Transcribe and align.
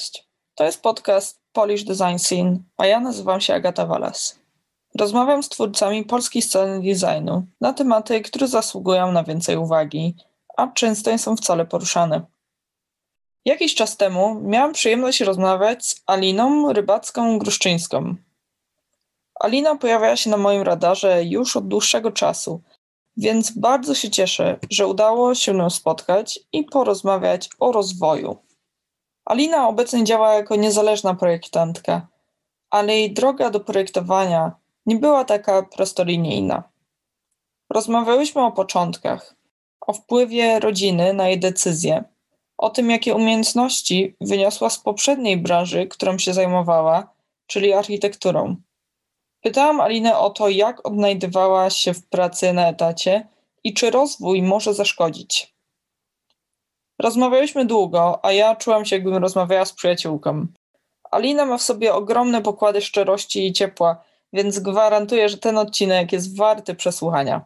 Cześć, 0.00 0.28
to 0.54 0.64
jest 0.64 0.82
podcast 0.82 1.40
Polish 1.52 1.84
Design 1.84 2.18
Scene, 2.18 2.58
a 2.76 2.86
ja 2.86 3.00
nazywam 3.00 3.40
się 3.40 3.54
Agata 3.54 3.86
Walas. 3.86 4.38
Rozmawiam 4.98 5.42
z 5.42 5.48
twórcami 5.48 6.04
polskiej 6.04 6.42
sceny 6.42 6.80
designu 6.82 7.46
na 7.60 7.72
tematy, 7.72 8.20
które 8.20 8.48
zasługują 8.48 9.12
na 9.12 9.24
więcej 9.24 9.56
uwagi, 9.56 10.14
a 10.56 10.68
często 10.68 11.10
nie 11.10 11.18
są 11.18 11.36
wcale 11.36 11.66
poruszane. 11.66 12.22
Jakiś 13.44 13.74
czas 13.74 13.96
temu 13.96 14.40
miałam 14.40 14.72
przyjemność 14.72 15.20
rozmawiać 15.20 15.86
z 15.86 16.02
Aliną 16.06 16.72
Rybacką-Gruszczyńską. 16.72 18.14
Alina 19.40 19.76
pojawia 19.76 20.16
się 20.16 20.30
na 20.30 20.36
moim 20.36 20.62
radarze 20.62 21.24
już 21.24 21.56
od 21.56 21.68
dłuższego 21.68 22.12
czasu, 22.12 22.62
więc 23.16 23.50
bardzo 23.50 23.94
się 23.94 24.10
cieszę, 24.10 24.58
że 24.70 24.86
udało 24.86 25.34
się 25.34 25.52
nam 25.52 25.70
spotkać 25.70 26.40
i 26.52 26.64
porozmawiać 26.64 27.48
o 27.58 27.72
rozwoju. 27.72 28.49
Alina 29.30 29.68
obecnie 29.68 30.04
działa 30.04 30.34
jako 30.34 30.56
niezależna 30.56 31.14
projektantka, 31.14 32.06
ale 32.70 32.92
jej 32.92 33.12
droga 33.12 33.50
do 33.50 33.60
projektowania 33.60 34.52
nie 34.86 34.96
była 34.96 35.24
taka 35.24 35.62
prostolinijna. 35.62 36.62
Rozmawiałyśmy 37.70 38.44
o 38.44 38.52
początkach, 38.52 39.34
o 39.80 39.92
wpływie 39.92 40.60
rodziny 40.60 41.12
na 41.12 41.28
jej 41.28 41.38
decyzje, 41.40 42.04
o 42.58 42.70
tym, 42.70 42.90
jakie 42.90 43.14
umiejętności 43.14 44.16
wyniosła 44.20 44.70
z 44.70 44.78
poprzedniej 44.78 45.36
branży, 45.36 45.86
którą 45.86 46.18
się 46.18 46.34
zajmowała, 46.34 47.14
czyli 47.46 47.72
architekturą. 47.72 48.56
Pytałam 49.40 49.80
Alinę 49.80 50.18
o 50.18 50.30
to, 50.30 50.48
jak 50.48 50.86
odnajdywała 50.86 51.70
się 51.70 51.94
w 51.94 52.06
pracy 52.06 52.52
na 52.52 52.68
etacie 52.68 53.28
i 53.64 53.74
czy 53.74 53.90
rozwój 53.90 54.42
może 54.42 54.74
zaszkodzić. 54.74 55.54
Rozmawialiśmy 57.00 57.64
długo, 57.64 58.24
a 58.24 58.32
ja 58.32 58.56
czułam 58.56 58.84
się, 58.84 58.96
jakbym 58.96 59.16
rozmawiała 59.16 59.64
z 59.64 59.72
przyjaciółką. 59.72 60.46
Alina 61.10 61.46
ma 61.46 61.58
w 61.58 61.62
sobie 61.62 61.94
ogromne 61.94 62.42
pokłady 62.42 62.80
szczerości 62.80 63.46
i 63.46 63.52
ciepła, 63.52 64.04
więc 64.32 64.58
gwarantuję, 64.58 65.28
że 65.28 65.38
ten 65.38 65.58
odcinek 65.58 66.12
jest 66.12 66.36
warty 66.36 66.74
przesłuchania. 66.74 67.44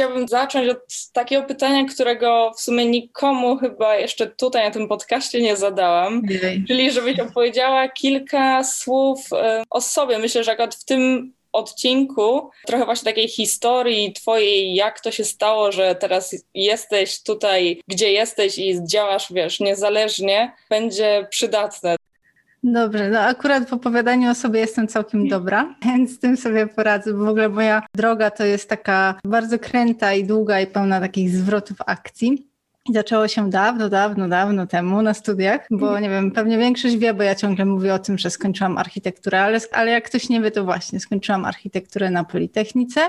Chciałabym 0.00 0.28
zacząć 0.28 0.68
od 0.68 0.78
takiego 1.12 1.42
pytania, 1.42 1.84
którego 1.84 2.52
w 2.56 2.60
sumie 2.60 2.86
nikomu 2.86 3.56
chyba 3.56 3.96
jeszcze 3.96 4.26
tutaj 4.26 4.64
na 4.64 4.70
tym 4.70 4.88
podcaście 4.88 5.40
nie 5.40 5.56
zadałam, 5.56 6.22
Jej. 6.28 6.64
czyli 6.68 6.90
żebyś 6.90 7.20
opowiedziała 7.20 7.88
kilka 7.88 8.64
słów 8.64 9.32
e, 9.32 9.62
o 9.70 9.80
sobie. 9.80 10.18
Myślę, 10.18 10.44
że 10.44 10.52
akurat 10.52 10.74
w 10.74 10.84
tym 10.84 11.32
odcinku 11.52 12.50
trochę 12.66 12.84
właśnie 12.84 13.12
takiej 13.12 13.28
historii 13.28 14.12
twojej, 14.12 14.74
jak 14.74 15.00
to 15.00 15.10
się 15.10 15.24
stało, 15.24 15.72
że 15.72 15.94
teraz 15.94 16.44
jesteś 16.54 17.22
tutaj, 17.22 17.80
gdzie 17.88 18.12
jesteś 18.12 18.58
i 18.58 18.84
działasz, 18.84 19.32
wiesz, 19.32 19.60
niezależnie, 19.60 20.52
będzie 20.70 21.26
przydatne. 21.30 21.96
Dobrze, 22.62 23.10
no 23.10 23.20
akurat 23.20 23.68
w 23.68 23.72
opowiadaniu 23.72 24.30
o 24.30 24.34
sobie 24.34 24.60
jestem 24.60 24.88
całkiem 24.88 25.28
dobra, 25.28 25.74
więc 25.84 26.10
z 26.10 26.18
tym 26.18 26.36
sobie 26.36 26.66
poradzę, 26.66 27.12
bo 27.12 27.24
w 27.24 27.28
ogóle 27.28 27.48
moja 27.48 27.82
droga 27.94 28.30
to 28.30 28.44
jest 28.44 28.68
taka 28.68 29.14
bardzo 29.24 29.58
kręta 29.58 30.14
i 30.14 30.24
długa 30.24 30.60
i 30.60 30.66
pełna 30.66 31.00
takich 31.00 31.30
zwrotów 31.30 31.76
akcji. 31.86 32.50
I 32.88 32.92
zaczęło 32.92 33.28
się 33.28 33.50
dawno, 33.50 33.88
dawno, 33.88 34.28
dawno 34.28 34.66
temu 34.66 35.02
na 35.02 35.14
studiach, 35.14 35.66
bo 35.70 36.00
nie 36.00 36.10
wiem, 36.10 36.30
pewnie 36.30 36.58
większość 36.58 36.96
wie, 36.96 37.14
bo 37.14 37.22
ja 37.22 37.34
ciągle 37.34 37.64
mówię 37.64 37.94
o 37.94 37.98
tym, 37.98 38.18
że 38.18 38.30
skończyłam 38.30 38.78
architekturę, 38.78 39.42
ale, 39.42 39.58
ale 39.72 39.90
jak 39.90 40.04
ktoś 40.04 40.28
nie 40.28 40.40
wie, 40.40 40.50
to 40.50 40.64
właśnie 40.64 41.00
skończyłam 41.00 41.44
architekturę 41.44 42.10
na 42.10 42.24
Politechnice. 42.24 43.00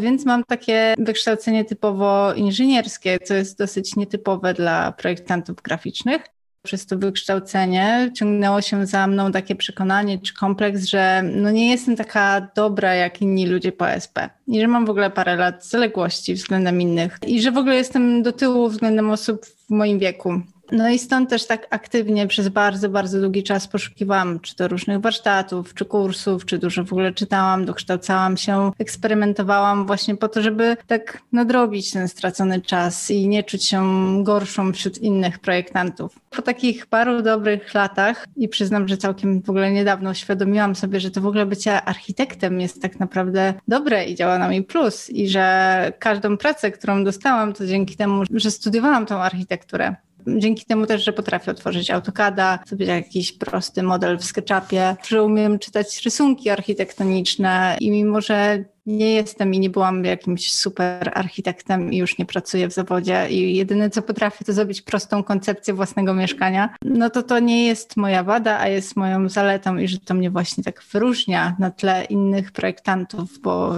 Więc 0.00 0.24
mam 0.24 0.44
takie 0.44 0.94
wykształcenie 0.98 1.64
typowo 1.64 2.34
inżynierskie, 2.34 3.18
co 3.18 3.34
jest 3.34 3.58
dosyć 3.58 3.96
nietypowe 3.96 4.54
dla 4.54 4.92
projektantów 4.92 5.62
graficznych 5.62 6.22
przez 6.68 6.86
to 6.86 6.98
wykształcenie. 6.98 8.10
Ciągnęło 8.14 8.60
się 8.60 8.86
za 8.86 9.06
mną 9.06 9.32
takie 9.32 9.56
przekonanie 9.56 10.18
czy 10.18 10.34
kompleks, 10.34 10.84
że 10.84 11.22
no 11.34 11.50
nie 11.50 11.70
jestem 11.70 11.96
taka 11.96 12.48
dobra 12.54 12.94
jak 12.94 13.22
inni 13.22 13.46
ludzie 13.46 13.72
po 13.72 13.90
SP 14.04 14.16
i 14.48 14.60
że 14.60 14.68
mam 14.68 14.86
w 14.86 14.90
ogóle 14.90 15.10
parę 15.10 15.36
lat 15.36 15.66
zaległości 15.66 16.34
względem 16.34 16.80
innych. 16.80 17.18
I 17.26 17.42
że 17.42 17.52
w 17.52 17.58
ogóle 17.58 17.74
jestem 17.74 18.22
do 18.22 18.32
tyłu 18.32 18.68
względem 18.68 19.10
osób 19.10 19.46
w 19.46 19.70
moim 19.70 19.98
wieku. 19.98 20.40
No 20.72 20.88
i 20.88 20.98
stąd 20.98 21.30
też 21.30 21.46
tak 21.46 21.66
aktywnie 21.70 22.26
przez 22.26 22.48
bardzo, 22.48 22.88
bardzo 22.88 23.20
długi 23.20 23.42
czas 23.42 23.68
poszukiwałam, 23.68 24.40
czy 24.40 24.56
to 24.56 24.68
różnych 24.68 25.00
warsztatów, 25.00 25.74
czy 25.74 25.84
kursów, 25.84 26.44
czy 26.44 26.58
dużo 26.58 26.84
w 26.84 26.92
ogóle 26.92 27.12
czytałam, 27.12 27.64
dokształcałam 27.64 28.36
się, 28.36 28.72
eksperymentowałam 28.78 29.86
właśnie 29.86 30.16
po 30.16 30.28
to, 30.28 30.42
żeby 30.42 30.76
tak 30.86 31.22
nadrobić 31.32 31.92
ten 31.92 32.08
stracony 32.08 32.60
czas 32.60 33.10
i 33.10 33.28
nie 33.28 33.42
czuć 33.42 33.64
się 33.64 33.84
gorszą 34.24 34.72
wśród 34.72 34.98
innych 34.98 35.38
projektantów. 35.38 36.18
Po 36.30 36.42
takich 36.42 36.86
paru 36.86 37.22
dobrych 37.22 37.74
latach 37.74 38.26
i 38.36 38.48
przyznam, 38.48 38.88
że 38.88 38.96
całkiem 38.96 39.42
w 39.42 39.50
ogóle 39.50 39.70
niedawno 39.70 40.10
uświadomiłam 40.10 40.74
sobie, 40.74 41.00
że 41.00 41.10
to 41.10 41.20
w 41.20 41.26
ogóle 41.26 41.46
bycie 41.46 41.82
architektem 41.82 42.60
jest 42.60 42.82
tak 42.82 43.00
naprawdę 43.00 43.54
dobre 43.68 44.04
i 44.04 44.14
działa 44.14 44.38
na 44.38 44.48
mi 44.48 44.62
plus 44.62 45.10
i 45.10 45.28
że 45.28 45.92
każdą 45.98 46.36
pracę, 46.36 46.70
którą 46.70 47.04
dostałam, 47.04 47.52
to 47.52 47.66
dzięki 47.66 47.96
temu, 47.96 48.22
że 48.30 48.50
studiowałam 48.50 49.06
tą 49.06 49.16
architekturę 49.16 49.96
dzięki 50.26 50.64
temu 50.64 50.86
też, 50.86 51.04
że 51.04 51.12
potrafię 51.12 51.50
otworzyć 51.50 51.90
AutoCADa, 51.90 52.58
sobie 52.66 52.86
jakiś 52.86 53.32
prosty 53.32 53.82
model 53.82 54.18
w 54.18 54.24
SketchUpie, 54.24 54.96
że 55.08 55.22
umiem 55.22 55.58
czytać 55.58 56.02
rysunki 56.04 56.50
architektoniczne 56.50 57.76
i 57.80 57.90
mimo, 57.90 58.20
że 58.20 58.64
nie 58.88 59.12
jestem 59.12 59.54
i 59.54 59.60
nie 59.60 59.70
byłam 59.70 60.04
jakimś 60.04 60.52
super 60.52 61.10
architektem 61.14 61.92
i 61.92 61.96
już 61.96 62.18
nie 62.18 62.26
pracuję 62.26 62.68
w 62.68 62.72
zawodzie 62.72 63.26
i 63.30 63.56
jedyne 63.56 63.90
co 63.90 64.02
potrafię 64.02 64.44
to 64.44 64.52
zrobić 64.52 64.82
prostą 64.82 65.22
koncepcję 65.22 65.74
własnego 65.74 66.14
mieszkania, 66.14 66.74
no 66.84 67.10
to 67.10 67.22
to 67.22 67.38
nie 67.38 67.66
jest 67.66 67.96
moja 67.96 68.22
wada, 68.22 68.58
a 68.58 68.68
jest 68.68 68.96
moją 68.96 69.28
zaletą 69.28 69.76
i 69.76 69.88
że 69.88 69.98
to 69.98 70.14
mnie 70.14 70.30
właśnie 70.30 70.64
tak 70.64 70.82
wyróżnia 70.92 71.56
na 71.58 71.70
tle 71.70 72.04
innych 72.04 72.52
projektantów, 72.52 73.40
bo 73.40 73.74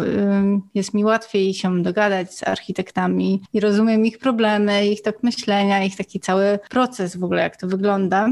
jest 0.75 0.95
mi 0.95 1.05
łatwiej 1.05 1.55
się 1.55 1.83
dogadać 1.83 2.35
z 2.35 2.49
architektami 2.49 3.43
i 3.53 3.61
rozumiem 3.61 4.07
ich 4.07 4.19
problemy, 4.19 4.87
ich 4.87 5.03
tok 5.03 5.23
myślenia, 5.23 5.85
ich 5.85 5.97
taki 5.97 6.21
cały 6.21 6.59
proces 6.71 7.17
w 7.17 7.25
ogóle, 7.25 7.43
jak 7.43 7.57
to 7.57 7.67
wygląda. 7.67 8.29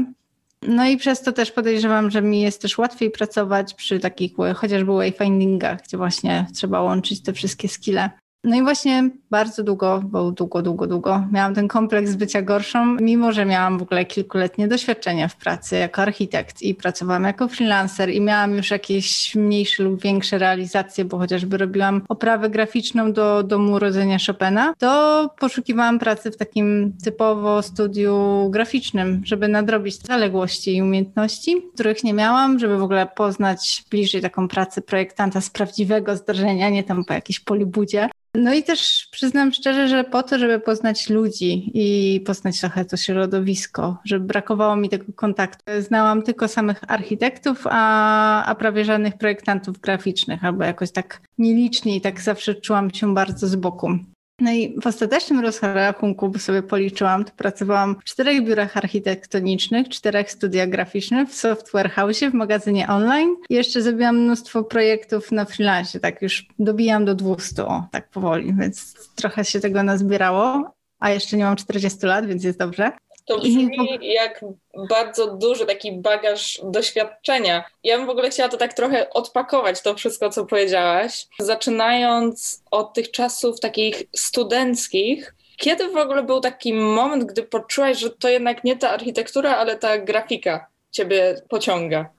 No 0.67 0.85
i 0.85 0.97
przez 0.97 1.21
to 1.21 1.31
też 1.31 1.51
podejrzewam, 1.51 2.11
że 2.11 2.21
mi 2.21 2.41
jest 2.41 2.61
też 2.61 2.77
łatwiej 2.77 3.11
pracować 3.11 3.73
przy 3.73 3.99
takich 3.99 4.31
chociażby 4.55 4.93
wayfindingach, 4.93 5.81
gdzie 5.83 5.97
właśnie 5.97 6.47
trzeba 6.55 6.81
łączyć 6.81 7.23
te 7.23 7.33
wszystkie 7.33 7.67
skille. 7.67 8.09
No 8.43 8.55
i 8.55 8.63
właśnie 8.63 9.09
bardzo 9.31 9.63
długo, 9.63 10.01
bo 10.05 10.31
długo, 10.31 10.61
długo, 10.61 10.87
długo 10.87 11.23
miałam 11.31 11.55
ten 11.55 11.67
kompleks 11.67 12.15
bycia 12.15 12.41
gorszą, 12.41 12.97
mimo 13.01 13.31
że 13.31 13.45
miałam 13.45 13.77
w 13.77 13.81
ogóle 13.81 14.05
kilkuletnie 14.05 14.67
doświadczenie 14.67 15.29
w 15.29 15.35
pracy 15.35 15.77
jako 15.77 16.01
architekt 16.01 16.61
i 16.61 16.75
pracowałam 16.75 17.23
jako 17.23 17.47
freelancer 17.47 18.09
i 18.09 18.21
miałam 18.21 18.55
już 18.55 18.71
jakieś 18.71 19.35
mniejsze 19.35 19.83
lub 19.83 20.01
większe 20.01 20.37
realizacje, 20.37 21.05
bo 21.05 21.17
chociażby 21.17 21.57
robiłam 21.57 22.01
oprawę 22.09 22.49
graficzną 22.49 23.13
do 23.13 23.43
domu 23.43 23.73
urodzenia 23.73 24.17
Chopina, 24.27 24.73
to 24.77 25.29
poszukiwałam 25.39 25.99
pracy 25.99 26.31
w 26.31 26.37
takim 26.37 26.93
typowo 27.03 27.61
studiu 27.61 28.47
graficznym, 28.49 29.21
żeby 29.25 29.47
nadrobić 29.47 29.95
zaległości 29.95 30.75
i 30.75 30.81
umiejętności, 30.81 31.61
których 31.73 32.03
nie 32.03 32.13
miałam, 32.13 32.59
żeby 32.59 32.77
w 32.77 32.83
ogóle 32.83 33.07
poznać 33.15 33.83
bliżej 33.91 34.21
taką 34.21 34.47
pracę 34.47 34.81
projektanta 34.81 35.41
z 35.41 35.49
prawdziwego 35.49 36.15
zdarzenia, 36.15 36.69
nie 36.69 36.83
tam 36.83 37.05
po 37.05 37.13
jakiejś 37.13 37.39
polibudzie. 37.39 38.09
No 38.35 38.53
i 38.53 38.63
też 38.63 39.07
przyznam 39.11 39.51
szczerze, 39.51 39.87
że 39.87 40.03
po 40.03 40.23
to, 40.23 40.39
żeby 40.39 40.59
poznać 40.59 41.09
ludzi 41.09 41.71
i 41.73 42.19
poznać 42.21 42.59
trochę 42.59 42.85
to 42.85 42.97
środowisko, 42.97 43.97
że 44.05 44.19
brakowało 44.19 44.75
mi 44.75 44.89
tego 44.89 45.05
kontaktu. 45.15 45.63
Znałam 45.79 46.21
tylko 46.21 46.47
samych 46.47 46.91
architektów, 46.91 47.63
a, 47.69 48.45
a 48.45 48.55
prawie 48.55 48.85
żadnych 48.85 49.17
projektantów 49.17 49.79
graficznych, 49.79 50.45
albo 50.45 50.63
jakoś 50.63 50.91
tak 50.91 51.21
nielicznie 51.37 51.95
i 51.95 52.01
tak 52.01 52.21
zawsze 52.21 52.55
czułam 52.55 52.93
się 52.93 53.13
bardzo 53.13 53.47
z 53.47 53.55
boku. 53.55 53.89
No 54.39 54.51
i 54.51 54.75
w 54.81 54.87
ostatecznym 54.87 55.39
rozrachunku, 55.39 56.29
bo 56.29 56.39
sobie 56.39 56.63
policzyłam, 56.63 57.25
to 57.25 57.31
pracowałam 57.37 57.95
w 57.99 58.03
czterech 58.03 58.43
biurach 58.43 58.77
architektonicznych, 58.77 59.89
czterech 59.89 60.31
studiach 60.31 60.69
graficznych, 60.69 61.29
w 61.29 61.35
software 61.35 61.91
house, 61.91 62.19
w 62.19 62.33
magazynie 62.33 62.87
online 62.87 63.35
i 63.49 63.53
jeszcze 63.53 63.81
zrobiłam 63.81 64.17
mnóstwo 64.17 64.63
projektów 64.63 65.31
na 65.31 65.45
freelance, 65.45 65.99
tak 65.99 66.21
już 66.21 66.47
dobijam 66.59 67.05
do 67.05 67.15
200, 67.15 67.65
o, 67.65 67.87
tak 67.91 68.09
powoli, 68.09 68.53
więc 68.53 68.95
trochę 69.15 69.45
się 69.45 69.59
tego 69.59 69.83
nazbierało, 69.83 70.73
a 70.99 71.09
jeszcze 71.09 71.37
nie 71.37 71.43
mam 71.43 71.55
40 71.55 72.05
lat, 72.05 72.25
więc 72.25 72.43
jest 72.43 72.59
dobrze. 72.59 72.91
To 73.29 73.39
brzmi 73.39 73.99
jak 74.01 74.45
bardzo 74.89 75.35
duży 75.37 75.65
taki 75.65 75.91
bagaż 75.91 76.61
doświadczenia. 76.63 77.63
Ja 77.83 77.97
bym 77.97 78.07
w 78.07 78.09
ogóle 78.09 78.29
chciała 78.29 78.49
to 78.49 78.57
tak 78.57 78.73
trochę 78.73 79.09
odpakować, 79.09 79.81
to 79.81 79.95
wszystko, 79.95 80.29
co 80.29 80.45
powiedziałaś. 80.45 81.27
Zaczynając 81.39 82.63
od 82.71 82.93
tych 82.93 83.11
czasów 83.11 83.59
takich 83.59 84.03
studenckich, 84.15 85.35
kiedy 85.57 85.89
w 85.89 85.97
ogóle 85.97 86.23
był 86.23 86.39
taki 86.39 86.73
moment, 86.73 87.23
gdy 87.23 87.43
poczułaś, 87.43 87.97
że 87.97 88.09
to 88.09 88.29
jednak 88.29 88.63
nie 88.63 88.75
ta 88.75 88.89
architektura, 88.89 89.55
ale 89.55 89.75
ta 89.77 89.97
grafika 89.97 90.67
ciebie 90.91 91.41
pociąga? 91.49 92.09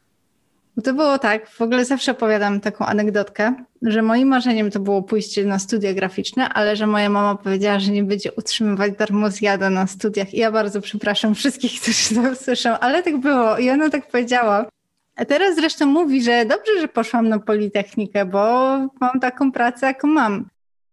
To 0.85 0.95
było 0.95 1.19
tak, 1.19 1.49
w 1.49 1.63
ogóle 1.63 1.85
zawsze 1.85 2.13
opowiadam 2.13 2.61
taką 2.61 2.87
anegdotkę, 2.87 3.55
że 3.83 4.03
moim 4.03 4.29
marzeniem 4.29 4.71
to 4.71 4.81
było 4.81 5.03
pójście 5.03 5.45
na 5.45 5.59
studia 5.59 5.95
graficzne, 5.95 6.49
ale 6.49 6.77
że 6.77 6.87
moja 6.87 7.11
mama 7.11 7.35
powiedziała, 7.35 7.81
że 7.81 7.93
nie 7.93 8.05
będzie 8.05 8.33
utrzymywać 8.33 8.93
darmo 8.97 9.31
zjada 9.31 9.71
na 9.71 9.87
studiach. 9.87 10.35
I 10.35 10.39
ja 10.39 10.53
bardzo 10.53 10.81
przepraszam 10.81 11.35
wszystkich, 11.35 11.73
którzy 11.81 12.15
to 12.15 12.37
słyszą, 12.37 12.71
ale 12.71 13.03
tak 13.03 13.17
było 13.19 13.59
i 13.59 13.71
ona 13.71 13.91
tak 13.91 14.11
powiedziała. 14.11 14.67
A 15.17 15.25
teraz 15.25 15.57
zresztą 15.57 15.87
mówi, 15.87 16.23
że 16.23 16.45
dobrze, 16.45 16.81
że 16.81 16.89
poszłam 16.89 17.29
na 17.29 17.39
Politechnikę, 17.39 18.25
bo 18.25 18.41
mam 19.01 19.21
taką 19.21 19.53
pracę, 19.53 19.87
jaką 19.87 20.09
mam. 20.09 20.49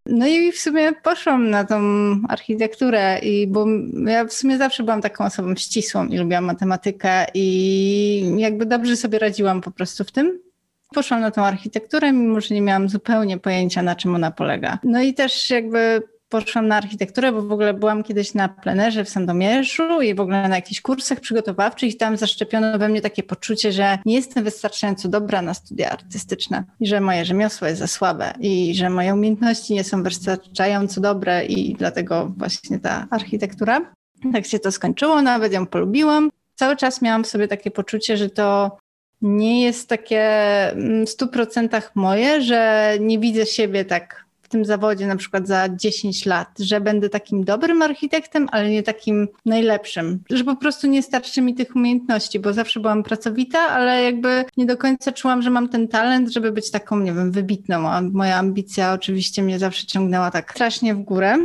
No 0.10 0.28
i 0.28 0.52
w 0.52 0.60
sumie 0.60 0.92
poszłam 1.04 1.50
na 1.50 1.66
tą 1.66 1.82
architekturę, 2.30 3.20
i 3.20 3.48
bo 3.48 3.66
ja 4.06 4.26
w 4.26 4.34
sumie 4.34 4.58
zawsze 4.58 4.84
byłam 4.84 5.02
taką 5.02 5.26
osobą 5.26 5.56
ścisłą 5.56 6.08
i 6.08 6.18
lubiłam 6.18 6.46
matematykę 6.46 7.26
i 7.34 8.36
jakby 8.38 8.66
dobrze 8.66 8.98
sobie 8.98 9.20
radziłam 9.20 9.62
po 9.62 9.72
prostu 9.72 10.04
w 10.04 10.12
tym. 10.12 10.40
Poszłam 10.94 11.22
na 11.22 11.32
tą 11.32 11.46
architekturę, 11.46 12.14
mimo 12.14 12.42
że 12.42 12.56
nie 12.56 12.62
miałam 12.62 12.90
zupełnie 12.90 13.38
pojęcia, 13.38 13.82
na 13.82 13.96
czym 13.96 14.16
ona 14.16 14.32
polega. 14.32 14.80
No 14.84 15.02
i 15.02 15.14
też 15.14 15.50
jakby 15.50 16.02
poszłam 16.30 16.68
na 16.68 16.76
architekturę, 16.76 17.32
bo 17.32 17.42
w 17.42 17.52
ogóle 17.52 17.74
byłam 17.74 18.04
kiedyś 18.04 18.34
na 18.34 18.50
plenerze 18.50 19.04
w 19.04 19.10
Sandomierzu 19.10 20.02
i 20.02 20.16
w 20.16 20.20
ogóle 20.20 20.48
na 20.50 20.56
jakichś 20.56 20.82
kursach 20.82 21.20
przygotowawczych 21.20 21.94
i 21.94 21.98
tam 21.98 22.18
zaszczepiono 22.18 22.80
we 22.80 22.90
mnie 22.90 23.02
takie 23.02 23.24
poczucie, 23.24 23.72
że 23.72 23.98
nie 24.06 24.16
jestem 24.16 24.44
wystarczająco 24.44 25.10
dobra 25.10 25.42
na 25.42 25.54
studia 25.54 25.90
artystyczne 25.90 26.64
i 26.80 26.88
że 26.88 27.02
moje 27.02 27.26
rzemiosło 27.26 27.68
jest 27.68 27.80
za 27.80 27.88
słabe 27.88 28.34
i 28.40 28.76
że 28.76 28.90
moje 28.90 29.14
umiejętności 29.14 29.74
nie 29.74 29.84
są 29.84 30.04
wystarczająco 30.04 31.02
dobre 31.02 31.46
i 31.46 31.74
dlatego 31.74 32.32
właśnie 32.38 32.80
ta 32.80 33.08
architektura. 33.10 33.94
Tak 34.34 34.46
się 34.46 34.60
to 34.60 34.72
skończyło, 34.72 35.22
nawet 35.22 35.54
ją 35.54 35.68
polubiłam. 35.68 36.30
Cały 36.56 36.76
czas 36.76 37.02
miałam 37.02 37.24
w 37.24 37.28
sobie 37.28 37.48
takie 37.48 37.72
poczucie, 37.72 38.18
że 38.18 38.30
to 38.30 38.78
nie 39.22 39.64
jest 39.64 39.90
takie 39.90 40.24
w 41.06 41.10
stu 41.10 41.28
procentach 41.28 41.92
moje, 41.96 42.42
że 42.42 42.94
nie 43.00 43.20
widzę 43.20 43.46
siebie 43.46 43.86
tak 43.86 44.27
w 44.48 44.50
tym 44.50 44.66
zawodzie 44.66 45.08
na 45.08 45.16
przykład 45.16 45.48
za 45.48 45.70
10 45.70 46.26
lat, 46.26 46.60
że 46.60 46.82
będę 46.82 47.10
takim 47.10 47.44
dobrym 47.44 47.82
architektem, 47.82 48.48
ale 48.52 48.70
nie 48.70 48.84
takim 48.84 49.28
najlepszym, 49.46 50.20
że 50.30 50.44
po 50.44 50.56
prostu 50.56 50.88
nie 50.88 51.04
starczy 51.04 51.42
mi 51.42 51.56
tych 51.56 51.76
umiejętności, 51.76 52.40
bo 52.40 52.54
zawsze 52.54 52.80
byłam 52.80 53.04
pracowita, 53.04 53.60
ale 53.60 54.04
jakby 54.04 54.46
nie 54.58 54.66
do 54.66 54.78
końca 54.78 55.12
czułam, 55.12 55.42
że 55.42 55.50
mam 55.50 55.70
ten 55.70 55.88
talent, 55.88 56.30
żeby 56.30 56.52
być 56.52 56.72
taką, 56.72 57.00
nie 57.00 57.14
wiem, 57.14 57.32
wybitną. 57.32 57.90
A 57.90 58.02
moja 58.02 58.38
ambicja 58.38 58.94
oczywiście 58.94 59.44
mnie 59.44 59.60
zawsze 59.60 59.86
ciągnęła 59.86 60.32
tak 60.32 60.52
strasznie 60.52 60.96
w 60.96 61.00
górę. 61.00 61.38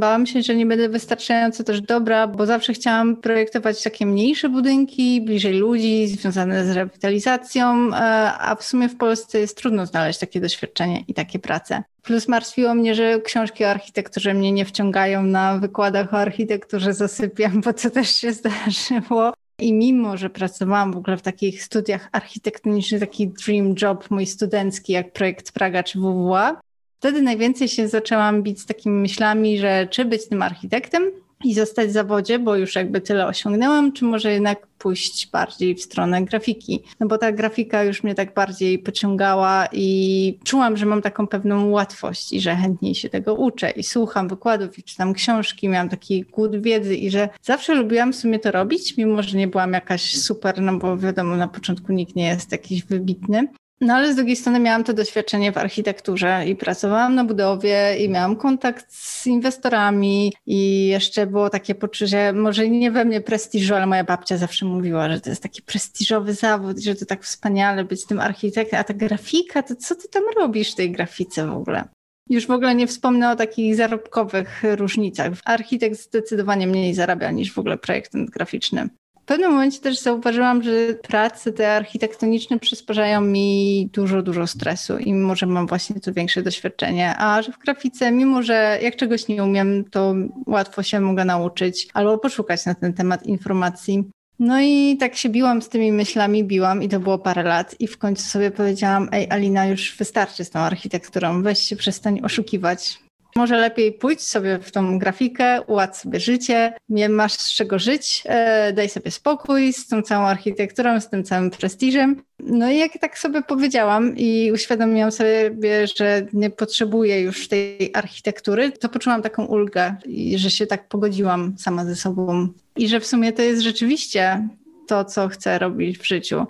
Bałam 0.00 0.26
się, 0.26 0.42
że 0.42 0.54
nie 0.54 0.66
będę 0.66 0.88
wystarczająco 0.88 1.64
też 1.64 1.80
dobra, 1.80 2.26
bo 2.26 2.46
zawsze 2.46 2.72
chciałam 2.72 3.16
projektować 3.16 3.82
takie 3.82 4.06
mniejsze 4.06 4.48
budynki, 4.48 5.20
bliżej 5.20 5.54
ludzi, 5.54 6.06
związane 6.06 6.66
z 6.66 6.70
rewitalizacją, 6.70 7.94
e, 7.94 7.98
a 8.38 8.54
w 8.54 8.64
sumie 8.64 8.88
w 8.88 8.96
Polsce 8.96 9.38
jest 9.38 9.56
trudno 9.56 9.86
znaleźć 9.86 10.18
takie 10.18 10.40
doświadczenie 10.40 11.04
i 11.08 11.14
takie 11.14 11.38
prace. 11.38 11.82
Plus 12.02 12.28
martwiło 12.28 12.74
mnie, 12.74 12.94
że 12.94 13.20
książki 13.20 13.64
o 13.64 13.70
architekturze 13.70 14.34
mnie 14.34 14.52
nie 14.52 14.64
wciągają 14.64 15.22
na 15.22 15.58
wykładach 15.58 16.14
o 16.14 16.18
architekturze, 16.18 16.94
zasypiam, 16.94 17.60
bo 17.60 17.72
to 17.72 17.90
też 17.90 18.16
się 18.16 18.32
zdarzyło. 18.32 19.32
I 19.60 19.72
mimo, 19.72 20.16
że 20.16 20.30
pracowałam 20.30 20.92
w 20.92 20.96
ogóle 20.96 21.16
w 21.16 21.22
takich 21.22 21.62
studiach 21.62 22.08
architektonicznych, 22.12 23.00
taki 23.00 23.28
dream 23.28 23.74
job 23.82 24.10
mój 24.10 24.26
studencki, 24.26 24.92
jak 24.92 25.12
projekt 25.12 25.52
Praga 25.52 25.82
czy 25.82 25.98
WWA, 25.98 26.60
Wtedy 26.98 27.22
najwięcej 27.22 27.68
się 27.68 27.88
zaczęłam 27.88 28.42
bić 28.42 28.60
z 28.60 28.66
takimi 28.66 29.00
myślami, 29.00 29.58
że 29.58 29.88
czy 29.90 30.04
być 30.04 30.28
tym 30.28 30.42
architektem 30.42 31.02
i 31.44 31.54
zostać 31.54 31.88
w 31.88 31.92
zawodzie, 31.92 32.38
bo 32.38 32.56
już 32.56 32.74
jakby 32.74 33.00
tyle 33.00 33.26
osiągnęłam, 33.26 33.92
czy 33.92 34.04
może 34.04 34.32
jednak 34.32 34.66
pójść 34.66 35.30
bardziej 35.30 35.74
w 35.74 35.82
stronę 35.82 36.24
grafiki. 36.24 36.82
No 37.00 37.06
bo 37.06 37.18
ta 37.18 37.32
grafika 37.32 37.84
już 37.84 38.02
mnie 38.02 38.14
tak 38.14 38.34
bardziej 38.34 38.78
pociągała 38.78 39.68
i 39.72 40.38
czułam, 40.44 40.76
że 40.76 40.86
mam 40.86 41.02
taką 41.02 41.26
pewną 41.26 41.70
łatwość 41.70 42.32
i 42.32 42.40
że 42.40 42.56
chętniej 42.56 42.94
się 42.94 43.08
tego 43.08 43.34
uczę 43.34 43.70
i 43.70 43.82
słucham 43.82 44.28
wykładów 44.28 44.78
i 44.78 44.82
czytam 44.82 45.14
książki, 45.14 45.68
miałam 45.68 45.88
taki 45.88 46.24
głód 46.24 46.62
wiedzy 46.62 46.96
i 46.96 47.10
że 47.10 47.28
zawsze 47.42 47.74
lubiłam 47.74 48.12
w 48.12 48.16
sumie 48.16 48.38
to 48.38 48.50
robić, 48.50 48.96
mimo 48.96 49.22
że 49.22 49.38
nie 49.38 49.48
byłam 49.48 49.72
jakaś 49.72 50.16
super, 50.16 50.62
no 50.62 50.78
bo 50.78 50.96
wiadomo, 50.96 51.36
na 51.36 51.48
początku 51.48 51.92
nikt 51.92 52.16
nie 52.16 52.26
jest 52.26 52.52
jakiś 52.52 52.84
wybitny. 52.84 53.48
No 53.80 53.94
ale 53.94 54.12
z 54.12 54.16
drugiej 54.16 54.36
strony 54.36 54.60
miałam 54.60 54.84
to 54.84 54.92
doświadczenie 54.92 55.52
w 55.52 55.58
architekturze 55.58 56.44
i 56.46 56.56
pracowałam 56.56 57.14
na 57.14 57.24
budowie 57.24 57.96
i 57.98 58.08
miałam 58.08 58.36
kontakt 58.36 58.86
z 58.94 59.26
inwestorami 59.26 60.32
i 60.46 60.86
jeszcze 60.86 61.26
było 61.26 61.50
takie 61.50 61.74
poczucie, 61.74 62.32
może 62.32 62.68
nie 62.68 62.90
we 62.90 63.04
mnie 63.04 63.20
prestiżu, 63.20 63.74
ale 63.74 63.86
moja 63.86 64.04
babcia 64.04 64.36
zawsze 64.36 64.66
mówiła, 64.66 65.08
że 65.08 65.20
to 65.20 65.30
jest 65.30 65.42
taki 65.42 65.62
prestiżowy 65.62 66.34
zawód, 66.34 66.78
że 66.78 66.94
to 66.94 67.06
tak 67.06 67.24
wspaniale 67.24 67.84
być 67.84 68.06
tym 68.06 68.20
architektem, 68.20 68.80
a 68.80 68.84
ta 68.84 68.94
grafika, 68.94 69.62
to 69.62 69.76
co 69.76 69.94
ty 69.94 70.08
tam 70.08 70.22
robisz 70.36 70.72
w 70.72 70.74
tej 70.74 70.92
grafice 70.92 71.46
w 71.46 71.52
ogóle? 71.52 71.84
Już 72.30 72.46
w 72.46 72.50
ogóle 72.50 72.74
nie 72.74 72.86
wspomnę 72.86 73.30
o 73.30 73.36
takich 73.36 73.76
zarobkowych 73.76 74.62
różnicach. 74.76 75.32
Architekt 75.44 76.00
zdecydowanie 76.00 76.66
mniej 76.66 76.94
zarabia 76.94 77.30
niż 77.30 77.52
w 77.52 77.58
ogóle 77.58 77.78
projektant 77.78 78.30
graficzny 78.30 78.88
pewnym 79.28 79.50
momencie 79.50 79.80
też 79.80 79.98
zauważyłam, 79.98 80.62
że 80.62 80.94
prace 80.94 81.52
te 81.52 81.72
architektoniczne 81.72 82.58
przysparzają 82.58 83.20
mi 83.20 83.88
dużo, 83.92 84.22
dużo 84.22 84.46
stresu 84.46 84.98
i 84.98 85.12
mimo, 85.12 85.36
że 85.36 85.46
mam 85.46 85.66
właśnie 85.66 86.00
tu 86.00 86.12
większe 86.12 86.42
doświadczenie, 86.42 87.14
a 87.18 87.42
że 87.42 87.52
w 87.52 87.58
grafice, 87.58 88.10
mimo 88.10 88.42
że 88.42 88.78
jak 88.82 88.96
czegoś 88.96 89.28
nie 89.28 89.44
umiem, 89.44 89.84
to 89.90 90.14
łatwo 90.46 90.82
się 90.82 91.00
mogę 91.00 91.24
nauczyć 91.24 91.88
albo 91.94 92.18
poszukać 92.18 92.66
na 92.66 92.74
ten 92.74 92.92
temat 92.92 93.26
informacji. 93.26 94.04
No 94.38 94.60
i 94.60 94.96
tak 95.00 95.16
się 95.16 95.28
biłam 95.28 95.62
z 95.62 95.68
tymi 95.68 95.92
myślami, 95.92 96.44
biłam 96.44 96.82
i 96.82 96.88
to 96.88 97.00
było 97.00 97.18
parę 97.18 97.42
lat 97.42 97.76
i 97.80 97.86
w 97.86 97.98
końcu 97.98 98.22
sobie 98.22 98.50
powiedziałam, 98.50 99.08
ej 99.12 99.26
Alina, 99.30 99.66
już 99.66 99.96
wystarczy 99.96 100.44
z 100.44 100.50
tą 100.50 100.58
architekturą, 100.58 101.42
weź 101.42 101.58
się 101.58 101.76
przestań 101.76 102.20
oszukiwać, 102.22 102.98
może 103.38 103.56
lepiej 103.56 103.92
pójdź 103.92 104.22
sobie 104.22 104.58
w 104.58 104.70
tą 104.70 104.98
grafikę, 104.98 105.62
ułatw 105.62 106.00
sobie 106.00 106.20
życie, 106.20 106.72
nie 106.88 107.08
masz 107.08 107.32
z 107.32 107.52
czego 107.52 107.78
żyć, 107.78 108.22
e, 108.26 108.72
daj 108.72 108.88
sobie 108.88 109.10
spokój 109.10 109.72
z 109.72 109.86
tą 109.88 110.02
całą 110.02 110.26
architekturą, 110.26 111.00
z 111.00 111.10
tym 111.10 111.24
całym 111.24 111.50
prestiżem. 111.50 112.22
No 112.40 112.70
i 112.70 112.78
jak 112.78 112.98
tak 113.00 113.18
sobie 113.18 113.42
powiedziałam 113.42 114.16
i 114.16 114.52
uświadomiłam 114.52 115.12
sobie, 115.12 115.56
że 115.96 116.26
nie 116.32 116.50
potrzebuję 116.50 117.20
już 117.20 117.48
tej 117.48 117.90
architektury, 117.94 118.72
to 118.72 118.88
poczułam 118.88 119.22
taką 119.22 119.44
ulgę, 119.44 119.96
że 120.36 120.50
się 120.50 120.66
tak 120.66 120.88
pogodziłam 120.88 121.54
sama 121.58 121.84
ze 121.84 121.96
sobą 121.96 122.48
i 122.76 122.88
że 122.88 123.00
w 123.00 123.06
sumie 123.06 123.32
to 123.32 123.42
jest 123.42 123.62
rzeczywiście 123.62 124.48
to, 124.88 125.04
co 125.04 125.28
chcę 125.28 125.58
robić 125.58 125.98
w 125.98 126.06
życiu. 126.06 126.46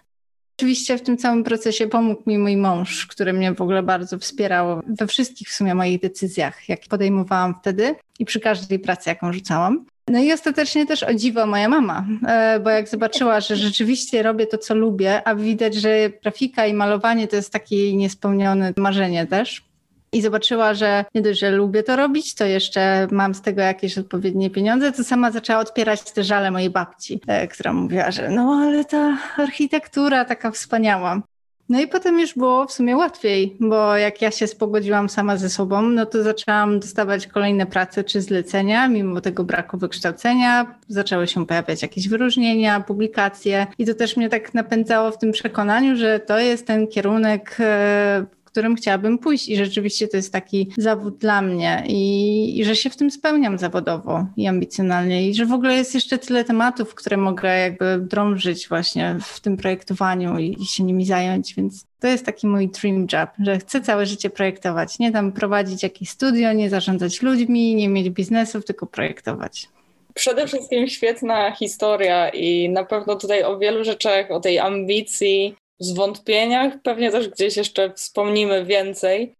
Oczywiście 0.59 0.99
w 0.99 1.03
tym 1.03 1.17
całym 1.17 1.45
procesie 1.45 1.87
pomógł 1.87 2.23
mi 2.27 2.38
mój 2.38 2.57
mąż, 2.57 3.07
który 3.07 3.33
mnie 3.33 3.55
w 3.55 3.61
ogóle 3.61 3.83
bardzo 3.83 4.19
wspierał 4.19 4.83
we 4.87 5.07
wszystkich 5.07 5.49
w 5.49 5.55
sumie 5.55 5.75
moich 5.75 6.00
decyzjach, 6.00 6.69
jakie 6.69 6.88
podejmowałam 6.88 7.55
wtedy 7.61 7.95
i 8.19 8.25
przy 8.25 8.41
każdej 8.41 8.79
pracy, 8.79 9.11
jaką 9.11 9.33
rzucałam. 9.33 9.85
No 10.09 10.19
i 10.19 10.33
ostatecznie 10.33 10.87
też 10.87 11.03
o 11.03 11.15
dziwo 11.15 11.47
moja 11.47 11.69
mama, 11.69 12.07
e, 12.27 12.61
bo 12.61 12.71
jak 12.71 12.88
zobaczyła, 12.88 13.41
że 13.41 13.57
rzeczywiście 13.57 14.23
robię 14.23 14.47
to, 14.47 14.59
co 14.59 14.75
lubię, 14.75 15.29
a 15.29 15.35
widać, 15.35 15.75
że 15.75 16.11
grafika 16.23 16.67
i 16.67 16.75
malowanie 16.75 17.29
to 17.29 17.37
jest 17.37 17.53
takie 17.53 17.77
jej 17.77 17.97
niespełnione 17.97 18.73
marzenie 18.77 19.27
też, 19.27 19.68
i 20.12 20.23
zobaczyła, 20.23 20.75
że 20.75 21.05
nie 21.15 21.23
dość, 21.23 21.41
że 21.41 21.50
lubię 21.50 21.83
to 21.83 21.97
robić, 21.97 22.35
to 22.35 22.45
jeszcze 22.45 23.09
mam 23.11 23.35
z 23.35 23.43
tego 23.43 23.62
jakieś 23.62 23.99
odpowiednie 23.99 24.50
pieniądze, 24.50 24.93
to 24.93 25.05
sama 25.05 25.31
zaczęła 25.31 25.59
odpierać 25.61 26.12
te 26.12 26.25
żale 26.25 26.50
mojej 26.50 26.71
babci, 26.71 27.21
e, 27.27 27.49
która 27.49 27.73
mówiła, 27.73 28.11
że 28.11 28.29
no 28.29 28.61
ale 28.62 28.85
ta 28.85 29.19
architektura 29.37 30.25
taka 30.25 30.50
wspaniała. 30.50 31.23
No 31.69 31.81
i 31.81 31.88
potem 31.88 32.21
już 32.21 32.35
było 32.35 32.67
w 32.67 32.73
sumie 32.73 32.97
łatwiej, 32.97 33.57
bo 33.61 33.97
jak 33.97 34.23
ja 34.23 34.31
się 34.31 34.47
spogodziłam 34.47 35.09
sama 35.09 35.37
ze 35.37 35.50
sobą, 35.50 35.83
no 35.83 36.07
to 36.07 36.23
zaczęłam 36.23 36.81
dostawać 36.81 37.27
kolejne 37.27 37.67
prace 37.67 38.05
czy 38.05 38.23
zlecenia, 38.23 38.88
mimo 38.88 39.21
tego 39.21 39.45
braku 39.45 39.79
wykształcenia. 39.79 40.75
Zaczęły 40.88 41.27
się 41.27 41.47
pojawiać 41.47 41.83
jakieś 41.83 42.09
wyróżnienia, 42.09 42.81
publikacje 42.81 43.67
i 43.79 43.87
to 43.87 43.95
też 43.95 44.17
mnie 44.17 44.29
tak 44.29 44.55
napędzało 44.55 45.11
w 45.11 45.19
tym 45.19 45.33
przekonaniu, 45.33 45.97
że 45.97 46.21
to 46.21 46.38
jest 46.38 46.67
ten 46.67 46.87
kierunek, 46.87 47.57
e, 47.61 48.25
którym 48.59 48.77
chciałabym 48.77 49.19
pójść. 49.19 49.49
I 49.49 49.57
rzeczywiście 49.57 50.09
to 50.09 50.17
jest 50.17 50.33
taki 50.33 50.71
zawód 50.79 51.19
dla 51.19 51.43
mnie. 51.43 51.85
I, 51.87 52.59
i 52.59 52.65
że 52.65 52.77
się 52.77 52.91
w 52.91 52.97
tym 52.97 53.11
spełniam 53.11 53.59
zawodowo 53.59 54.27
i 54.37 54.47
ambicjonalnie. 54.47 55.29
I 55.29 55.35
że 55.35 55.47
w 55.47 55.53
ogóle 55.53 55.75
jest 55.75 55.95
jeszcze 55.95 56.19
tyle 56.19 56.45
tematów, 56.45 56.95
które 56.95 57.17
mogę 57.17 57.59
jakby 57.59 57.99
drążyć 57.99 58.69
właśnie 58.69 59.17
w 59.23 59.41
tym 59.41 59.57
projektowaniu 59.57 60.38
i, 60.38 60.57
i 60.62 60.67
się 60.67 60.85
nimi 60.85 61.05
zająć, 61.05 61.55
więc 61.55 61.85
to 62.00 62.07
jest 62.07 62.27
taki 62.27 62.47
mój 62.47 62.69
dream 62.69 63.07
job, 63.12 63.31
że 63.38 63.59
chcę 63.59 63.81
całe 63.81 64.07
życie 64.07 64.31
projektować, 64.31 64.99
nie 64.99 65.12
tam 65.12 65.33
prowadzić 65.33 65.83
jakieś 65.83 66.09
studio, 66.09 66.53
nie 66.53 66.71
zarządzać 66.71 67.23
ludźmi, 67.23 67.75
nie 67.75 67.88
mieć 67.88 68.11
biznesów, 68.11 68.65
tylko 68.65 68.87
projektować. 68.87 69.69
Przede 70.15 70.47
wszystkim 70.47 70.88
świetna 70.88 71.53
historia 71.53 72.29
i 72.29 72.69
na 72.69 72.85
pewno 72.85 73.17
tutaj 73.17 73.43
o 73.43 73.59
wielu 73.59 73.85
rzeczach, 73.85 74.31
o 74.31 74.41
tej 74.41 74.59
ambicji, 74.59 75.55
zwątpieniach. 75.78 76.73
Pewnie 76.82 77.11
też 77.11 77.28
gdzieś 77.28 77.56
jeszcze 77.56 77.92
wspomnimy 77.92 78.64
więcej. 78.64 79.35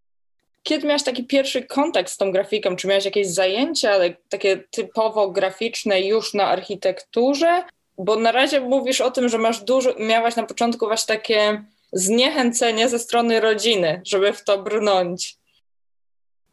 Kiedy 0.63 0.87
miałeś 0.87 1.03
taki 1.03 1.25
pierwszy 1.25 1.63
kontakt 1.63 2.11
z 2.11 2.17
tą 2.17 2.33
grafiką? 2.33 2.77
Czy 2.77 2.89
miałeś 2.89 3.05
jakieś 3.05 3.29
zajęcia 3.29 3.95
takie 4.29 4.57
typowo 4.71 5.31
graficzne 5.31 6.01
już 6.01 6.35
na 6.35 6.47
architekturze? 6.47 7.65
Bo 7.99 8.17
na 8.17 8.33
razie 8.33 8.61
mówisz 8.61 9.01
o 9.01 9.11
tym, 9.11 9.29
że 9.29 9.39
masz 9.39 9.61
dużo, 9.61 9.95
miałaś 9.99 10.37
na 10.37 10.43
początku 10.43 10.87
właśnie 10.87 11.17
takie 11.17 11.65
zniechęcenie 11.93 12.89
ze 12.89 12.99
strony 12.99 13.41
rodziny, 13.41 14.03
żeby 14.05 14.33
w 14.33 14.45
to 14.45 14.63
brnąć. 14.63 15.37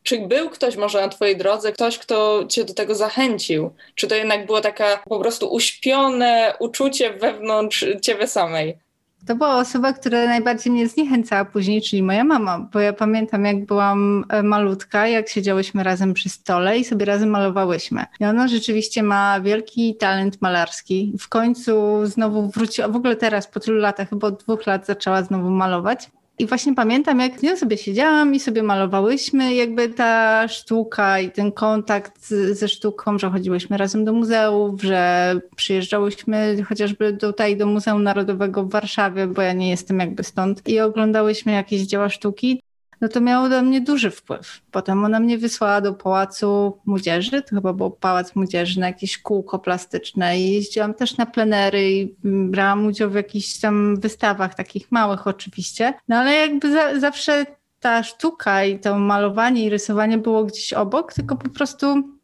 Czy 0.04 0.20
był 0.20 0.50
ktoś 0.50 0.76
może 0.76 1.02
na 1.02 1.10
Twojej 1.10 1.38
drodze, 1.38 1.72
ktoś, 1.72 1.98
kto 1.98 2.46
Cię 2.50 2.66
do 2.66 2.74
tego 2.74 2.96
zachęcił? 2.96 3.72
Czy 3.96 4.08
to 4.08 4.16
jednak 4.16 4.46
było 4.46 4.62
taka 4.62 5.04
po 5.10 5.20
prostu 5.20 5.54
uśpione 5.54 6.54
uczucie 6.60 7.14
wewnątrz 7.14 7.86
Ciebie 8.02 8.28
samej? 8.28 8.85
To 9.28 9.36
była 9.36 9.58
osoba, 9.58 9.94
która 9.94 10.26
najbardziej 10.26 10.74
mnie 10.74 10.88
zniechęcała 10.88 11.46
później, 11.46 11.82
czyli 11.82 12.04
moja 12.04 12.24
mama, 12.24 12.70
bo 12.74 12.80
ja 12.80 12.94
pamiętam, 12.94 13.46
jak 13.46 13.66
byłam 13.66 14.26
e, 14.30 14.44
malutka, 14.44 15.08
jak 15.08 15.30
siedziałyśmy 15.30 15.84
razem 15.84 16.14
przy 16.14 16.30
stole 16.30 16.78
i 16.78 16.86
sobie 16.86 17.06
razem 17.06 17.30
malowałyśmy. 17.30 18.06
I 18.20 18.26
ona 18.26 18.48
rzeczywiście 18.48 19.04
ma 19.04 19.42
wielki 19.42 19.96
talent 19.96 20.42
malarski. 20.42 21.14
W 21.20 21.30
końcu 21.30 22.06
znowu 22.06 22.50
wróciła, 22.50 22.88
w 22.88 22.96
ogóle 22.96 23.16
teraz 23.16 23.48
po 23.48 23.60
tylu 23.60 23.78
latach, 23.78 24.10
chyba 24.10 24.28
od 24.28 24.44
dwóch 24.44 24.66
lat 24.66 24.86
zaczęła 24.86 25.24
znowu 25.24 25.50
malować. 25.50 26.10
I 26.40 26.46
właśnie 26.46 26.76
pamiętam, 26.76 27.20
jak 27.20 27.44
ja 27.44 27.56
sobie 27.56 27.78
siedziałam 27.78 28.36
i 28.36 28.40
sobie 28.40 28.64
malowałyśmy, 28.64 29.54
jakby 29.54 29.90
ta 29.90 30.48
sztuka 30.48 31.20
i 31.20 31.32
ten 31.32 31.52
kontakt 31.52 32.28
ze 32.52 32.68
sztuką, 32.68 33.20
że 33.20 33.30
chodziłyśmy 33.30 33.78
razem 33.78 34.06
do 34.06 34.14
muzeów, 34.14 34.82
że 34.84 35.34
przyjeżdżałyśmy 35.56 36.64
chociażby 36.64 37.14
tutaj 37.14 37.58
do 37.58 37.66
Muzeum 37.66 38.04
Narodowego 38.04 38.64
w 38.64 38.72
Warszawie, 38.72 39.28
bo 39.28 39.42
ja 39.42 39.54
nie 39.54 39.70
jestem 39.70 40.00
jakby 40.00 40.24
stąd, 40.24 40.68
i 40.68 40.80
oglądałyśmy 40.80 41.52
jakieś 41.52 41.82
dzieła 41.82 42.10
sztuki 42.10 42.62
no 43.02 43.08
to 43.08 43.22
miało 43.22 43.50
do 43.50 43.62
mnie 43.62 43.82
duży 43.82 44.12
wpływ. 44.12 44.62
Potem 44.72 45.04
ona 45.04 45.20
mnie 45.20 45.38
wysłała 45.38 45.82
do 45.82 45.94
Pałacu 45.94 46.78
Młodzieży, 46.86 47.42
to 47.42 47.56
chyba 47.56 47.74
był 47.74 47.92
Pałac 47.92 48.36
Młodzieży, 48.36 48.80
na 48.80 48.88
jakieś 48.88 49.18
kółko 49.18 49.60
plastyczne 49.60 50.40
i 50.40 50.54
jeździłam 50.54 50.94
też 50.94 51.18
na 51.18 51.26
plenery 51.26 51.92
i 51.92 52.16
brałam 52.24 52.86
udział 52.86 53.10
w 53.10 53.16
jakichś 53.16 53.60
tam 53.60 54.00
wystawach, 54.00 54.56
takich 54.56 54.92
małych 54.92 55.28
oczywiście, 55.28 55.94
no 56.08 56.16
ale 56.16 56.34
jakby 56.34 56.72
za, 56.72 57.00
zawsze 57.00 57.46
ta 57.80 58.04
sztuka 58.04 58.64
i 58.64 58.80
to 58.80 59.00
malowanie 59.00 59.66
i 59.66 59.70
rysowanie 59.70 60.18
było 60.18 60.44
gdzieś 60.44 60.74
obok, 60.74 61.14
tylko 61.14 61.36
po 61.36 61.50
prostu 61.50 62.15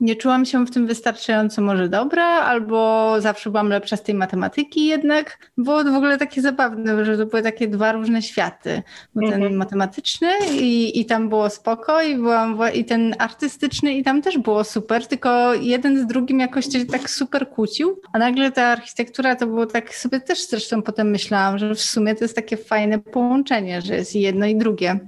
nie 0.00 0.16
czułam 0.16 0.44
się 0.44 0.66
w 0.66 0.70
tym 0.70 0.86
wystarczająco 0.86 1.62
może 1.62 1.88
dobra, 1.88 2.24
albo 2.24 3.14
zawsze 3.18 3.50
byłam 3.50 3.68
lepsza 3.68 3.96
z 3.96 4.02
tej 4.02 4.14
matematyki 4.14 4.86
jednak. 4.86 5.50
Było 5.58 5.84
to 5.84 5.92
w 5.92 5.94
ogóle 5.94 6.18
takie 6.18 6.42
zabawne, 6.42 7.04
że 7.04 7.18
to 7.18 7.26
były 7.26 7.42
takie 7.42 7.68
dwa 7.68 7.92
różne 7.92 8.22
światy. 8.22 8.82
Był 9.14 9.30
ten 9.30 9.42
mhm. 9.42 9.56
matematyczny 9.56 10.28
i, 10.52 11.00
i 11.00 11.06
tam 11.06 11.28
było 11.28 11.50
spoko 11.50 12.02
i, 12.02 12.16
byłam, 12.16 12.58
i 12.74 12.84
ten 12.84 13.14
artystyczny 13.18 13.94
i 13.94 14.04
tam 14.04 14.22
też 14.22 14.38
było 14.38 14.64
super, 14.64 15.06
tylko 15.06 15.54
jeden 15.54 15.98
z 15.98 16.06
drugim 16.06 16.40
jakoś 16.40 16.66
się 16.66 16.86
tak 16.86 17.10
super 17.10 17.48
kłócił, 17.48 18.00
a 18.12 18.18
nagle 18.18 18.52
ta 18.52 18.64
architektura 18.64 19.36
to 19.36 19.46
było 19.46 19.66
tak, 19.66 19.94
sobie 19.94 20.20
też 20.20 20.46
zresztą 20.48 20.82
potem 20.82 21.10
myślałam, 21.10 21.58
że 21.58 21.74
w 21.74 21.80
sumie 21.80 22.14
to 22.14 22.24
jest 22.24 22.36
takie 22.36 22.56
fajne 22.56 22.98
połączenie, 22.98 23.82
że 23.82 23.94
jest 23.94 24.14
jedno 24.14 24.46
i 24.46 24.56
drugie. 24.56 24.98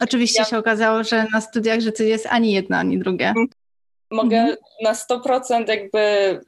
Oczywiście 0.00 0.42
ja... 0.42 0.44
się 0.44 0.58
okazało, 0.58 1.04
że 1.04 1.26
na 1.32 1.40
studiach, 1.40 1.80
że 1.80 1.92
to 1.92 2.02
jest 2.02 2.26
ani 2.30 2.52
jedno, 2.52 2.76
ani 2.76 2.98
drugie. 2.98 3.34
Mhm 4.10 4.26
mogę 4.26 4.36
mhm. 4.36 4.56
na 4.82 4.92
100% 4.92 5.68
jakby 5.68 6.00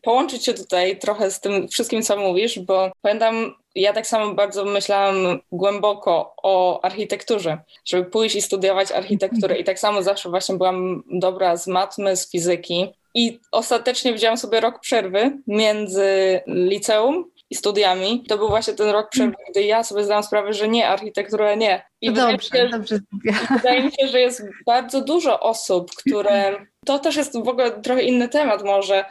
połączyć 0.02 0.44
się 0.44 0.54
tutaj 0.54 0.98
trochę 0.98 1.30
z 1.30 1.40
tym 1.40 1.68
wszystkim, 1.68 2.02
co 2.02 2.16
mówisz, 2.16 2.58
bo 2.58 2.90
pamiętam, 3.02 3.54
ja 3.74 3.92
tak 3.92 4.06
samo 4.06 4.34
bardzo 4.34 4.64
myślałam 4.64 5.40
głęboko 5.52 6.34
o 6.42 6.84
architekturze, 6.84 7.58
żeby 7.84 8.10
pójść 8.10 8.36
i 8.36 8.42
studiować 8.42 8.92
architekturę. 8.92 9.58
I 9.58 9.64
tak 9.64 9.78
samo 9.78 10.02
zawsze 10.02 10.30
właśnie 10.30 10.54
byłam 10.54 11.02
dobra 11.10 11.56
z 11.56 11.66
matmy, 11.66 12.16
z 12.16 12.30
fizyki. 12.30 12.92
I 13.14 13.38
ostatecznie 13.52 14.12
wziąłam 14.12 14.36
sobie 14.36 14.60
rok 14.60 14.80
przerwy 14.80 15.38
między 15.46 16.40
liceum 16.46 17.30
i 17.50 17.54
studiami, 17.54 18.24
to 18.28 18.38
był 18.38 18.48
właśnie 18.48 18.74
ten 18.74 18.90
rok 18.90 19.10
przerwy, 19.10 19.36
gdy 19.50 19.62
ja 19.62 19.84
sobie 19.84 20.04
zdałam 20.04 20.22
sprawę, 20.22 20.52
że 20.52 20.68
nie, 20.68 20.88
architektura 20.88 21.54
nie. 21.54 21.82
I 22.00 22.12
dobrze, 22.12 22.48
wydaje, 22.52 22.68
dobrze. 22.68 22.98
wydaje 23.56 23.82
mi 23.82 23.92
się, 23.92 24.08
że 24.08 24.20
jest 24.20 24.44
bardzo 24.66 25.00
dużo 25.00 25.40
osób, 25.40 25.90
które 25.94 26.66
to 26.86 26.98
też 26.98 27.16
jest 27.16 27.44
w 27.44 27.48
ogóle 27.48 27.70
trochę 27.70 28.02
inny 28.02 28.28
temat 28.28 28.64
może, 28.64 29.04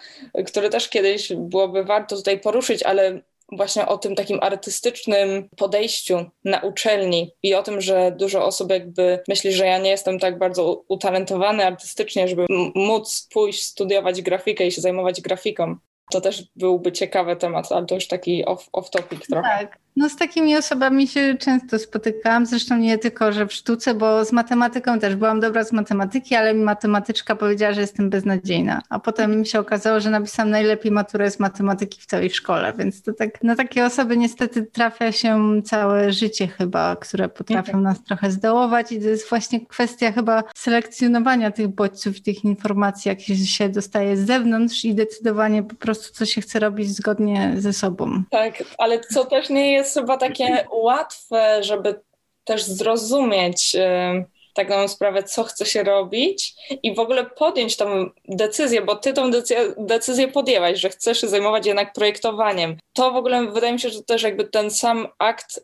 który 0.46 0.70
też 0.70 0.90
kiedyś 0.90 1.34
byłoby 1.34 1.84
warto 1.84 2.16
tutaj 2.16 2.40
poruszyć, 2.40 2.84
ale 2.84 3.22
właśnie 3.52 3.86
o 3.88 3.98
tym 3.98 4.16
takim 4.16 4.40
artystycznym 4.42 5.50
podejściu 5.58 6.26
na 6.44 6.60
uczelni 6.60 7.32
i 7.44 7.56
o 7.56 7.64
tym, 7.64 7.82
że 7.82 8.12
dużo 8.20 8.46
osób 8.46 8.72
jakby 8.72 9.20
myśli, 9.28 9.54
że 9.54 9.66
ja 9.66 9.78
nie 9.78 9.90
jestem 9.90 10.20
tak 10.20 10.38
bardzo 10.38 10.84
utalentowany 10.88 11.66
artystycznie, 11.66 12.28
żeby 12.28 12.46
móc 12.76 13.28
pójść 13.34 13.64
studiować 13.64 14.22
grafikę 14.22 14.68
i 14.68 14.72
się 14.72 14.82
zajmować 14.82 15.22
grafiką. 15.22 15.76
To 16.12 16.22
też 16.22 16.44
byłby 16.56 16.92
ciekawy 16.92 17.36
temat, 17.36 17.72
ale 17.72 17.86
to 17.86 17.96
już 17.96 18.08
taki 18.08 18.46
off, 18.46 18.70
off 18.74 18.90
trochę. 18.90 19.42
Tak, 19.42 19.78
no 19.98 20.10
z 20.10 20.16
takimi 20.16 20.58
osobami 20.58 21.08
się 21.08 21.36
często 21.40 21.80
spotykałam, 21.80 22.46
zresztą 22.46 22.78
nie 22.78 22.98
tylko, 22.98 23.32
że 23.32 23.48
w 23.48 23.54
sztuce, 23.54 23.94
bo 23.94 24.26
z 24.26 24.32
matematyką 24.32 25.00
też 25.00 25.16
byłam 25.16 25.40
dobra 25.40 25.64
z 25.64 25.72
matematyki, 25.72 26.36
ale 26.36 26.54
mi 26.54 26.64
matematyczka 26.64 27.36
powiedziała, 27.36 27.74
że 27.74 27.82
jestem 27.82 28.10
beznadziejna. 28.10 28.82
A 28.90 29.00
potem 29.00 29.46
się 29.46 29.60
okazało, 29.60 30.00
że 30.00 30.10
napisałam 30.10 30.50
najlepiej 30.50 30.92
maturę 30.92 31.32
z 31.32 31.40
matematyki 31.40 32.02
w 32.02 32.06
całej 32.06 32.30
szkole, 32.30 32.74
więc 32.78 33.02
to 33.02 33.14
tak, 33.14 33.44
na 33.44 33.56
takie 33.56 33.86
osoby 33.86 34.18
niestety 34.18 34.64
trafia 34.64 35.12
się 35.12 35.62
całe 35.66 36.12
życie 36.12 36.48
chyba, 36.48 36.96
które 36.96 37.30
potrafią 37.30 37.74
mhm. 37.74 37.84
nas 37.84 38.04
trochę 38.04 38.32
zdołować 38.32 38.92
i 38.92 39.02
to 39.02 39.08
jest 39.08 39.30
właśnie 39.30 39.66
kwestia 39.66 40.12
chyba 40.12 40.44
selekcjonowania 40.56 41.52
tych 41.52 41.68
bodźców 41.68 42.18
i 42.18 42.22
tych 42.22 42.44
informacji, 42.44 43.10
jak 43.10 43.22
się 43.46 43.70
dostaje 43.70 44.18
z 44.18 44.28
zewnątrz 44.28 44.86
i 44.86 44.96
decydowanie 44.96 45.64
po 45.64 45.76
prostu, 45.76 45.97
co 45.98 46.26
się 46.26 46.42
chce 46.42 46.60
robić 46.60 46.90
zgodnie 46.90 47.54
ze 47.58 47.74
sobą. 47.74 48.24
Tak, 48.32 48.64
ale 48.78 49.00
co 49.00 49.26
też 49.26 49.50
nie 49.50 49.72
jest 49.72 49.94
chyba 49.94 50.18
takie 50.18 50.68
łatwe, 50.72 51.64
żeby 51.64 52.00
też 52.44 52.64
zrozumieć 52.64 53.74
yy, 53.74 54.26
taką 54.54 54.88
sprawę, 54.88 55.24
co 55.24 55.44
chce 55.44 55.66
się 55.66 55.84
robić 55.84 56.56
i 56.84 56.96
w 56.96 57.00
ogóle 57.00 57.26
podjąć 57.26 57.78
tą 57.78 58.10
decyzję, 58.28 58.82
bo 58.82 58.96
ty 58.96 59.14
tą 59.14 59.32
decyzję, 59.32 59.74
decyzję 59.78 60.28
podjęłaś, 60.28 60.80
że 60.80 60.90
chcesz 60.90 61.22
się 61.22 61.28
zajmować 61.28 61.66
jednak 61.66 61.94
projektowaniem. 61.94 62.78
To 62.94 63.12
w 63.12 63.16
ogóle 63.16 63.52
wydaje 63.52 63.74
mi 63.74 63.80
się, 63.80 63.90
że 63.90 64.04
też 64.04 64.24
jakby 64.24 64.46
ten 64.46 64.72
sam 64.72 65.08
akt, 65.20 65.60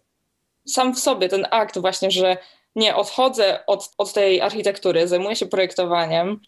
sam 0.68 0.96
w 0.96 1.00
sobie 1.00 1.30
ten 1.30 1.48
akt 1.52 1.78
właśnie, 1.78 2.12
że 2.12 2.38
nie 2.76 2.96
odchodzę 2.96 3.66
od, 3.68 3.90
od 3.98 4.14
tej 4.14 4.42
architektury, 4.42 5.08
zajmuję 5.08 5.36
się 5.36 5.46
projektowaniem, 5.46 6.40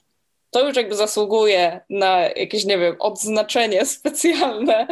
to 0.56 0.68
już 0.68 0.78
jakby 0.78 0.96
zasługuje 0.96 1.82
na 1.90 2.20
jakieś, 2.22 2.66
nie 2.66 2.78
wiem, 2.78 2.96
odznaczenie 3.00 3.86
specjalne, 3.96 4.88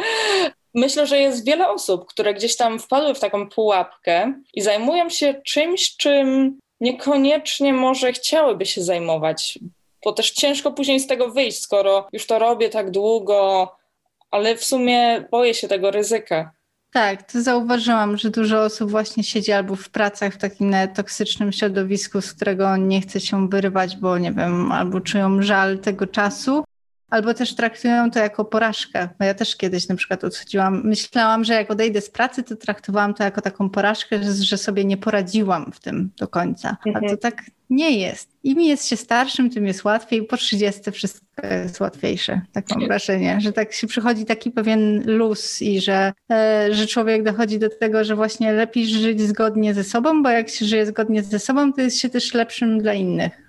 myślę, 0.74 1.06
że 1.06 1.18
jest 1.18 1.46
wiele 1.46 1.68
osób, 1.68 2.06
które 2.06 2.34
gdzieś 2.34 2.56
tam 2.56 2.78
wpadły 2.78 3.14
w 3.14 3.20
taką 3.20 3.48
pułapkę 3.48 4.34
i 4.54 4.60
zajmują 4.60 5.10
się 5.10 5.34
czymś, 5.44 5.96
czym 5.96 6.58
niekoniecznie 6.80 7.72
może 7.72 8.12
chciałyby 8.12 8.66
się 8.66 8.82
zajmować, 8.82 9.58
bo 10.04 10.12
też 10.12 10.30
ciężko 10.30 10.72
później 10.72 11.00
z 11.00 11.06
tego 11.06 11.28
wyjść, 11.28 11.60
skoro 11.60 12.08
już 12.12 12.26
to 12.26 12.38
robię 12.38 12.68
tak 12.68 12.90
długo, 12.90 13.72
ale 14.30 14.56
w 14.56 14.64
sumie 14.64 15.24
boję 15.30 15.54
się 15.54 15.68
tego 15.68 15.90
ryzyka. 15.90 16.50
Tak, 16.94 17.32
to 17.32 17.42
zauważyłam, 17.42 18.16
że 18.16 18.30
dużo 18.30 18.62
osób 18.62 18.90
właśnie 18.90 19.24
siedzi 19.24 19.52
albo 19.52 19.76
w 19.76 19.90
pracach 19.90 20.34
w 20.34 20.36
takim 20.36 20.74
toksycznym 20.94 21.52
środowisku, 21.52 22.20
z 22.20 22.32
którego 22.32 22.76
nie 22.76 23.00
chce 23.00 23.20
się 23.20 23.48
wyrywać, 23.48 23.96
bo 23.96 24.18
nie 24.18 24.32
wiem, 24.32 24.72
albo 24.72 25.00
czują 25.00 25.42
żal 25.42 25.78
tego 25.78 26.06
czasu, 26.06 26.64
albo 27.10 27.34
też 27.34 27.54
traktują 27.54 28.10
to 28.10 28.18
jako 28.18 28.44
porażkę. 28.44 29.08
Bo 29.18 29.24
ja 29.24 29.34
też 29.34 29.56
kiedyś 29.56 29.88
na 29.88 29.96
przykład 29.96 30.24
odchodziłam, 30.24 30.82
myślałam, 30.84 31.44
że 31.44 31.54
jak 31.54 31.70
odejdę 31.70 32.00
z 32.00 32.10
pracy, 32.10 32.42
to 32.42 32.56
traktowałam 32.56 33.14
to 33.14 33.24
jako 33.24 33.40
taką 33.40 33.70
porażkę, 33.70 34.20
że, 34.32 34.58
sobie 34.58 34.84
nie 34.84 34.96
poradziłam 34.96 35.72
w 35.72 35.80
tym 35.80 36.10
do 36.16 36.28
końca. 36.28 36.76
A 36.86 36.88
mhm. 36.88 37.08
to 37.10 37.16
tak 37.16 37.42
nie 37.70 37.98
jest. 37.98 38.28
Im 38.42 38.60
jest 38.60 38.86
się 38.86 38.96
starszym, 38.96 39.50
tym 39.50 39.66
jest 39.66 39.84
łatwiej. 39.84 40.24
Po 40.24 40.36
30 40.36 40.90
wszystko 40.90 41.23
jest 41.42 41.80
łatwiejsze. 41.80 42.40
Tak 42.52 42.64
mam 42.70 42.86
wrażenie, 42.86 43.38
że 43.40 43.52
tak 43.52 43.72
się 43.72 43.86
przychodzi 43.86 44.24
taki 44.24 44.50
pewien 44.50 45.02
luz 45.06 45.62
i 45.62 45.80
że, 45.80 46.12
e, 46.32 46.68
że 46.70 46.86
człowiek 46.86 47.22
dochodzi 47.22 47.58
do 47.58 47.68
tego, 47.70 48.04
że 48.04 48.16
właśnie 48.16 48.52
lepiej 48.52 48.86
żyć 48.86 49.20
zgodnie 49.20 49.74
ze 49.74 49.84
sobą, 49.84 50.22
bo 50.22 50.30
jak 50.30 50.48
się 50.48 50.64
żyje 50.64 50.86
zgodnie 50.86 51.22
ze 51.22 51.38
sobą, 51.38 51.72
to 51.72 51.80
jest 51.80 52.00
się 52.00 52.08
też 52.08 52.34
lepszym 52.34 52.78
dla 52.78 52.94
innych. 52.94 53.44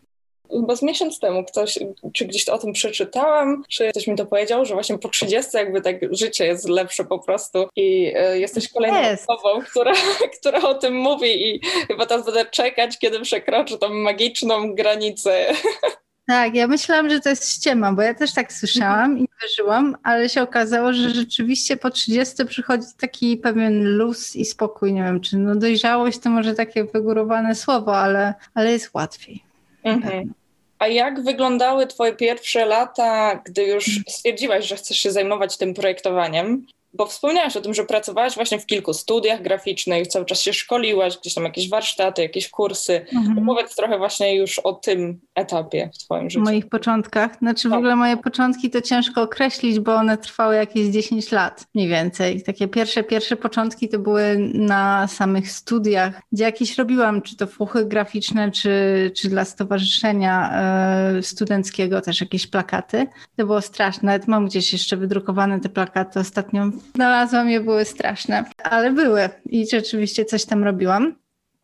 Chyba 0.52 0.76
z 0.76 0.82
miesiąc 0.82 1.20
temu 1.20 1.44
ktoś, 1.44 1.80
czy 2.14 2.26
gdzieś 2.26 2.50
o 2.50 2.58
tym 2.58 2.74
przeczytałam, 2.74 3.64
czy 3.70 3.90
ktoś 3.90 4.08
mi 4.08 4.16
to 4.16 4.26
powiedział, 4.26 4.66
że 4.66 4.74
właśnie 4.74 4.98
po 4.98 5.10
30 5.10 5.58
jakby 5.58 5.82
tak 5.82 5.96
życie 6.12 6.46
jest 6.46 6.70
lepsze 6.70 7.04
po 7.06 7.20
prostu 7.20 7.68
i 7.76 8.14
y, 8.34 8.40
jesteś 8.40 8.70
kolejną 8.70 9.02
jest. 9.02 9.26
osobą, 9.30 9.62
która, 9.72 9.94
która 10.40 10.62
o 10.62 10.76
tym 10.76 10.96
mówi 10.96 11.50
i 11.50 11.60
chyba 11.88 12.06
teraz 12.06 12.26
będę 12.26 12.46
czekać, 12.46 13.00
kiedy 13.00 13.20
przekroczę 13.20 13.78
tą 13.78 13.90
magiczną 13.90 14.76
granicę. 14.76 15.46
Tak, 16.28 16.56
ja 16.56 16.68
myślałam, 16.68 17.10
że 17.10 17.20
to 17.20 17.30
jest 17.30 17.50
ściema, 17.54 17.94
bo 17.94 18.02
ja 18.02 18.14
też 18.14 18.34
tak 18.34 18.54
słyszałam 18.54 19.20
i 19.20 19.28
wierzyłam, 19.42 19.98
ale 20.04 20.30
się 20.30 20.42
okazało, 20.42 20.94
że 20.94 21.10
rzeczywiście 21.10 21.78
po 21.78 21.90
30 21.90 22.46
przychodzi 22.46 22.86
taki 23.00 23.38
pewien 23.38 23.98
luz 23.98 24.36
i 24.36 24.46
spokój. 24.46 24.94
Nie 24.94 25.04
wiem, 25.04 25.22
czy 25.22 25.38
no 25.38 25.56
dojrzałość 25.56 26.20
to 26.20 26.30
może 26.30 26.56
takie 26.56 26.84
wygórowane 26.84 27.56
słowo, 27.56 27.98
ale, 27.98 28.34
ale 28.54 28.72
jest 28.72 28.94
łatwiej. 28.94 29.44
Mhm. 29.84 30.34
A 30.80 30.88
jak 30.88 31.24
wyglądały 31.24 31.88
Twoje 31.88 32.14
pierwsze 32.14 32.66
lata, 32.66 33.42
gdy 33.46 33.64
już 33.64 33.86
stwierdziłaś, 34.08 34.68
że 34.68 34.76
chcesz 34.76 34.98
się 34.98 35.12
zajmować 35.12 35.58
tym 35.58 35.74
projektowaniem? 35.74 36.66
Bo 36.98 37.06
wspomniałaś 37.06 37.58
o 37.58 37.62
tym, 37.62 37.74
że 37.74 37.86
pracowałaś 37.86 38.36
właśnie 38.36 38.60
w 38.60 38.66
kilku 38.66 38.94
studiach 38.94 39.42
graficznych, 39.42 40.08
cały 40.08 40.26
czas 40.26 40.42
się 40.42 40.54
szkoliłaś, 40.54 41.18
gdzieś 41.18 41.34
tam 41.34 41.44
jakieś 41.44 41.70
warsztaty, 41.70 42.22
jakieś 42.22 42.50
kursy. 42.50 43.06
Mhm. 43.16 43.46
Powiedz 43.46 43.76
trochę 43.76 43.98
właśnie 43.98 44.36
już 44.36 44.60
o 44.60 44.74
tym 44.74 45.20
etapie 45.36 45.90
w 45.94 45.98
Twoim 45.98 46.30
życiu. 46.30 46.42
W 46.42 46.44
moich 46.44 46.70
początkach. 46.70 47.38
Znaczy 47.38 47.68
w 47.68 47.72
tak. 47.72 47.78
ogóle 47.78 47.96
moje 47.96 48.18
początki 48.18 48.70
to 48.70 48.82
ciężko 48.82 49.22
określić, 49.22 49.80
bo 49.80 49.96
one 49.96 50.18
trwały 50.18 50.56
jakieś 50.56 50.88
10 50.88 51.32
lat 51.32 51.68
mniej 51.76 51.88
więcej. 51.88 52.44
Takie 52.44 52.68
pierwsze, 52.68 53.04
pierwsze 53.04 53.36
początki 53.36 53.90
to 53.90 54.00
były 54.00 54.38
na 54.54 55.08
samych 55.08 55.52
studiach, 55.52 56.22
gdzie 56.32 56.44
jakieś 56.44 56.78
robiłam, 56.78 57.22
czy 57.22 57.38
to 57.38 57.48
fuchy 57.48 57.86
graficzne, 57.86 58.52
czy, 58.52 58.72
czy 59.16 59.30
dla 59.30 59.46
stowarzyszenia 59.46 60.52
e, 60.54 61.24
studenckiego 61.24 62.02
też 62.02 62.22
jakieś 62.22 62.48
plakaty. 62.48 63.08
To 63.38 63.46
było 63.46 63.62
straszne. 63.62 64.06
Nawet 64.06 64.28
mam 64.28 64.46
gdzieś 64.46 64.74
jeszcze 64.74 64.98
wydrukowane 64.98 65.60
te 65.60 65.70
plakaty. 65.70 66.20
Ostatnio 66.20 66.72
znalazłam 66.96 67.50
je, 67.50 67.60
były 67.60 67.86
straszne, 67.86 68.44
ale 68.64 68.92
były 68.92 69.30
i 69.46 69.68
rzeczywiście 69.68 70.26
coś 70.26 70.46
tam 70.46 70.64
robiłam. 70.64 71.16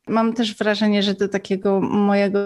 Mam 0.08 0.34
też 0.34 0.58
wrażenie, 0.58 1.04
że 1.04 1.14
do 1.14 1.28
takiego 1.28 1.82
mojego 1.82 2.40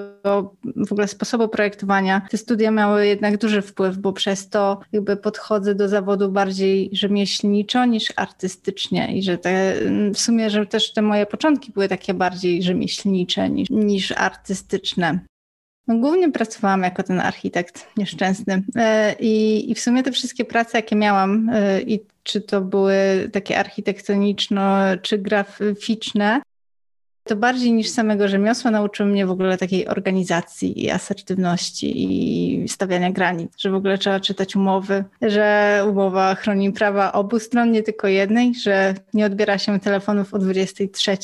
w 0.87 0.91
ogóle 0.91 1.07
sposobu 1.07 1.47
projektowania 1.47 2.21
te 2.31 2.37
studia 2.37 2.71
miały 2.71 3.07
jednak 3.07 3.37
duży 3.37 3.61
wpływ, 3.61 3.97
bo 3.97 4.13
przez 4.13 4.49
to 4.49 4.79
jakby 4.91 5.17
podchodzę 5.17 5.75
do 5.75 5.89
zawodu 5.89 6.31
bardziej 6.31 6.89
rzemieślniczo 6.93 7.85
niż 7.85 8.13
artystycznie 8.15 9.17
i 9.17 9.23
że 9.23 9.37
te, 9.37 9.75
w 10.13 10.17
sumie, 10.17 10.49
że 10.49 10.65
też 10.65 10.93
te 10.93 11.01
moje 11.01 11.25
początki 11.25 11.71
były 11.71 11.87
takie 11.87 12.13
bardziej 12.13 12.63
rzemieślnicze 12.63 13.49
niż, 13.49 13.69
niż 13.69 14.11
artystyczne. 14.11 15.19
Głównie 15.87 16.31
pracowałam 16.31 16.83
jako 16.83 17.03
ten 17.03 17.19
architekt 17.19 17.87
nieszczęsny. 17.97 18.63
E, 18.75 19.15
I, 19.19 19.71
I 19.71 19.75
w 19.75 19.79
sumie 19.79 20.03
te 20.03 20.11
wszystkie 20.11 20.45
prace, 20.45 20.77
jakie 20.77 20.95
miałam, 20.95 21.49
e, 21.49 21.81
i 21.81 21.99
czy 22.25 22.41
to 22.41 22.61
były 22.61 23.29
takie 23.33 23.59
architektoniczno, 23.59 24.77
czy 25.01 25.17
graficzne, 25.17 26.41
to 27.27 27.35
bardziej 27.35 27.73
niż 27.73 27.89
samego 27.89 28.27
rzemiosła 28.27 28.71
nauczył 28.71 29.05
mnie 29.05 29.25
w 29.25 29.31
ogóle 29.31 29.57
takiej 29.57 29.87
organizacji 29.87 30.83
i 30.83 30.91
asertywności 30.91 32.03
i 32.03 32.67
stawiania 32.69 33.11
granic, 33.11 33.53
że 33.57 33.71
w 33.71 33.75
ogóle 33.75 33.97
trzeba 33.97 34.19
czytać 34.19 34.55
umowy, 34.55 35.03
że 35.21 35.83
umowa 35.89 36.35
chroni 36.35 36.71
prawa 36.71 37.11
obu 37.13 37.39
stron, 37.39 37.71
nie 37.71 37.83
tylko 37.83 38.07
jednej, 38.07 38.55
że 38.55 38.93
nie 39.13 39.25
odbiera 39.25 39.57
się 39.57 39.79
telefonów 39.79 40.33
o 40.33 40.39
23, 40.39 41.17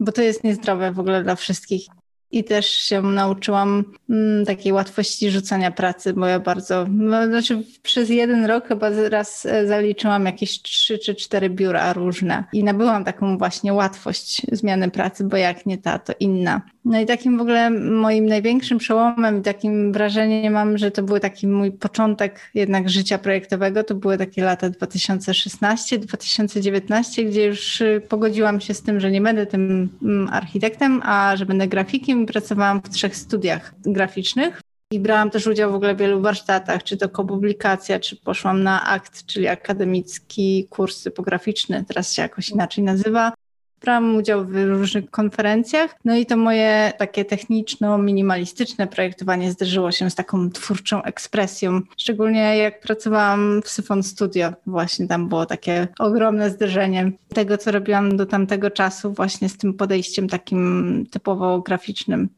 bo 0.00 0.12
to 0.12 0.22
jest 0.22 0.44
niezdrowe 0.44 0.92
w 0.92 1.00
ogóle 1.00 1.22
dla 1.22 1.36
wszystkich. 1.36 1.86
I 2.30 2.44
też 2.44 2.66
się 2.66 3.02
nauczyłam 3.02 3.84
mm, 4.10 4.46
takiej 4.46 4.72
łatwości 4.72 5.30
rzucania 5.30 5.70
pracy, 5.70 6.12
bo 6.12 6.26
ja 6.26 6.40
bardzo, 6.40 6.86
no, 6.90 7.26
znaczy 7.26 7.62
przez 7.82 8.10
jeden 8.10 8.44
rok 8.44 8.68
chyba 8.68 8.90
raz 9.08 9.46
e, 9.46 9.66
zaliczyłam 9.66 10.26
jakieś 10.26 10.62
trzy 10.62 10.98
czy 10.98 11.14
cztery 11.14 11.50
biura 11.50 11.92
różne 11.92 12.44
i 12.52 12.64
nabyłam 12.64 13.04
taką 13.04 13.38
właśnie 13.38 13.72
łatwość 13.72 14.42
zmiany 14.52 14.90
pracy, 14.90 15.24
bo 15.24 15.36
jak 15.36 15.66
nie 15.66 15.78
ta, 15.78 15.98
to 15.98 16.12
inna. 16.20 16.62
No 16.88 17.00
i 17.00 17.06
takim 17.06 17.38
w 17.38 17.40
ogóle 17.40 17.70
moim 17.70 18.26
największym 18.26 18.78
przełomem 18.78 19.42
takim 19.42 19.92
wrażeniem 19.92 20.52
mam, 20.52 20.78
że 20.78 20.90
to 20.90 21.02
był 21.02 21.18
taki 21.18 21.46
mój 21.46 21.72
początek 21.72 22.50
jednak 22.54 22.88
życia 22.88 23.18
projektowego, 23.18 23.84
to 23.84 23.94
były 23.94 24.18
takie 24.18 24.44
lata 24.44 24.70
2016-2019, 24.70 27.28
gdzie 27.28 27.44
już 27.44 27.80
y, 27.80 28.02
pogodziłam 28.08 28.60
się 28.60 28.74
z 28.74 28.82
tym, 28.82 29.00
że 29.00 29.10
nie 29.10 29.20
będę 29.20 29.46
tym 29.46 29.88
mm, 30.02 30.28
architektem, 30.32 31.02
a 31.04 31.36
że 31.36 31.46
będę 31.46 31.68
grafikiem 31.68 32.22
i 32.22 32.26
pracowałam 32.26 32.82
w 32.82 32.88
trzech 32.88 33.16
studiach 33.16 33.74
graficznych. 33.80 34.60
I 34.92 35.00
brałam 35.00 35.30
też 35.30 35.46
udział 35.46 35.72
w 35.72 35.74
ogóle 35.74 35.94
w 35.94 35.98
wielu 35.98 36.20
warsztatach, 36.20 36.82
czy 36.82 36.96
to 36.96 37.08
kopublikacja, 37.08 38.00
czy 38.00 38.16
poszłam 38.16 38.62
na 38.62 38.86
AKT, 38.86 39.26
czyli 39.26 39.48
akademicki 39.48 40.66
kurs 40.70 41.02
typograficzny, 41.02 41.84
teraz 41.88 42.12
się 42.12 42.22
jakoś 42.22 42.48
inaczej 42.48 42.84
nazywa. 42.84 43.32
Brałam 43.80 44.16
udział 44.16 44.44
w 44.44 44.56
różnych 44.56 45.10
konferencjach, 45.10 45.96
no 46.04 46.16
i 46.16 46.26
to 46.26 46.36
moje 46.36 46.92
takie 46.98 47.24
techniczno-minimalistyczne 47.24 48.86
projektowanie 48.86 49.52
zderzyło 49.52 49.92
się 49.92 50.10
z 50.10 50.14
taką 50.14 50.50
twórczą 50.50 51.02
ekspresją. 51.02 51.80
Szczególnie 51.96 52.56
jak 52.56 52.80
pracowałam 52.80 53.62
w 53.62 53.68
Syfon 53.68 54.02
Studio, 54.02 54.52
właśnie 54.66 55.06
tam 55.06 55.28
było 55.28 55.46
takie 55.46 55.88
ogromne 55.98 56.50
zderzenie 56.50 57.12
tego, 57.34 57.58
co 57.58 57.70
robiłam 57.70 58.16
do 58.16 58.26
tamtego 58.26 58.70
czasu, 58.70 59.12
właśnie 59.12 59.48
z 59.48 59.56
tym 59.56 59.74
podejściem 59.74 60.28
takim 60.28 61.06
typowo 61.10 61.60
graficznym 61.60 62.28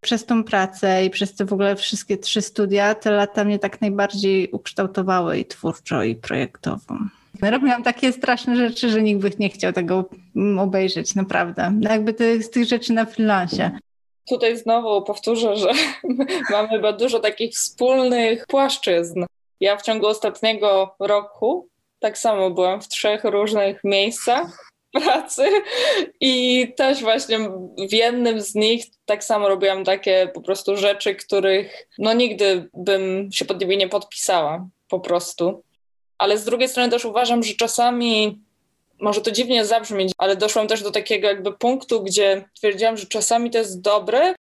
przez 0.00 0.26
tą 0.26 0.44
pracę 0.44 1.04
i 1.04 1.10
przez 1.10 1.34
te 1.34 1.44
w 1.44 1.52
ogóle 1.52 1.76
wszystkie 1.76 2.16
trzy 2.16 2.42
studia, 2.42 2.94
te 2.94 3.10
lata 3.10 3.44
mnie 3.44 3.58
tak 3.58 3.80
najbardziej 3.80 4.48
ukształtowały 4.50 5.38
i 5.38 5.44
twórczo, 5.44 6.02
i 6.02 6.14
projektowo. 6.14 6.98
Robiłam 7.42 7.82
takie 7.82 8.12
straszne 8.12 8.56
rzeczy, 8.56 8.90
że 8.90 9.02
nikt 9.02 9.20
by 9.20 9.30
nie 9.38 9.48
chciał 9.48 9.72
tego 9.72 10.04
obejrzeć, 10.58 11.14
naprawdę. 11.14 11.72
No 11.80 11.90
jakby 11.90 12.14
tych, 12.14 12.44
z 12.44 12.50
tych 12.50 12.64
rzeczy 12.64 12.92
na 12.92 13.06
freelancie. 13.06 13.78
Tutaj 14.28 14.56
znowu 14.56 15.02
powtórzę, 15.02 15.56
że 15.56 15.70
mamy 16.50 16.68
chyba 16.68 16.92
dużo 16.92 17.20
takich 17.20 17.54
wspólnych 17.54 18.46
płaszczyzn. 18.46 19.24
Ja 19.60 19.76
w 19.76 19.82
ciągu 19.82 20.06
ostatniego 20.06 20.94
roku 21.00 21.68
tak 21.98 22.18
samo 22.18 22.50
byłam 22.50 22.82
w 22.82 22.88
trzech 22.88 23.24
różnych 23.24 23.84
miejscach 23.84 24.70
pracy 24.92 25.42
i 26.20 26.66
też 26.76 27.00
właśnie 27.00 27.38
w 27.88 27.92
jednym 27.92 28.40
z 28.40 28.54
nich 28.54 28.84
tak 29.04 29.24
samo 29.24 29.48
robiłam 29.48 29.84
takie 29.84 30.30
po 30.34 30.40
prostu 30.40 30.76
rzeczy, 30.76 31.14
których 31.14 31.88
no 31.98 32.12
nigdy 32.12 32.68
bym 32.74 33.32
się 33.32 33.44
pod 33.44 33.60
nimi 33.60 33.76
nie 33.76 33.88
podpisała 33.88 34.68
po 34.88 35.00
prostu 35.00 35.62
ale 36.18 36.38
z 36.38 36.44
drugiej 36.44 36.68
strony 36.68 36.90
też 36.90 37.04
uważam, 37.04 37.42
że 37.42 37.54
czasami 37.54 38.38
może 39.00 39.20
to 39.20 39.30
dziwnie 39.30 39.64
zabrzmieć, 39.64 40.12
ale 40.18 40.36
doszłam 40.36 40.68
też 40.68 40.82
do 40.82 40.90
takiego 40.90 41.28
jakby 41.28 41.52
punktu, 41.52 42.02
gdzie 42.02 42.44
twierdziłam, 42.54 42.96
że 42.96 43.06
czasami 43.06 43.50
to 43.50 43.58
jest 43.58 43.80
dobre, 43.80 44.34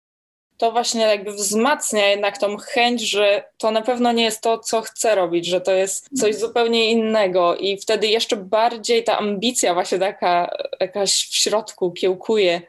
to 0.63 0.73
właśnie 0.73 1.01
jakby 1.01 1.33
wzmacnia 1.33 2.07
jednak 2.07 2.39
tą 2.39 2.57
chęć, 2.57 3.01
że 3.01 3.45
to 3.59 3.71
na 3.71 3.83
pewno 3.83 4.13
nie 4.13 4.25
jest 4.25 4.41
to, 4.41 4.59
co 4.59 4.81
chcę 4.81 5.15
robić, 5.15 5.47
że 5.47 5.61
to 5.61 5.73
jest 5.73 6.09
coś 6.21 6.37
zupełnie 6.37 6.91
innego 6.91 7.57
i 7.57 7.77
wtedy 7.77 8.07
jeszcze 8.07 8.37
bardziej 8.37 9.05
ta 9.05 9.19
ambicja 9.19 9.75
właśnie 9.75 9.99
taka 9.99 10.51
jakaś 10.81 11.29
w 11.29 11.35
środku 11.37 11.93
kiełkuje. 11.93 12.63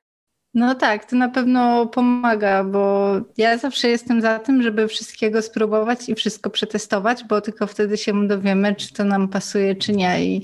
No 0.53 0.75
tak, 0.75 1.05
to 1.05 1.15
na 1.15 1.29
pewno 1.29 1.85
pomaga, 1.87 2.63
bo 2.63 3.11
ja 3.37 3.57
zawsze 3.57 3.89
jestem 3.89 4.21
za 4.21 4.39
tym, 4.39 4.61
żeby 4.61 4.87
wszystkiego 4.87 5.41
spróbować 5.41 6.09
i 6.09 6.15
wszystko 6.15 6.49
przetestować, 6.49 7.23
bo 7.23 7.41
tylko 7.41 7.67
wtedy 7.67 7.97
się 7.97 8.27
dowiemy, 8.27 8.75
czy 8.75 8.93
to 8.93 9.03
nam 9.03 9.27
pasuje, 9.27 9.75
czy 9.75 9.91
nie. 9.91 10.25
I 10.25 10.43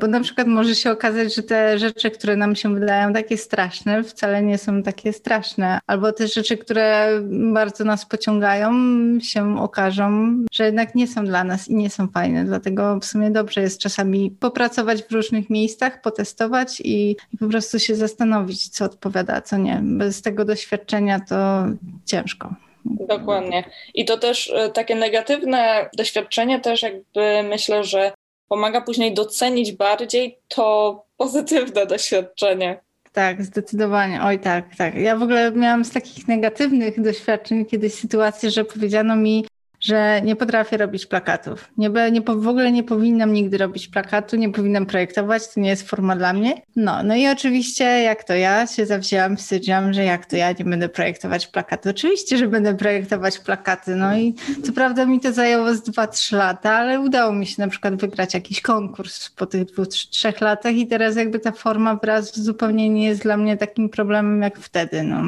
bo 0.00 0.06
na 0.06 0.20
przykład 0.20 0.46
może 0.46 0.74
się 0.74 0.90
okazać, 0.90 1.34
że 1.34 1.42
te 1.42 1.78
rzeczy, 1.78 2.10
które 2.10 2.36
nam 2.36 2.56
się 2.56 2.74
wydają 2.74 3.12
takie 3.12 3.36
straszne, 3.36 4.04
wcale 4.04 4.42
nie 4.42 4.58
są 4.58 4.82
takie 4.82 5.12
straszne. 5.12 5.78
Albo 5.86 6.12
te 6.12 6.28
rzeczy, 6.28 6.56
które 6.56 7.08
bardzo 7.52 7.84
nas 7.84 8.06
pociągają, 8.06 8.72
się 9.20 9.60
okażą, 9.60 10.36
że 10.52 10.64
jednak 10.64 10.94
nie 10.94 11.06
są 11.06 11.24
dla 11.24 11.44
nas 11.44 11.68
i 11.68 11.74
nie 11.74 11.90
są 11.90 12.08
fajne. 12.08 12.44
Dlatego 12.44 12.98
w 13.00 13.04
sumie 13.04 13.30
dobrze 13.30 13.60
jest 13.60 13.80
czasami 13.80 14.30
popracować 14.30 15.02
w 15.02 15.12
różnych 15.12 15.50
miejscach, 15.50 16.00
potestować 16.00 16.80
i, 16.84 17.16
po 17.40 17.46
prostu 17.46 17.78
się 17.78 17.94
zastanowić, 17.94 18.68
co 18.68 18.84
odpowiada, 18.84 19.40
co 19.40 19.56
nie. 19.56 19.80
Bez 19.82 20.22
tego 20.22 20.44
doświadczenia 20.44 21.20
to 21.20 21.64
ciężko. 22.04 22.54
Dokładnie. 22.84 23.64
I 23.94 24.04
to 24.04 24.18
też 24.18 24.52
e, 24.54 24.70
takie 24.70 24.94
negatywne 24.94 25.90
doświadczenie 25.96 26.60
też 26.60 26.82
jakby 26.82 27.42
myślę, 27.48 27.84
że 27.84 28.12
pomaga 28.48 28.80
później 28.80 29.14
docenić 29.14 29.72
bardziej 29.72 30.38
to 30.48 31.04
pozytywne 31.16 31.86
doświadczenie. 31.86 32.80
Tak, 33.12 33.44
zdecydowanie. 33.44 34.20
Oj, 34.22 34.38
tak, 34.38 34.76
tak. 34.76 34.94
Ja 34.94 35.16
w 35.16 35.22
ogóle 35.22 35.52
miałam 35.52 35.84
z 35.84 35.90
takich 35.90 36.28
negatywnych 36.28 37.02
doświadczeń 37.02 37.66
kiedyś 37.66 37.94
sytuację, 37.94 38.50
że 38.50 38.64
powiedziano 38.64 39.16
mi, 39.16 39.46
że 39.84 40.22
nie 40.22 40.36
potrafię 40.36 40.76
robić 40.76 41.06
plakatów. 41.06 41.68
Nie, 41.76 41.90
nie, 42.12 42.20
w 42.20 42.48
ogóle 42.48 42.72
nie 42.72 42.82
powinnam 42.82 43.32
nigdy 43.32 43.58
robić 43.58 43.88
plakatu, 43.88 44.36
nie 44.36 44.52
powinnam 44.52 44.86
projektować, 44.86 45.54
to 45.54 45.60
nie 45.60 45.68
jest 45.68 45.88
forma 45.88 46.16
dla 46.16 46.32
mnie. 46.32 46.62
No, 46.76 47.02
no 47.02 47.14
i 47.14 47.28
oczywiście 47.28 47.84
jak 47.84 48.24
to 48.24 48.34
ja 48.34 48.66
się 48.66 48.86
zawzięłam, 48.86 49.36
wstydziłam, 49.36 49.92
że 49.92 50.04
jak 50.04 50.26
to 50.26 50.36
ja 50.36 50.52
nie 50.52 50.64
będę 50.64 50.88
projektować 50.88 51.46
plakatu. 51.46 51.88
Oczywiście, 51.90 52.38
że 52.38 52.48
będę 52.48 52.74
projektować 52.74 53.38
plakaty. 53.38 53.96
No 53.96 54.16
i 54.16 54.34
co 54.64 54.72
prawda 54.72 55.06
mi 55.06 55.20
to 55.20 55.32
zajęło 55.32 55.74
z 55.74 55.82
2-3 55.82 56.36
lata, 56.36 56.72
ale 56.72 57.00
udało 57.00 57.32
mi 57.32 57.46
się 57.46 57.62
na 57.62 57.68
przykład 57.68 57.94
wygrać 57.94 58.34
jakiś 58.34 58.60
konkurs 58.60 59.30
po 59.30 59.46
tych 59.46 59.64
dwóch, 59.64 59.88
trzech 59.88 60.40
latach 60.40 60.74
i 60.74 60.86
teraz 60.86 61.16
jakby 61.16 61.38
ta 61.38 61.52
forma 61.52 61.96
wraz 61.96 62.38
zupełnie 62.38 62.88
nie 62.88 63.06
jest 63.06 63.22
dla 63.22 63.36
mnie 63.36 63.56
takim 63.56 63.88
problemem 63.88 64.42
jak 64.42 64.58
wtedy. 64.58 65.02
No. 65.02 65.22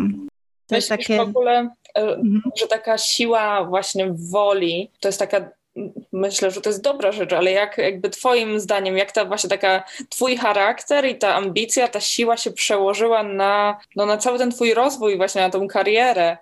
To 0.66 0.74
Myślisz 0.74 0.88
takie... 0.88 1.16
w 1.16 1.20
ogóle, 1.20 1.70
mhm. 1.96 2.42
że 2.60 2.66
taka 2.66 2.98
siła 2.98 3.64
właśnie 3.64 4.14
woli, 4.30 4.90
to 5.00 5.08
jest 5.08 5.18
taka 5.18 5.50
myślę, 6.12 6.50
że 6.50 6.60
to 6.60 6.70
jest 6.70 6.82
dobra 6.82 7.12
rzecz, 7.12 7.32
ale 7.32 7.50
jak 7.50 7.78
jakby 7.78 8.10
twoim 8.10 8.60
zdaniem, 8.60 8.96
jak 8.96 9.12
ta 9.12 9.24
właśnie 9.24 9.50
taka 9.50 9.84
twój 10.08 10.36
charakter 10.36 11.06
i 11.06 11.18
ta 11.18 11.34
ambicja, 11.34 11.88
ta 11.88 12.00
siła 12.00 12.36
się 12.36 12.50
przełożyła 12.50 13.22
na, 13.22 13.80
no, 13.96 14.06
na 14.06 14.16
cały 14.16 14.38
ten 14.38 14.50
twój 14.50 14.74
rozwój, 14.74 15.16
właśnie 15.16 15.42
na 15.42 15.50
tą 15.50 15.68
karierę? 15.68 16.36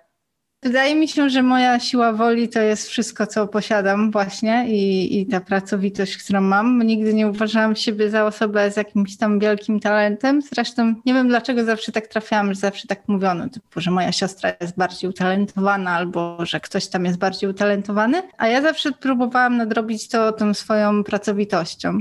Wydaje 0.65 0.95
mi 0.95 1.07
się, 1.07 1.29
że 1.29 1.43
moja 1.43 1.79
siła 1.79 2.13
woli 2.13 2.49
to 2.49 2.61
jest 2.61 2.89
wszystko, 2.89 3.27
co 3.27 3.47
posiadam 3.47 4.11
właśnie 4.11 4.65
i, 4.67 5.21
i 5.21 5.27
ta 5.27 5.41
pracowitość, 5.41 6.17
którą 6.17 6.41
mam. 6.41 6.83
Nigdy 6.83 7.13
nie 7.13 7.27
uważałam 7.27 7.75
siebie 7.75 8.09
za 8.09 8.25
osobę 8.25 8.71
z 8.71 8.77
jakimś 8.77 9.17
tam 9.17 9.39
wielkim 9.39 9.79
talentem. 9.79 10.41
Zresztą 10.41 10.95
nie 11.05 11.13
wiem, 11.13 11.27
dlaczego 11.27 11.63
zawsze 11.63 11.91
tak 11.91 12.07
trafiałam, 12.07 12.53
że 12.53 12.59
zawsze 12.59 12.87
tak 12.87 13.07
mówiono, 13.07 13.49
typu, 13.49 13.81
że 13.81 13.91
moja 13.91 14.11
siostra 14.11 14.53
jest 14.61 14.77
bardziej 14.77 15.09
utalentowana 15.09 15.91
albo 15.91 16.45
że 16.45 16.59
ktoś 16.59 16.87
tam 16.87 17.05
jest 17.05 17.17
bardziej 17.17 17.49
utalentowany, 17.49 18.21
a 18.37 18.47
ja 18.47 18.61
zawsze 18.61 18.91
próbowałam 18.91 19.57
nadrobić 19.57 20.07
to 20.07 20.31
tą 20.31 20.53
swoją 20.53 21.03
pracowitością. 21.03 21.99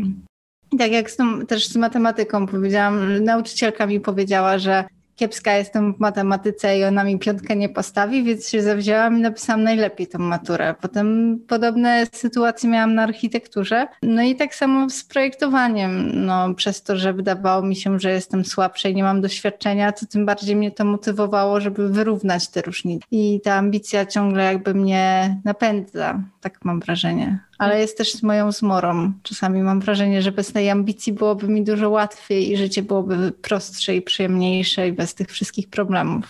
Tak 0.78 0.92
jak 0.92 1.10
z 1.10 1.16
tą, 1.16 1.46
też 1.46 1.66
z 1.66 1.76
matematyką 1.76 2.46
powiedziałam, 2.46 3.24
nauczycielka 3.24 3.86
mi 3.86 4.00
powiedziała, 4.00 4.58
że 4.58 4.84
kiepska 5.16 5.52
jestem 5.52 5.94
w 5.94 6.00
matematyce 6.00 6.78
i 6.78 6.84
ona 6.84 7.04
mi 7.04 7.18
piątkę 7.18 7.56
nie 7.56 7.68
postawi, 7.68 8.24
więc 8.24 8.48
się 8.48 8.62
zawzięłam 8.62 9.18
i 9.18 9.20
napisałam 9.20 9.62
najlepiej 9.62 10.06
tą 10.06 10.18
maturę. 10.18 10.74
Potem 10.80 11.38
podobne 11.48 12.06
sytuacje 12.12 12.70
miałam 12.70 12.94
na 12.94 13.02
architekturze. 13.02 13.86
No 14.02 14.22
i 14.22 14.36
tak 14.36 14.54
samo 14.54 14.90
z 14.90 15.04
projektowaniem. 15.04 16.24
No, 16.26 16.54
przez 16.54 16.82
to, 16.82 16.96
że 16.96 17.12
wydawało 17.12 17.62
mi 17.62 17.76
się, 17.76 18.00
że 18.00 18.10
jestem 18.10 18.44
słabsza 18.44 18.88
i 18.88 18.94
nie 18.94 19.02
mam 19.02 19.20
doświadczenia, 19.20 19.92
to 19.92 20.06
tym 20.06 20.26
bardziej 20.26 20.56
mnie 20.56 20.70
to 20.70 20.84
motywowało, 20.84 21.60
żeby 21.60 21.88
wyrównać 21.88 22.48
te 22.48 22.62
różnice. 22.62 23.06
I 23.10 23.40
ta 23.44 23.54
ambicja 23.54 24.06
ciągle 24.06 24.44
jakby 24.44 24.74
mnie 24.74 25.36
napędza, 25.44 26.20
tak 26.40 26.64
mam 26.64 26.80
wrażenie 26.80 27.38
ale 27.64 27.80
jest 27.80 27.98
też 27.98 28.22
moją 28.22 28.52
zmorą. 28.52 29.12
Czasami 29.22 29.62
mam 29.62 29.80
wrażenie, 29.80 30.22
że 30.22 30.32
bez 30.32 30.52
tej 30.52 30.70
ambicji 30.70 31.12
byłoby 31.12 31.48
mi 31.48 31.62
dużo 31.62 31.90
łatwiej 31.90 32.52
i 32.52 32.56
życie 32.56 32.82
byłoby 32.82 33.32
prostsze 33.42 33.96
i 33.96 34.02
przyjemniejsze 34.02 34.88
i 34.88 34.92
bez 34.92 35.14
tych 35.14 35.30
wszystkich 35.30 35.70
problemów. 35.70 36.24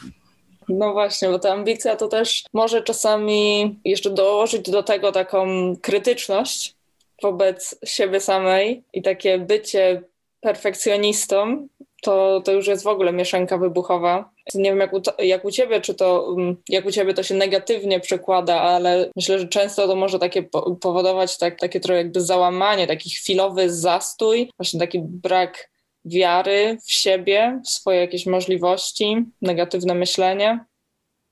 No 0.69 0.93
właśnie, 0.93 1.29
bo 1.29 1.39
ta 1.39 1.53
ambicja 1.53 1.97
to 1.97 2.09
też 2.09 2.45
może 2.53 2.83
czasami 2.83 3.75
jeszcze 3.85 4.11
dołożyć 4.11 4.71
do 4.71 4.83
tego 4.83 5.13
taką 5.13 5.47
krytyczność 5.83 6.75
wobec 7.23 7.79
siebie 7.85 8.21
samej 8.21 8.85
i 8.93 9.03
takie 9.03 9.39
bycie 9.39 10.03
perfekcjonistą, 10.41 11.69
to, 12.03 12.43
to 12.45 12.53
już 12.53 12.67
jest 12.67 12.85
w 12.85 12.87
ogóle 12.87 13.13
mieszanka 13.13 13.59
wybuchowa. 13.59 14.31
Nie 14.55 14.71
wiem, 14.71 14.81
jak 14.81 14.93
u, 14.93 15.03
jak 15.19 15.45
u 15.45 15.51
ciebie, 15.51 15.81
czy 15.81 15.95
to 15.95 16.35
mm, 16.39 16.57
jak 16.69 16.87
u 16.87 16.91
ciebie 16.91 17.15
to 17.15 17.23
się 17.23 17.35
negatywnie 17.35 18.01
przekłada, 18.01 18.61
ale 18.61 19.11
myślę, 19.17 19.39
że 19.39 19.49
często 19.49 19.87
to 19.87 19.97
może 19.97 20.19
takie 20.19 20.43
powodować 20.81 21.39
tak, 21.39 21.59
takie 21.59 21.81
trochę 21.81 21.99
jakby 21.99 22.21
załamanie, 22.21 22.87
taki 22.87 23.11
chwilowy 23.11 23.75
zastój, 23.75 24.51
właśnie 24.59 24.81
taki 24.81 25.01
brak 25.03 25.71
wiary 26.05 26.79
w 26.87 26.93
siebie, 26.93 27.61
w 27.65 27.69
swoje 27.69 28.01
jakieś 28.01 28.27
możliwości, 28.27 29.25
negatywne 29.43 29.95
myślenie. 29.95 30.65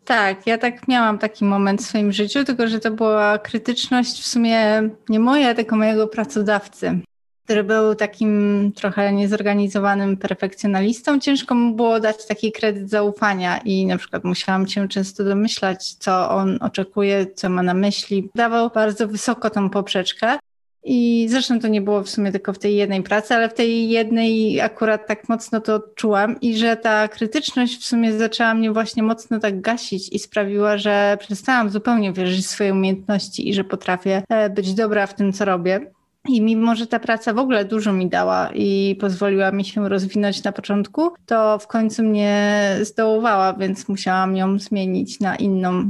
Tak, 0.05 0.47
ja 0.47 0.59
tak 0.59 0.89
miałam 0.89 1.19
taki 1.19 1.45
moment 1.45 1.83
w 1.83 1.87
swoim 1.87 2.13
życiu, 2.13 2.45
tylko 2.45 2.69
że 2.69 2.81
to 2.81 2.91
była 2.91 3.39
krytyczność 3.39 4.21
w 4.21 4.27
sumie 4.27 4.83
nie 5.09 5.21
moja, 5.21 5.55
tylko 5.55 5.77
mojego 5.77 6.09
pracodawcy 6.09 7.01
który 7.45 7.65
był 7.65 7.95
takim 7.95 8.73
trochę 8.75 9.13
niezorganizowanym 9.13 10.17
perfekcjonalistą, 10.17 11.21
ciężko 11.21 11.55
mu 11.55 11.75
było 11.75 12.01
dać 12.01 12.27
taki 12.27 12.53
kredyt 12.53 12.91
zaufania 12.91 13.59
i 13.59 13.87
na 13.87 13.99
przykład 13.99 14.25
musiałam 14.25 14.69
się 14.69 14.89
często 14.89 15.25
domyślać, 15.25 15.95
co 15.95 16.31
on 16.31 16.59
oczekuje, 16.61 17.27
co 17.35 17.51
ma 17.51 17.63
na 17.63 17.75
myśli. 17.75 18.31
Dawał 18.35 18.71
bardzo 18.71 19.09
wysoko 19.09 19.51
tą 19.51 19.71
poprzeczkę. 19.71 20.39
I 20.85 21.27
zresztą 21.31 21.61
to 21.61 21.69
nie 21.69 21.81
było 21.81 22.03
w 22.03 22.09
sumie 22.09 22.33
tylko 22.33 22.53
w 22.53 22.59
tej 22.59 22.77
jednej 22.77 23.03
pracy, 23.03 23.35
ale 23.35 23.49
w 23.49 23.55
tej 23.55 23.89
jednej 23.89 24.61
akurat 24.61 25.07
tak 25.07 25.29
mocno 25.29 25.61
to 25.61 25.75
odczułam 25.75 26.41
i 26.41 26.57
że 26.57 26.77
ta 26.77 27.09
krytyczność 27.09 27.81
w 27.81 27.85
sumie 27.85 28.13
zaczęła 28.13 28.55
mnie 28.55 28.73
właśnie 28.73 29.03
mocno 29.03 29.39
tak 29.39 29.61
gasić 29.61 30.09
i 30.13 30.19
sprawiła, 30.19 30.79
że 30.79 31.17
przestałam 31.21 31.71
zupełnie 31.71 32.13
wierzyć 32.13 32.47
w 32.47 32.51
swoje 32.51 32.73
umiejętności 32.73 33.49
i 33.49 33.55
że 33.55 33.65
potrafię 33.65 34.23
e, 34.29 34.51
być 34.51 34.75
dobra 34.75 35.07
w 35.07 35.15
tym, 35.15 35.33
co 35.33 35.45
robię. 35.45 35.93
I 36.29 36.43
mimo, 36.43 36.75
że 36.75 36.87
ta 36.87 36.99
praca 36.99 37.33
w 37.33 37.39
ogóle 37.39 37.65
dużo 37.65 37.93
mi 37.93 38.09
dała 38.09 38.51
i 38.55 38.97
pozwoliła 39.01 39.53
mi 39.53 39.65
się 39.65 39.89
rozwinąć 39.89 40.45
na 40.45 40.53
początku, 40.53 41.11
to 41.27 41.59
w 41.59 41.67
końcu 41.67 42.03
mnie 42.03 42.63
zdołowała, 42.83 43.53
więc 43.53 43.89
musiałam 43.89 44.37
ją 44.37 44.59
zmienić 44.59 45.21
na 45.21 45.37
inną, 45.37 45.81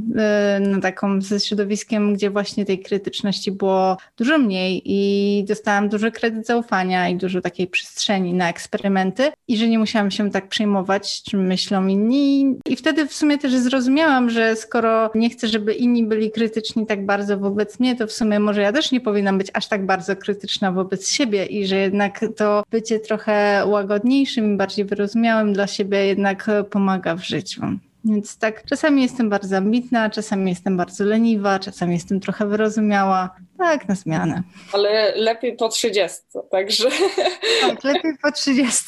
y, 0.57 0.61
na 0.61 0.81
taką 0.81 1.21
ze 1.21 1.41
środowiskiem, 1.41 2.15
gdzie 2.15 2.31
właśnie 2.31 2.65
tej 2.65 2.83
krytyczności 2.83 3.53
było 3.53 3.97
dużo 4.17 4.39
mniej 4.39 4.83
i 4.85 5.45
dostałam 5.49 5.89
duży 5.89 6.11
kredyt 6.11 6.47
zaufania 6.47 7.09
i 7.09 7.17
dużo 7.17 7.41
takiej 7.41 7.67
przestrzeni 7.67 8.35
na 8.35 8.49
eksperymenty 8.49 9.33
i 9.49 9.57
że 9.57 9.69
nie 9.69 9.79
musiałam 9.79 10.11
się 10.11 10.31
tak 10.31 10.49
przejmować, 10.49 11.23
czym 11.23 11.47
myślą 11.47 11.87
inni. 11.87 12.57
I 12.67 12.77
wtedy 12.77 13.07
w 13.07 13.15
sumie 13.15 13.39
też 13.39 13.53
zrozumiałam, 13.53 14.31
że 14.31 14.57
skoro 14.57 15.11
nie 15.15 15.31
chcę, 15.31 15.49
żeby 15.49 15.75
inni 15.75 16.07
byli 16.07 16.31
krytyczni 16.31 16.87
tak 16.87 17.07
bardzo 17.07 17.39
wobec 17.39 17.81
mnie, 17.81 17.97
to 17.97 18.07
w 18.07 18.13
sumie 18.13 18.41
może 18.41 18.63
ja 18.63 18.73
też 18.73 18.93
nie 18.93 19.01
powinnam 19.01 19.39
być 19.39 19.49
aż 19.55 19.69
tak 19.69 19.87
bardzo 19.87 20.17
krytyczna 20.23 20.73
wobec 20.73 21.09
siebie 21.09 21.47
i 21.47 21.67
że 21.67 21.77
jednak 21.77 22.21
to 22.37 22.63
bycie 22.71 23.01
trochę 23.01 23.65
łagodniejszym 23.67 24.55
i 24.55 24.57
bardziej 24.57 24.85
wyrozumiałym 24.85 25.53
dla 25.53 25.67
siebie 25.67 26.07
jednak 26.07 26.51
pomaga 26.71 27.17
w 27.17 27.23
życiu. 27.23 27.63
Więc 28.05 28.39
tak, 28.39 28.65
czasami 28.65 29.03
jestem 29.03 29.31
bardzo 29.31 29.57
ambitna, 29.57 30.11
czasami 30.11 30.51
jestem 30.51 30.77
bardzo 30.77 31.05
leniwa, 31.05 31.59
czasami 31.59 31.95
jestem 31.95 32.21
trochę 32.21 32.47
wyrozumiała. 32.47 33.37
Tak, 33.59 33.89
na 33.89 33.95
zmianę. 33.95 34.43
Ale 34.73 35.13
lepiej 35.17 35.57
po 35.57 35.69
30, 35.69 36.19
także. 36.51 36.89
Tak, 37.61 37.85
lepiej 37.85 38.13
po 38.23 38.33
30. 38.33 38.85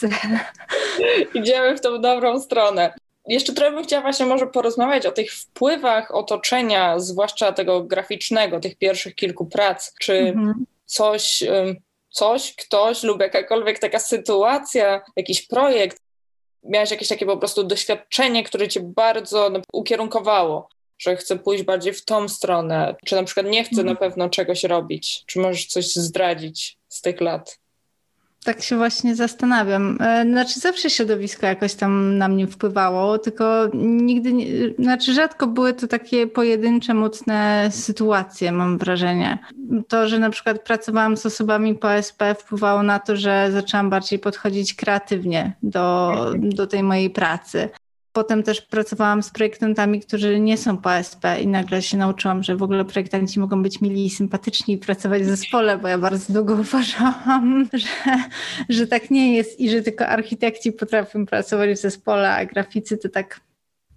Idziemy 1.34 1.76
w 1.76 1.80
tą 1.80 2.00
dobrą 2.00 2.40
stronę. 2.40 2.94
Jeszcze 3.26 3.52
trochę 3.52 3.72
bym 3.72 3.84
chciała 3.84 4.02
właśnie 4.02 4.26
może 4.26 4.46
porozmawiać 4.46 5.06
o 5.06 5.12
tych 5.12 5.32
wpływach 5.32 6.14
otoczenia, 6.14 6.98
zwłaszcza 6.98 7.52
tego 7.52 7.82
graficznego, 7.82 8.60
tych 8.60 8.76
pierwszych 8.78 9.14
kilku 9.14 9.46
prac. 9.46 9.94
Czy 10.00 10.12
mhm 10.14 10.64
coś, 10.84 11.42
coś, 12.10 12.56
ktoś 12.56 13.02
lub 13.02 13.20
jakakolwiek 13.20 13.78
taka 13.78 13.98
sytuacja, 13.98 15.02
jakiś 15.16 15.46
projekt, 15.46 15.98
miałeś 16.62 16.90
jakieś 16.90 17.08
takie 17.08 17.26
po 17.26 17.36
prostu 17.36 17.64
doświadczenie, 17.64 18.44
które 18.44 18.68
cię 18.68 18.80
bardzo 18.80 19.50
ukierunkowało, 19.72 20.68
że 20.98 21.16
chcę 21.16 21.38
pójść 21.38 21.64
bardziej 21.64 21.92
w 21.92 22.04
tą 22.04 22.28
stronę, 22.28 22.96
czy 23.06 23.16
na 23.16 23.24
przykład 23.24 23.46
nie 23.46 23.64
chcę 23.64 23.76
na 23.76 23.90
mhm. 23.90 23.96
pewno 23.96 24.28
czegoś 24.28 24.64
robić, 24.64 25.24
czy 25.26 25.38
możesz 25.38 25.66
coś 25.66 25.86
zdradzić 25.86 26.78
z 26.88 27.00
tych 27.00 27.20
lat? 27.20 27.58
Tak 28.44 28.62
się 28.62 28.76
właśnie 28.76 29.14
zastanawiam. 29.14 29.98
E, 30.00 30.24
znaczy, 30.24 30.60
zawsze 30.60 30.90
środowisko 30.90 31.46
jakoś 31.46 31.74
tam 31.74 32.18
na 32.18 32.28
mnie 32.28 32.46
wpływało, 32.46 33.18
tylko 33.18 33.68
nigdy, 33.74 34.32
nie, 34.32 34.46
znaczy, 34.78 35.14
rzadko 35.14 35.46
były 35.46 35.72
to 35.72 35.86
takie 35.86 36.26
pojedyncze, 36.26 36.94
mocne 36.94 37.68
sytuacje, 37.72 38.52
mam 38.52 38.78
wrażenie. 38.78 39.38
To, 39.88 40.08
że 40.08 40.18
na 40.18 40.30
przykład 40.30 40.62
pracowałam 40.62 41.16
z 41.16 41.26
osobami 41.26 41.74
po 41.74 41.92
SP, 42.08 42.20
wpływało 42.34 42.82
na 42.82 42.98
to, 42.98 43.16
że 43.16 43.48
zaczęłam 43.52 43.90
bardziej 43.90 44.18
podchodzić 44.18 44.74
kreatywnie 44.74 45.52
do, 45.62 46.14
do 46.36 46.66
tej 46.66 46.82
mojej 46.82 47.10
pracy. 47.10 47.68
Potem 48.14 48.42
też 48.42 48.60
pracowałam 48.60 49.22
z 49.22 49.30
projektantami, 49.30 50.00
którzy 50.00 50.40
nie 50.40 50.58
są 50.58 50.76
po 50.76 50.90
i 51.40 51.46
nagle 51.46 51.82
się 51.82 51.96
nauczyłam, 51.96 52.42
że 52.42 52.56
w 52.56 52.62
ogóle 52.62 52.84
projektanci 52.84 53.40
mogą 53.40 53.62
być 53.62 53.80
mili 53.80 54.06
i 54.06 54.10
sympatyczni 54.10 54.74
i 54.74 54.78
pracować 54.78 55.22
w 55.22 55.26
zespole, 55.26 55.78
bo 55.78 55.88
ja 55.88 55.98
bardzo 55.98 56.32
długo 56.32 56.54
uważałam, 56.60 57.68
że, 57.72 57.88
że 58.68 58.86
tak 58.86 59.10
nie 59.10 59.36
jest 59.36 59.60
i 59.60 59.70
że 59.70 59.82
tylko 59.82 60.06
architekci 60.06 60.72
potrafią 60.72 61.26
pracować 61.26 61.70
w 61.70 61.80
zespole, 61.80 62.30
a 62.30 62.44
graficy 62.44 62.98
to 62.98 63.08
tak 63.08 63.40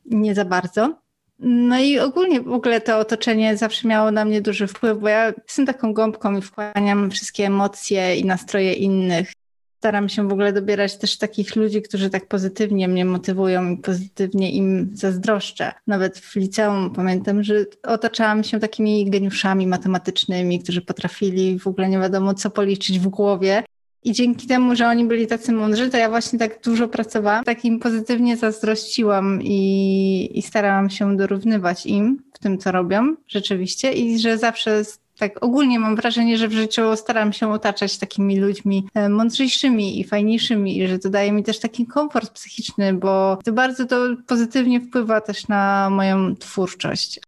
nie 0.06 0.36
za 0.36 0.46
bardzo. 0.46 0.96
No 1.40 1.80
i 1.80 2.00
ogólnie 2.00 2.42
w 2.42 2.52
ogóle 2.52 2.82
to 2.82 3.00
otoczenie 3.00 3.58
zawsze 3.58 3.88
miało 3.88 4.12
na 4.12 4.26
mnie 4.26 4.42
duży 4.42 4.68
wpływ, 4.68 5.00
bo 5.00 5.10
ja 5.10 5.34
jestem 5.44 5.66
taką 5.66 5.94
gąbką 5.94 6.38
i 6.38 6.42
wchłaniam 6.42 7.12
wszystkie 7.12 7.46
emocje 7.46 8.16
i 8.16 8.26
nastroje 8.26 8.74
innych 8.74 9.32
staram 9.78 10.10
się 10.10 10.28
w 10.28 10.32
ogóle 10.32 10.54
dobierać 10.54 10.98
też 10.98 11.18
takich 11.18 11.56
ludzi, 11.56 11.82
którzy 11.82 12.10
tak 12.10 12.28
pozytywnie 12.28 12.88
mnie 12.88 13.06
motywują 13.06 13.72
i 13.72 13.78
pozytywnie 13.78 14.52
im 14.52 14.92
zazdroszczę. 14.94 15.72
Nawet 15.88 16.20
w 16.20 16.36
liceum 16.36 16.94
pamiętam, 16.96 17.44
że 17.44 17.66
otaczałam 17.84 18.44
się 18.44 18.60
takimi 18.60 19.10
geniuszami 19.10 19.68
matematycznymi, 19.68 20.60
którzy 20.60 20.82
potrafili 20.82 21.60
w 21.60 21.68
ogóle 21.68 21.90
nie 21.90 22.00
wiadomo 22.00 22.34
co 22.34 22.50
policzyć 22.50 23.00
w 23.00 23.08
głowie. 23.08 23.64
I 24.04 24.12
dzięki 24.12 24.48
temu, 24.48 24.76
że 24.76 24.88
oni 24.88 25.06
byli 25.06 25.28
tacy 25.28 25.52
mądrzy, 25.52 25.90
to 25.90 25.98
ja 25.98 26.10
właśnie 26.10 26.40
tak 26.40 26.62
dużo 26.64 26.88
pracowałam, 26.88 27.44
takim 27.44 27.80
pozytywnie 27.80 28.38
zazdrościłam 28.38 29.40
i, 29.44 30.30
i 30.34 30.42
starałam 30.42 30.90
się 30.90 31.18
dorównywać 31.18 31.86
im 31.86 32.24
w 32.34 32.40
tym, 32.40 32.58
co 32.58 32.72
robią 32.72 33.16
rzeczywiście 33.28 33.94
i 33.94 34.20
że 34.20 34.38
zawsze 34.38 34.84
tak 35.18 35.44
ogólnie 35.46 35.80
mam 35.80 35.96
wrażenie, 35.96 36.38
że 36.38 36.48
w 36.48 36.52
życiu 36.54 36.96
staram 36.96 37.34
się 37.34 37.52
otaczać 37.52 37.98
takimi 37.98 38.40
ludźmi 38.40 38.88
e, 38.94 39.10
mądrzejszymi 39.10 40.00
i 40.00 40.04
fajniejszymi 40.04 40.78
i 40.78 40.88
że 40.88 41.00
to 41.00 41.10
daje 41.10 41.32
mi 41.32 41.44
też 41.44 41.60
taki 41.60 41.86
komfort 41.86 42.32
psychiczny, 42.32 42.94
bo 42.94 43.38
to 43.46 43.52
bardzo 43.52 43.86
to 43.86 43.98
pozytywnie 44.28 44.82
wpływa 44.82 45.22
też 45.22 45.48
na 45.48 45.90
moją 45.90 46.36
twórczość. 46.36 47.20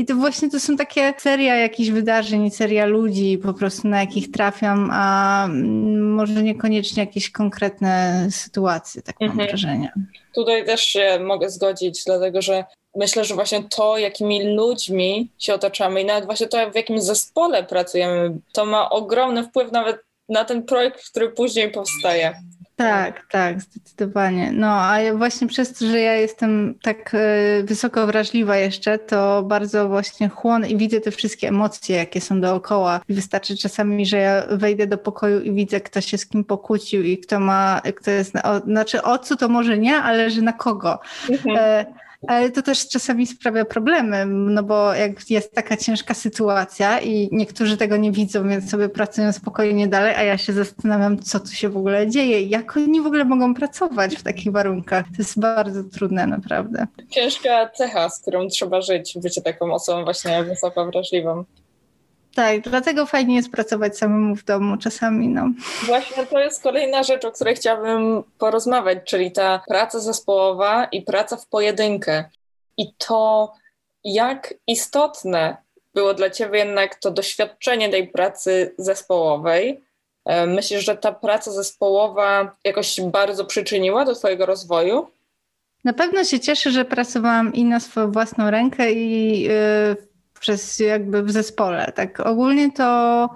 I 0.00 0.04
to 0.04 0.14
właśnie 0.14 0.50
to 0.50 0.60
są 0.60 0.76
takie 0.76 1.14
seria 1.18 1.56
jakichś 1.56 1.90
wydarzeń, 1.90 2.50
seria 2.50 2.86
ludzi 2.86 3.38
po 3.38 3.54
prostu 3.54 3.88
na 3.88 4.00
jakich 4.00 4.30
trafiam, 4.30 4.90
a 4.92 5.44
mm, 5.44 6.14
może 6.14 6.42
niekoniecznie 6.42 7.02
jakieś 7.02 7.30
konkretne 7.30 8.26
sytuacje, 8.30 9.02
tak 9.02 9.20
mam 9.20 9.30
mhm. 9.30 9.48
wrażenie. 9.48 9.92
Tutaj 10.34 10.66
też 10.66 10.84
się 10.84 11.18
mogę 11.24 11.50
zgodzić, 11.50 12.04
dlatego 12.06 12.42
że 12.42 12.64
myślę, 12.96 13.24
że 13.24 13.34
właśnie 13.34 13.62
to, 13.76 13.98
jakimi 13.98 14.54
ludźmi 14.54 15.28
się 15.38 15.54
otaczamy 15.54 16.02
i 16.02 16.04
nawet 16.04 16.24
właśnie 16.24 16.48
to, 16.48 16.70
w 16.70 16.74
jakim 16.74 17.00
zespole 17.00 17.64
pracujemy, 17.64 18.38
to 18.52 18.64
ma 18.66 18.90
ogromny 18.90 19.44
wpływ 19.44 19.72
nawet 19.72 19.98
na 20.28 20.44
ten 20.44 20.62
projekt, 20.62 21.10
który 21.10 21.28
później 21.28 21.70
powstaje. 21.70 22.34
Tak, 22.80 23.26
tak, 23.30 23.60
zdecydowanie. 23.60 24.52
No, 24.52 24.66
a 24.66 24.98
właśnie 25.14 25.46
przez 25.48 25.72
to, 25.72 25.86
że 25.86 26.00
ja 26.00 26.14
jestem 26.14 26.74
tak 26.82 27.14
e, 27.14 27.62
wysoko 27.62 28.06
wrażliwa 28.06 28.56
jeszcze, 28.56 28.98
to 28.98 29.42
bardzo 29.42 29.88
właśnie 29.88 30.28
chłonę 30.28 30.68
i 30.68 30.76
widzę 30.76 31.00
te 31.00 31.10
wszystkie 31.10 31.48
emocje, 31.48 31.96
jakie 31.96 32.20
są 32.20 32.40
dookoła. 32.40 33.00
I 33.08 33.14
wystarczy 33.14 33.56
czasami, 33.56 34.06
że 34.06 34.16
ja 34.16 34.42
wejdę 34.50 34.86
do 34.86 34.98
pokoju 34.98 35.40
i 35.40 35.52
widzę, 35.52 35.80
kto 35.80 36.00
się 36.00 36.18
z 36.18 36.26
kim 36.26 36.44
pokłócił 36.44 37.02
i 37.02 37.18
kto 37.18 37.40
ma, 37.40 37.80
kto 37.96 38.10
jest, 38.10 38.36
o, 38.36 38.60
znaczy 38.60 39.02
o 39.02 39.18
co 39.18 39.36
to 39.36 39.48
może 39.48 39.78
nie, 39.78 39.96
ale 39.96 40.30
że 40.30 40.42
na 40.42 40.52
kogo. 40.52 40.98
Mhm. 41.30 41.56
E, 41.58 41.86
ale 42.26 42.50
to 42.50 42.62
też 42.62 42.88
czasami 42.88 43.26
sprawia 43.26 43.64
problemy, 43.64 44.26
no 44.26 44.62
bo 44.62 44.94
jak 44.94 45.30
jest 45.30 45.54
taka 45.54 45.76
ciężka 45.76 46.14
sytuacja 46.14 47.00
i 47.00 47.28
niektórzy 47.32 47.76
tego 47.76 47.96
nie 47.96 48.12
widzą, 48.12 48.48
więc 48.48 48.70
sobie 48.70 48.88
pracują 48.88 49.32
spokojnie 49.32 49.88
dalej, 49.88 50.14
a 50.14 50.22
ja 50.22 50.38
się 50.38 50.52
zastanawiam, 50.52 51.18
co 51.18 51.40
tu 51.40 51.52
się 51.52 51.68
w 51.68 51.76
ogóle 51.76 52.10
dzieje, 52.10 52.42
jak 52.42 52.76
oni 52.76 53.00
w 53.00 53.06
ogóle 53.06 53.24
mogą 53.24 53.54
pracować 53.54 54.16
w 54.16 54.22
takich 54.22 54.52
warunkach. 54.52 55.04
To 55.06 55.14
jest 55.18 55.40
bardzo 55.40 55.84
trudne, 55.84 56.26
naprawdę. 56.26 56.86
Ciężka 57.10 57.68
cecha, 57.68 58.08
z 58.08 58.20
którą 58.20 58.48
trzeba 58.48 58.80
żyć, 58.80 59.18
bycie 59.22 59.42
taką 59.42 59.72
osobą 59.72 60.04
właśnie 60.04 60.44
wysoko 60.44 60.86
wrażliwą. 60.86 61.44
Tak, 62.34 62.60
dlatego 62.60 63.06
fajnie 63.06 63.36
jest 63.36 63.50
pracować 63.50 63.98
samemu 63.98 64.36
w 64.36 64.44
domu 64.44 64.76
czasami, 64.76 65.28
no. 65.28 65.50
Właśnie 65.86 66.26
to 66.26 66.38
jest 66.38 66.62
kolejna 66.62 67.02
rzecz, 67.02 67.24
o 67.24 67.32
której 67.32 67.54
chciałabym 67.54 68.22
porozmawiać, 68.38 68.98
czyli 69.04 69.32
ta 69.32 69.62
praca 69.68 70.00
zespołowa 70.00 70.84
i 70.84 71.02
praca 71.02 71.36
w 71.36 71.46
pojedynkę. 71.46 72.24
I 72.76 72.94
to, 72.98 73.52
jak 74.04 74.54
istotne 74.66 75.56
było 75.94 76.14
dla 76.14 76.30
Ciebie 76.30 76.58
jednak 76.58 76.94
to 76.94 77.10
doświadczenie 77.10 77.88
tej 77.88 78.08
pracy 78.08 78.74
zespołowej. 78.78 79.80
E, 80.24 80.46
myślisz, 80.46 80.84
że 80.84 80.96
ta 80.96 81.12
praca 81.12 81.50
zespołowa 81.50 82.56
jakoś 82.64 83.00
bardzo 83.00 83.44
przyczyniła 83.44 84.04
do 84.04 84.14
Twojego 84.14 84.46
rozwoju? 84.46 85.06
Na 85.84 85.92
pewno 85.92 86.24
się 86.24 86.40
cieszę, 86.40 86.70
że 86.70 86.84
pracowałam 86.84 87.54
i 87.54 87.64
na 87.64 87.80
swoją 87.80 88.12
własną 88.12 88.50
rękę, 88.50 88.92
i 88.92 89.40
yy, 89.40 89.96
przez 90.40 90.78
jakby 90.78 91.22
w 91.22 91.30
zespole. 91.30 91.92
Tak 91.94 92.20
ogólnie 92.20 92.72
to, 92.72 93.28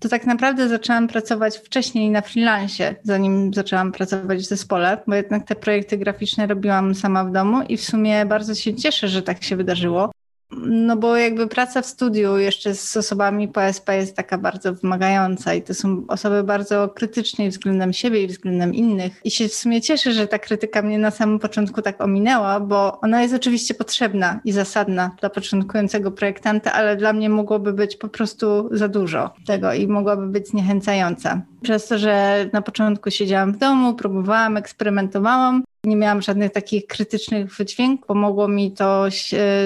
to 0.00 0.08
tak 0.08 0.26
naprawdę 0.26 0.68
zaczęłam 0.68 1.08
pracować 1.08 1.58
wcześniej 1.58 2.10
na 2.10 2.20
freelancie, 2.20 2.96
zanim 3.02 3.54
zaczęłam 3.54 3.92
pracować 3.92 4.38
w 4.38 4.48
zespole, 4.48 4.98
bo 5.06 5.14
jednak 5.14 5.46
te 5.46 5.54
projekty 5.54 5.98
graficzne 5.98 6.46
robiłam 6.46 6.94
sama 6.94 7.24
w 7.24 7.32
domu 7.32 7.62
i 7.62 7.76
w 7.76 7.84
sumie 7.84 8.26
bardzo 8.26 8.54
się 8.54 8.74
cieszę, 8.74 9.08
że 9.08 9.22
tak 9.22 9.44
się 9.44 9.56
wydarzyło, 9.56 10.10
no 10.56 10.96
bo 10.96 11.16
jakby 11.16 11.46
praca 11.46 11.82
w 11.82 11.86
studiu 11.86 12.38
jeszcze 12.38 12.74
z 12.74 12.96
osobami 12.96 13.48
PSP 13.48 13.96
jest 13.96 14.16
taka 14.16 14.38
bardzo 14.38 14.74
wymagająca 14.74 15.54
i 15.54 15.62
to 15.62 15.74
są 15.74 16.02
osoby 16.08 16.42
bardzo 16.42 16.88
krytyczne 16.88 17.48
względem 17.48 17.92
siebie 17.92 18.22
i 18.22 18.26
względem 18.26 18.74
innych. 18.74 19.20
I 19.24 19.30
się 19.30 19.48
w 19.48 19.54
sumie 19.54 19.80
cieszę, 19.80 20.12
że 20.12 20.26
ta 20.26 20.38
krytyka 20.38 20.82
mnie 20.82 20.98
na 20.98 21.10
samym 21.10 21.38
początku 21.38 21.82
tak 21.82 22.00
ominęła, 22.00 22.60
bo 22.60 23.00
ona 23.00 23.22
jest 23.22 23.34
oczywiście 23.34 23.74
potrzebna 23.74 24.40
i 24.44 24.52
zasadna 24.52 25.16
dla 25.20 25.30
początkującego 25.30 26.10
projektanta, 26.10 26.72
ale 26.72 26.96
dla 26.96 27.12
mnie 27.12 27.28
mogłoby 27.28 27.72
być 27.72 27.96
po 27.96 28.08
prostu 28.08 28.68
za 28.72 28.88
dużo 28.88 29.34
tego 29.46 29.72
i 29.72 29.86
mogłaby 29.86 30.26
być 30.26 30.48
zniechęcająca. 30.48 31.42
Przez 31.62 31.86
to, 31.86 31.98
że 31.98 32.46
na 32.52 32.62
początku 32.62 33.10
siedziałam 33.10 33.52
w 33.52 33.58
domu, 33.58 33.94
próbowałam, 33.94 34.56
eksperymentowałam, 34.56 35.64
nie 35.84 35.96
miałam 35.96 36.22
żadnych 36.22 36.52
takich 36.52 36.86
krytycznych 36.86 37.56
wydźwięków, 37.56 38.06
pomogło 38.06 38.48
mi 38.48 38.72
to 38.72 39.06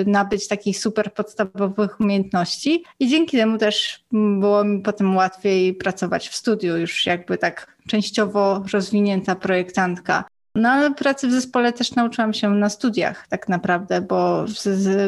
nabyć 0.06 0.48
takich 0.48 0.78
super 0.78 1.14
podstawowych 1.14 2.00
umiejętności 2.00 2.84
i 3.00 3.08
dzięki 3.08 3.36
temu 3.36 3.58
też 3.58 4.04
było 4.12 4.64
mi 4.64 4.82
potem 4.82 5.16
łatwiej 5.16 5.74
pracować 5.74 6.28
w 6.28 6.34
studiu, 6.34 6.76
już 6.76 7.06
jakby 7.06 7.38
tak 7.38 7.76
częściowo 7.88 8.64
rozwinięta 8.72 9.34
projektantka. 9.34 10.24
No 10.56 10.68
ale 10.68 10.94
pracy 10.94 11.28
w 11.28 11.32
zespole 11.32 11.72
też 11.72 11.94
nauczyłam 11.94 12.34
się 12.34 12.50
na 12.50 12.68
studiach 12.68 13.28
tak 13.28 13.48
naprawdę, 13.48 14.00
bo 14.00 14.44
w, 14.46 14.52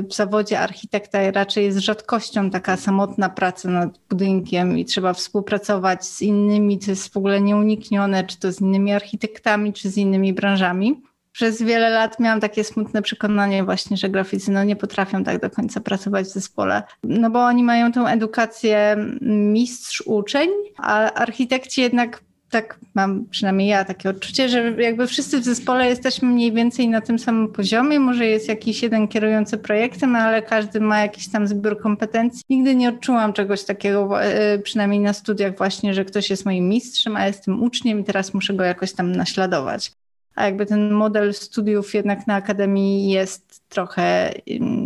w, 0.08 0.14
zawodzie 0.14 0.60
architekta 0.60 1.30
raczej 1.30 1.64
jest 1.64 1.78
rzadkością 1.78 2.50
taka 2.50 2.76
samotna 2.76 3.28
praca 3.28 3.68
nad 3.68 3.98
budynkiem 4.08 4.78
i 4.78 4.84
trzeba 4.84 5.12
współpracować 5.12 6.06
z 6.06 6.22
innymi, 6.22 6.78
co 6.78 6.90
jest 6.90 7.12
w 7.12 7.16
ogóle 7.16 7.40
nieuniknione, 7.40 8.24
czy 8.24 8.38
to 8.38 8.52
z 8.52 8.60
innymi 8.60 8.92
architektami, 8.92 9.72
czy 9.72 9.90
z 9.90 9.96
innymi 9.96 10.32
branżami. 10.32 11.02
Przez 11.32 11.62
wiele 11.62 11.90
lat 11.90 12.20
miałam 12.20 12.40
takie 12.40 12.64
smutne 12.64 13.02
przekonanie 13.02 13.64
właśnie, 13.64 13.96
że 13.96 14.08
graficy 14.08 14.50
no, 14.50 14.64
nie 14.64 14.76
potrafią 14.76 15.24
tak 15.24 15.40
do 15.40 15.50
końca 15.50 15.80
pracować 15.80 16.26
w 16.26 16.30
zespole, 16.30 16.82
no 17.04 17.30
bo 17.30 17.44
oni 17.44 17.62
mają 17.62 17.92
tą 17.92 18.06
edukację 18.06 18.96
mistrz-uczeń, 19.20 20.48
a 20.76 21.12
architekci 21.12 21.80
jednak 21.80 22.22
tak 22.50 22.78
mam 22.94 23.24
przynajmniej 23.30 23.68
ja 23.68 23.84
takie 23.84 24.10
odczucie, 24.10 24.48
że 24.48 24.82
jakby 24.82 25.06
wszyscy 25.06 25.40
w 25.40 25.44
zespole 25.44 25.88
jesteśmy 25.88 26.28
mniej 26.28 26.52
więcej 26.52 26.88
na 26.88 27.00
tym 27.00 27.18
samym 27.18 27.52
poziomie. 27.52 28.00
Może 28.00 28.26
jest 28.26 28.48
jakiś 28.48 28.82
jeden 28.82 29.08
kierujący 29.08 29.58
projektem, 29.58 30.16
ale 30.16 30.42
każdy 30.42 30.80
ma 30.80 31.00
jakiś 31.00 31.28
tam 31.28 31.48
zbiór 31.48 31.80
kompetencji. 31.80 32.42
Nigdy 32.50 32.74
nie 32.74 32.88
odczułam 32.88 33.32
czegoś 33.32 33.64
takiego, 33.64 34.22
e, 34.22 34.58
przynajmniej 34.58 35.00
na 35.00 35.12
studiach 35.12 35.56
właśnie, 35.56 35.94
że 35.94 36.04
ktoś 36.04 36.30
jest 36.30 36.44
moim 36.44 36.68
mistrzem, 36.68 37.16
a 37.16 37.26
jestem 37.26 37.62
uczniem 37.62 38.00
i 38.00 38.04
teraz 38.04 38.34
muszę 38.34 38.54
go 38.54 38.64
jakoś 38.64 38.92
tam 38.92 39.12
naśladować. 39.12 39.92
A 40.34 40.44
jakby 40.44 40.66
ten 40.66 40.90
model 40.90 41.34
studiów 41.34 41.94
jednak 41.94 42.26
na 42.26 42.34
akademii 42.34 43.10
jest 43.10 43.68
trochę, 43.68 44.32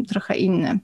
trochę 0.09 0.37
inny. 0.37 0.79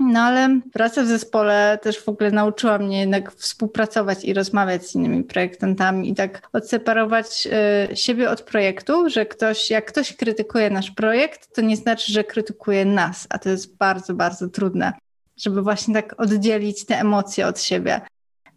No 0.00 0.20
ale 0.20 0.60
praca 0.72 1.02
w 1.02 1.06
zespole 1.06 1.78
też 1.82 2.04
w 2.04 2.08
ogóle 2.08 2.30
nauczyła 2.30 2.78
mnie 2.78 3.00
jednak 3.00 3.32
współpracować 3.32 4.24
i 4.24 4.34
rozmawiać 4.34 4.86
z 4.86 4.94
innymi 4.94 5.24
projektantami 5.24 6.10
i 6.10 6.14
tak 6.14 6.48
odseparować 6.52 7.48
y, 7.92 7.96
siebie 7.96 8.30
od 8.30 8.42
projektu, 8.42 9.10
że 9.10 9.26
ktoś, 9.26 9.70
jak 9.70 9.86
ktoś 9.86 10.16
krytykuje 10.16 10.70
nasz 10.70 10.90
projekt, 10.90 11.54
to 11.54 11.60
nie 11.62 11.76
znaczy, 11.76 12.12
że 12.12 12.24
krytykuje 12.24 12.84
nas, 12.84 13.26
a 13.30 13.38
to 13.38 13.48
jest 13.48 13.76
bardzo, 13.76 14.14
bardzo 14.14 14.48
trudne, 14.48 14.92
żeby 15.36 15.62
właśnie 15.62 15.94
tak 15.94 16.14
oddzielić 16.20 16.86
te 16.86 16.98
emocje 16.98 17.46
od 17.46 17.60
siebie. 17.60 18.00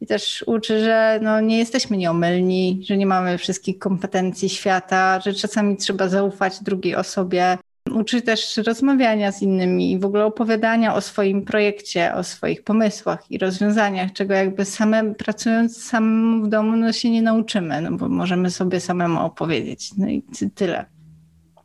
I 0.01 0.08
też 0.08 0.43
uczy, 0.47 0.84
że 0.84 1.19
no, 1.21 1.41
nie 1.41 1.58
jesteśmy 1.58 1.97
nieomylni, 1.97 2.82
że 2.86 2.97
nie 2.97 3.06
mamy 3.06 3.38
wszystkich 3.38 3.79
kompetencji 3.79 4.49
świata, 4.49 5.19
że 5.19 5.34
czasami 5.34 5.77
trzeba 5.77 6.08
zaufać 6.08 6.63
drugiej 6.63 6.95
osobie, 6.95 7.58
Uczy 7.91 8.22
też 8.22 8.58
rozmawiania 8.58 9.32
z 9.32 9.41
innymi 9.41 9.91
i 9.91 10.00
w 10.00 10.06
ogóle 10.06 10.26
opowiadania 10.26 10.96
o 10.96 11.02
swoim 11.02 11.46
projekcie, 11.46 12.13
o 12.15 12.24
swoich 12.24 12.63
pomysłach 12.63 13.32
i 13.32 13.38
rozwiązaniach, 13.38 14.13
czego 14.13 14.34
jakby 14.34 14.65
same 14.65 15.15
pracując 15.15 15.84
samemu 15.84 16.46
w 16.46 16.50
domu 16.50 16.76
no 16.76 16.91
się 16.93 17.10
nie 17.10 17.22
nauczymy, 17.22 17.82
no 17.82 17.91
bo 17.91 18.10
możemy 18.10 18.52
sobie 18.52 18.80
samemu 18.80 19.19
opowiedzieć. 19.19 19.98
No 19.98 20.08
i 20.08 20.24
tyle. 20.56 20.92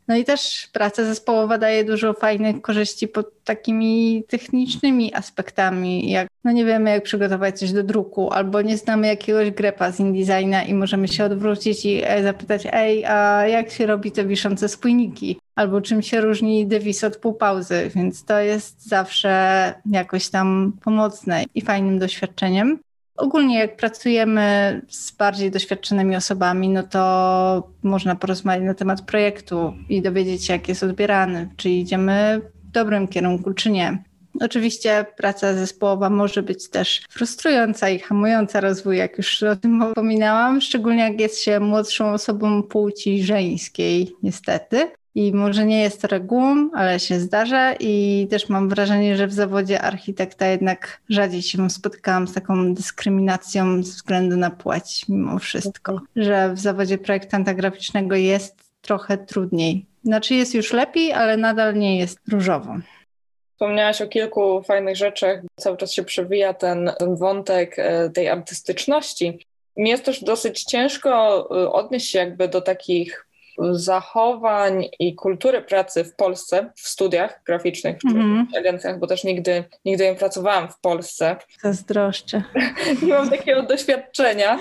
No 0.09 0.17
i 0.17 0.25
też 0.25 0.69
praca 0.73 1.05
zespołowa 1.05 1.59
daje 1.59 1.85
dużo 1.85 2.13
fajnych 2.13 2.63
korzyści 2.63 3.09
pod 3.09 3.45
takimi 3.45 4.25
technicznymi 4.29 5.15
aspektami, 5.15 6.11
jak 6.11 6.29
no 6.45 6.53
nie 6.53 6.65
wiemy 6.65 6.91
jak 6.91 7.03
przygotować 7.03 7.59
coś 7.59 7.73
do 7.73 7.83
druku, 7.83 8.33
albo 8.33 8.63
nie 8.63 8.77
znamy 8.77 9.07
jakiegoś 9.07 9.51
grepa 9.51 9.93
z 9.93 10.01
InDesigna 10.01 10.63
i 10.63 10.75
możemy 10.75 11.09
się 11.09 11.25
odwrócić 11.25 11.85
i 11.85 12.01
e, 12.05 12.23
zapytać, 12.23 12.63
ej, 12.73 13.05
a 13.05 13.47
jak 13.47 13.71
się 13.71 13.87
robi 13.87 14.13
te 14.13 14.25
wiszące 14.25 14.69
spójniki? 14.69 15.39
Albo 15.55 15.81
czym 15.81 16.03
się 16.03 16.21
różni 16.21 16.67
dewis 16.67 17.05
od 17.05 17.17
półpauzy, 17.17 17.91
więc 17.95 18.25
to 18.25 18.39
jest 18.41 18.89
zawsze 18.89 19.75
jakoś 19.91 20.29
tam 20.29 20.73
pomocne 20.85 21.45
i 21.55 21.61
fajnym 21.61 21.99
doświadczeniem. 21.99 22.79
Ogólnie 23.19 23.59
jak 23.59 23.77
pracujemy 23.77 24.81
z 24.89 25.11
bardziej 25.11 25.51
doświadczonymi 25.51 26.17
osobami, 26.17 26.69
no 26.69 26.83
to 26.83 27.69
można 27.83 28.17
porozmawiać 28.17 28.65
na 28.65 28.75
temat 28.75 29.03
projektu 29.03 29.75
i 29.89 30.03
dowiedzieć 30.03 30.45
się, 30.45 30.53
jak 30.53 30.69
jest 30.69 30.83
odbierany, 30.83 31.49
czy 31.57 31.71
idziemy 31.71 32.41
w 32.55 32.71
dobrym 32.71 33.09
kierunku, 33.09 33.55
czy 33.55 33.71
nie. 33.71 34.03
Oczywiście 34.41 35.07
praca 35.17 35.55
zespołowa 35.55 36.11
może 36.11 36.43
być 36.43 36.71
też 36.71 37.03
frustrująca 37.11 37.89
i 37.89 37.99
hamująca 37.99 38.61
rozwój, 38.61 38.97
jak 38.97 39.19
już 39.19 39.43
o 39.43 39.57
tym 39.57 39.83
wspominałam, 39.89 40.61
szczególnie 40.61 41.03
jak 41.03 41.21
jest 41.21 41.41
się 41.41 41.61
młodszą 41.61 42.13
osobą 42.13 42.63
płci 42.63 43.23
żeńskiej, 43.23 44.13
niestety. 44.23 44.91
I 45.15 45.33
może 45.33 45.67
nie 45.67 45.83
jest 45.83 46.03
to 46.03 46.09
regułą, 46.09 46.71
ale 46.75 47.01
się 47.01 47.21
zdarza 47.21 47.75
i 47.81 48.27
też 48.31 48.49
mam 48.49 48.69
wrażenie, 48.69 49.17
że 49.17 49.27
w 49.27 49.33
zawodzie 49.33 49.81
architekta 49.81 50.47
jednak 50.47 51.01
rzadziej 51.09 51.43
się 51.43 51.71
spotykałam 51.71 52.29
z 52.29 52.35
taką 52.35 52.75
dyskryminacją 52.75 53.83
ze 53.83 53.93
względu 53.93 54.37
na 54.37 54.51
płeć 54.51 55.09
mimo 55.09 55.39
wszystko, 55.39 56.01
że 56.17 56.53
w 56.55 56.59
zawodzie 56.59 56.99
projektanta 56.99 57.55
graficznego 57.55 58.17
jest 58.17 58.69
trochę 58.81 59.19
trudniej. 59.19 59.87
Znaczy 60.05 60.35
jest 60.35 60.55
już 60.55 60.73
lepiej, 60.73 61.13
ale 61.13 61.37
nadal 61.37 61.75
nie 61.75 61.99
jest 61.99 62.19
różowo. 62.29 62.77
Wspomniałaś 63.53 64.03
o 64.03 64.07
kilku 64.07 64.63
fajnych 64.63 64.97
rzeczach, 64.97 65.41
cały 65.57 65.77
czas 65.77 65.93
się 65.93 66.05
przewija 66.05 66.55
ten, 66.55 66.91
ten 66.99 67.17
wątek 67.17 67.79
e, 67.79 68.11
tej 68.11 68.29
artystyczności. 68.29 69.47
Mi 69.77 69.91
jest 69.91 70.05
też 70.05 70.25
dosyć 70.25 70.65
ciężko 70.65 71.11
e, 71.41 71.73
odnieść 71.73 72.11
się 72.11 72.19
jakby 72.19 72.49
do 72.49 72.61
takich 72.61 73.28
zachowań 73.71 74.89
i 74.99 75.15
kultury 75.15 75.63
pracy 75.63 76.05
w 76.05 76.15
Polsce, 76.15 76.73
w 76.77 76.89
studiach 76.89 77.43
graficznych, 77.47 77.99
czy 77.99 78.17
mm. 78.17 78.47
w 78.53 78.57
agencjach, 78.57 78.99
bo 78.99 79.07
też 79.07 79.25
nigdy, 79.25 79.65
nigdy 79.85 80.05
nie 80.05 80.15
pracowałam 80.15 80.69
w 80.69 80.81
Polsce. 80.81 81.37
Zazdroszczę. 81.63 82.43
nie 83.03 83.13
mam 83.13 83.31
takiego 83.31 83.63
doświadczenia. 83.63 84.59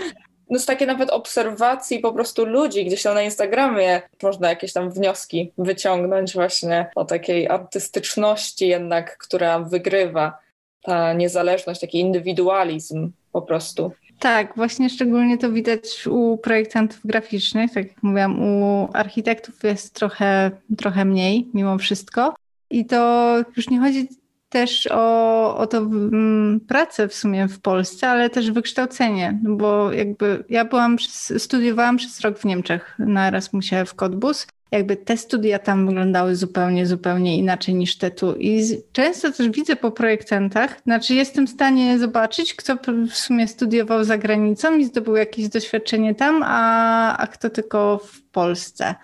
No 0.49 0.59
z 0.59 0.65
takiej 0.65 0.87
nawet 0.87 1.09
obserwacji 1.09 1.99
po 1.99 2.13
prostu 2.13 2.45
ludzi, 2.45 2.85
gdzieś 2.85 3.03
tam 3.03 3.13
na 3.13 3.21
Instagramie 3.21 4.01
można 4.23 4.49
jakieś 4.49 4.73
tam 4.73 4.91
wnioski 4.91 5.51
wyciągnąć 5.57 6.33
właśnie 6.33 6.89
o 6.95 7.05
takiej 7.05 7.47
artystyczności 7.47 8.67
jednak, 8.67 9.17
która 9.17 9.59
wygrywa. 9.59 10.37
Ta 10.81 11.13
niezależność, 11.13 11.81
taki 11.81 11.99
indywidualizm 11.99 13.11
po 13.31 13.41
prostu. 13.41 13.91
Tak, 14.19 14.55
właśnie 14.55 14.89
szczególnie 14.89 15.37
to 15.37 15.51
widać 15.51 16.07
u 16.07 16.37
projektantów 16.37 16.99
graficznych. 17.05 17.73
Tak 17.73 17.87
jak 17.87 18.03
mówiłam, 18.03 18.39
u 18.39 18.89
architektów 18.93 19.63
jest 19.63 19.93
trochę, 19.93 20.51
trochę 20.77 21.05
mniej 21.05 21.47
mimo 21.53 21.77
wszystko. 21.77 22.35
I 22.69 22.85
to 22.85 23.35
już 23.57 23.69
nie 23.69 23.79
chodzi 23.79 24.07
też 24.49 24.87
o, 24.91 25.57
o 25.57 25.67
to 25.67 25.81
um, 25.81 26.59
pracę 26.67 27.07
w 27.07 27.13
sumie 27.13 27.47
w 27.47 27.59
Polsce, 27.59 28.09
ale 28.09 28.29
też 28.29 28.51
wykształcenie, 28.51 29.39
bo 29.43 29.91
jakby 29.91 30.43
ja 30.49 30.65
byłam, 30.65 30.99
studiowałam 31.37 31.97
przez 31.97 32.21
rok 32.21 32.39
w 32.39 32.45
Niemczech 32.45 32.95
na 32.99 33.27
Erasmusie 33.27 33.85
w 33.85 33.95
Cottbus 33.95 34.47
jakby 34.71 34.97
te 34.97 35.17
studia 35.17 35.59
tam 35.59 35.87
wyglądały 35.87 36.35
zupełnie, 36.35 36.85
zupełnie 36.85 37.37
inaczej 37.37 37.75
niż 37.75 37.97
te 37.97 38.11
tu. 38.11 38.35
I 38.35 38.63
często 38.91 39.31
też 39.31 39.49
widzę 39.49 39.75
po 39.75 39.91
projektantach, 39.91 40.81
znaczy 40.83 41.15
jestem 41.15 41.47
w 41.47 41.49
stanie 41.49 41.99
zobaczyć, 41.99 42.53
kto 42.53 42.75
w 43.09 43.13
sumie 43.13 43.47
studiował 43.47 44.03
za 44.03 44.17
granicą 44.17 44.77
i 44.77 44.85
zdobył 44.85 45.15
jakieś 45.15 45.47
doświadczenie 45.47 46.15
tam, 46.15 46.43
a, 46.45 47.17
a 47.17 47.27
kto 47.27 47.49
tylko 47.49 47.97
w 47.97 48.21
Polsce. 48.31 48.95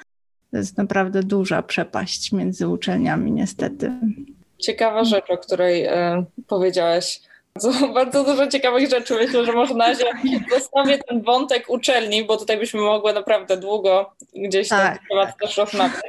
To 0.51 0.57
jest 0.57 0.77
naprawdę 0.77 1.23
duża 1.23 1.63
przepaść 1.63 2.31
między 2.31 2.67
uczelniami, 2.67 3.31
niestety. 3.31 3.91
Ciekawa 4.57 5.03
rzecz, 5.03 5.29
o 5.29 5.37
której 5.37 5.85
e, 5.85 6.25
powiedziałaś 6.47 7.21
bardzo, 7.55 7.87
bardzo 7.87 8.23
dużo 8.23 8.47
ciekawych 8.47 8.89
rzeczy. 8.89 9.13
Myślę, 9.13 9.45
że 9.45 9.51
może 9.51 9.73
na 9.73 9.87
razie 9.87 10.05
zostawię 10.51 10.97
ten 10.97 11.21
wątek 11.21 11.69
uczelni, 11.69 12.23
bo 12.23 12.37
tutaj 12.37 12.57
byśmy 12.57 12.81
mogły 12.81 13.13
naprawdę 13.13 13.57
długo 13.57 14.13
gdzieś 14.35 14.69
tak. 14.69 14.97
ten 14.97 15.07
temat 15.09 15.37
też 15.37 15.57
rozmawiać. 15.57 16.01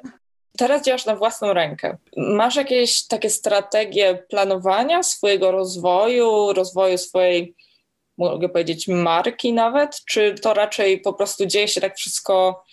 Teraz 0.58 0.82
działasz 0.82 1.06
na 1.06 1.16
własną 1.16 1.52
rękę. 1.52 1.96
Masz 2.16 2.56
jakieś 2.56 3.06
takie 3.06 3.30
strategie 3.30 4.24
planowania 4.28 5.02
swojego 5.02 5.50
rozwoju, 5.50 6.52
rozwoju 6.52 6.98
swojej, 6.98 7.54
mogę 8.18 8.48
powiedzieć, 8.48 8.88
marki 8.88 9.52
nawet? 9.52 10.00
Czy 10.04 10.34
to 10.34 10.54
raczej 10.54 11.00
po 11.00 11.12
prostu 11.12 11.46
dzieje 11.46 11.68
się 11.68 11.80
tak 11.80 11.96
wszystko 11.96 12.64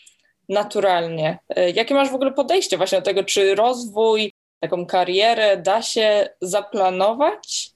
naturalnie? 0.49 1.39
Jakie 1.73 1.93
masz 1.93 2.09
w 2.09 2.15
ogóle 2.15 2.31
podejście 2.31 2.77
właśnie 2.77 2.97
do 2.97 3.05
tego, 3.05 3.23
czy 3.23 3.55
rozwój, 3.55 4.33
taką 4.59 4.85
karierę 4.85 5.57
da 5.57 5.81
się 5.81 6.29
zaplanować? 6.41 7.71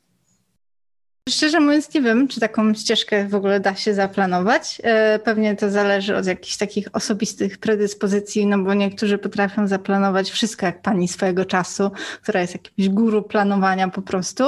Szczerze 1.30 1.60
mówiąc, 1.60 1.94
nie 1.94 2.02
wiem, 2.02 2.28
czy 2.28 2.40
taką 2.40 2.74
ścieżkę 2.74 3.28
w 3.28 3.36
ogóle 3.36 3.60
da 3.60 3.76
się 3.76 3.94
zaplanować. 3.94 4.82
E, 4.84 5.20
pewnie 5.20 5.56
to 5.56 5.70
zależy 5.70 6.16
od 6.16 6.26
jakichś 6.26 6.58
takich 6.58 6.88
osobistych 6.94 7.58
predyspozycji, 7.58 8.46
no 8.46 8.58
bo 8.60 8.74
niektórzy 8.74 9.18
potrafią 9.18 9.68
zaplanować 9.68 10.32
wszystko 10.32 10.66
jak 10.66 10.82
pani 10.82 11.08
swojego 11.08 11.46
czasu, 11.46 11.92
która 12.22 12.42
jest 12.42 12.54
jakimś 12.54 12.90
guru 12.90 13.24
planowania 13.24 13.88
po 13.88 14.02
prostu. 14.02 14.44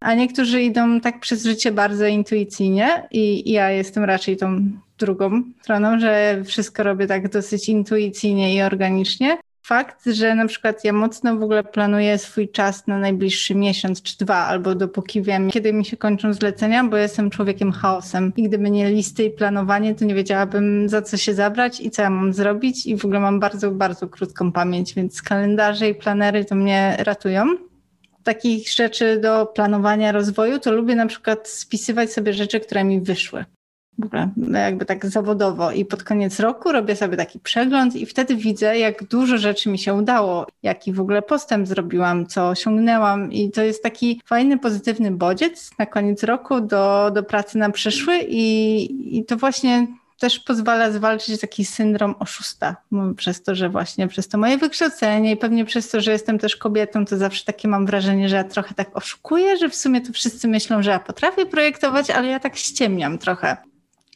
A 0.00 0.14
niektórzy 0.14 0.62
idą 0.62 1.00
tak 1.00 1.20
przez 1.20 1.44
życie 1.44 1.72
bardzo 1.72 2.06
intuicyjnie 2.06 3.08
i 3.10 3.52
ja 3.52 3.70
jestem 3.70 4.04
raczej 4.04 4.36
tą 4.36 4.70
drugą 4.98 5.42
stroną, 5.62 6.00
że 6.00 6.42
wszystko 6.44 6.82
robię 6.82 7.06
tak 7.06 7.28
dosyć 7.28 7.68
intuicyjnie 7.68 8.54
i 8.54 8.62
organicznie 8.62 9.38
fakt, 9.66 10.04
że 10.06 10.34
na 10.34 10.46
przykład 10.46 10.84
ja 10.84 10.92
mocno 10.92 11.36
w 11.36 11.42
ogóle 11.42 11.64
planuję 11.64 12.18
swój 12.18 12.48
czas 12.48 12.86
na 12.86 12.98
najbliższy 12.98 13.54
miesiąc 13.54 14.02
czy 14.02 14.18
dwa, 14.18 14.36
albo 14.36 14.74
dopóki 14.74 15.22
wiem, 15.22 15.50
kiedy 15.50 15.72
mi 15.72 15.84
się 15.84 15.96
kończą 15.96 16.32
zlecenia, 16.32 16.84
bo 16.84 16.96
jestem 16.96 17.30
człowiekiem 17.30 17.72
chaosem. 17.72 18.32
I 18.36 18.42
gdyby 18.42 18.70
nie 18.70 18.90
listy 18.90 19.24
i 19.24 19.30
planowanie, 19.30 19.94
to 19.94 20.04
nie 20.04 20.14
wiedziałabym 20.14 20.88
za 20.88 21.02
co 21.02 21.16
się 21.16 21.34
zabrać 21.34 21.80
i 21.80 21.90
co 21.90 22.02
ja 22.02 22.10
mam 22.10 22.32
zrobić. 22.32 22.86
I 22.86 22.96
w 22.96 23.04
ogóle 23.04 23.20
mam 23.20 23.40
bardzo, 23.40 23.70
bardzo 23.70 24.08
krótką 24.08 24.52
pamięć, 24.52 24.94
więc 24.94 25.22
kalendarze 25.22 25.88
i 25.88 25.94
planery 25.94 26.44
to 26.44 26.54
mnie 26.54 26.96
ratują 26.98 27.46
takich 28.22 28.70
rzeczy 28.70 29.20
do 29.20 29.46
planowania 29.46 30.12
rozwoju, 30.12 30.58
to 30.58 30.72
lubię 30.72 30.94
na 30.94 31.06
przykład 31.06 31.48
spisywać 31.48 32.12
sobie 32.12 32.32
rzeczy, 32.32 32.60
które 32.60 32.84
mi 32.84 33.00
wyszły 33.00 33.44
w 33.98 34.04
ogóle 34.04 34.30
jakby 34.52 34.84
tak 34.84 35.06
zawodowo. 35.06 35.72
I 35.72 35.84
pod 35.84 36.04
koniec 36.04 36.40
roku 36.40 36.72
robię 36.72 36.96
sobie 36.96 37.16
taki 37.16 37.40
przegląd 37.40 37.96
i 37.96 38.06
wtedy 38.06 38.36
widzę, 38.36 38.78
jak 38.78 39.04
dużo 39.04 39.38
rzeczy 39.38 39.70
mi 39.70 39.78
się 39.78 39.94
udało, 39.94 40.46
jaki 40.62 40.92
w 40.92 41.00
ogóle 41.00 41.22
postęp 41.22 41.68
zrobiłam, 41.68 42.26
co 42.26 42.48
osiągnęłam. 42.48 43.32
I 43.32 43.50
to 43.50 43.62
jest 43.62 43.82
taki 43.82 44.20
fajny, 44.24 44.58
pozytywny 44.58 45.10
bodziec 45.10 45.70
na 45.78 45.86
koniec 45.86 46.22
roku 46.22 46.60
do, 46.60 47.10
do 47.14 47.22
pracy 47.22 47.58
na 47.58 47.70
przyszły. 47.70 48.18
I, 48.28 49.18
i 49.18 49.24
to 49.24 49.36
właśnie 49.36 49.86
też 50.18 50.38
pozwala 50.38 50.90
zwalczyć 50.90 51.40
taki 51.40 51.64
syndrom 51.64 52.14
oszusta, 52.18 52.76
przez 53.16 53.42
to, 53.42 53.54
że 53.54 53.68
właśnie 53.68 54.08
przez 54.08 54.28
to 54.28 54.38
moje 54.38 54.58
wykształcenie 54.58 55.32
i 55.32 55.36
pewnie 55.36 55.64
przez 55.64 55.90
to, 55.90 56.00
że 56.00 56.12
jestem 56.12 56.38
też 56.38 56.56
kobietą, 56.56 57.04
to 57.04 57.16
zawsze 57.16 57.44
takie 57.44 57.68
mam 57.68 57.86
wrażenie, 57.86 58.28
że 58.28 58.36
ja 58.36 58.44
trochę 58.44 58.74
tak 58.74 58.96
oszukuję, 58.96 59.56
że 59.56 59.68
w 59.68 59.74
sumie 59.74 60.00
to 60.00 60.12
wszyscy 60.12 60.48
myślą, 60.48 60.82
że 60.82 60.90
ja 60.90 60.98
potrafię 60.98 61.46
projektować, 61.46 62.10
ale 62.10 62.28
ja 62.28 62.40
tak 62.40 62.56
ściemniam 62.56 63.18
trochę. 63.18 63.56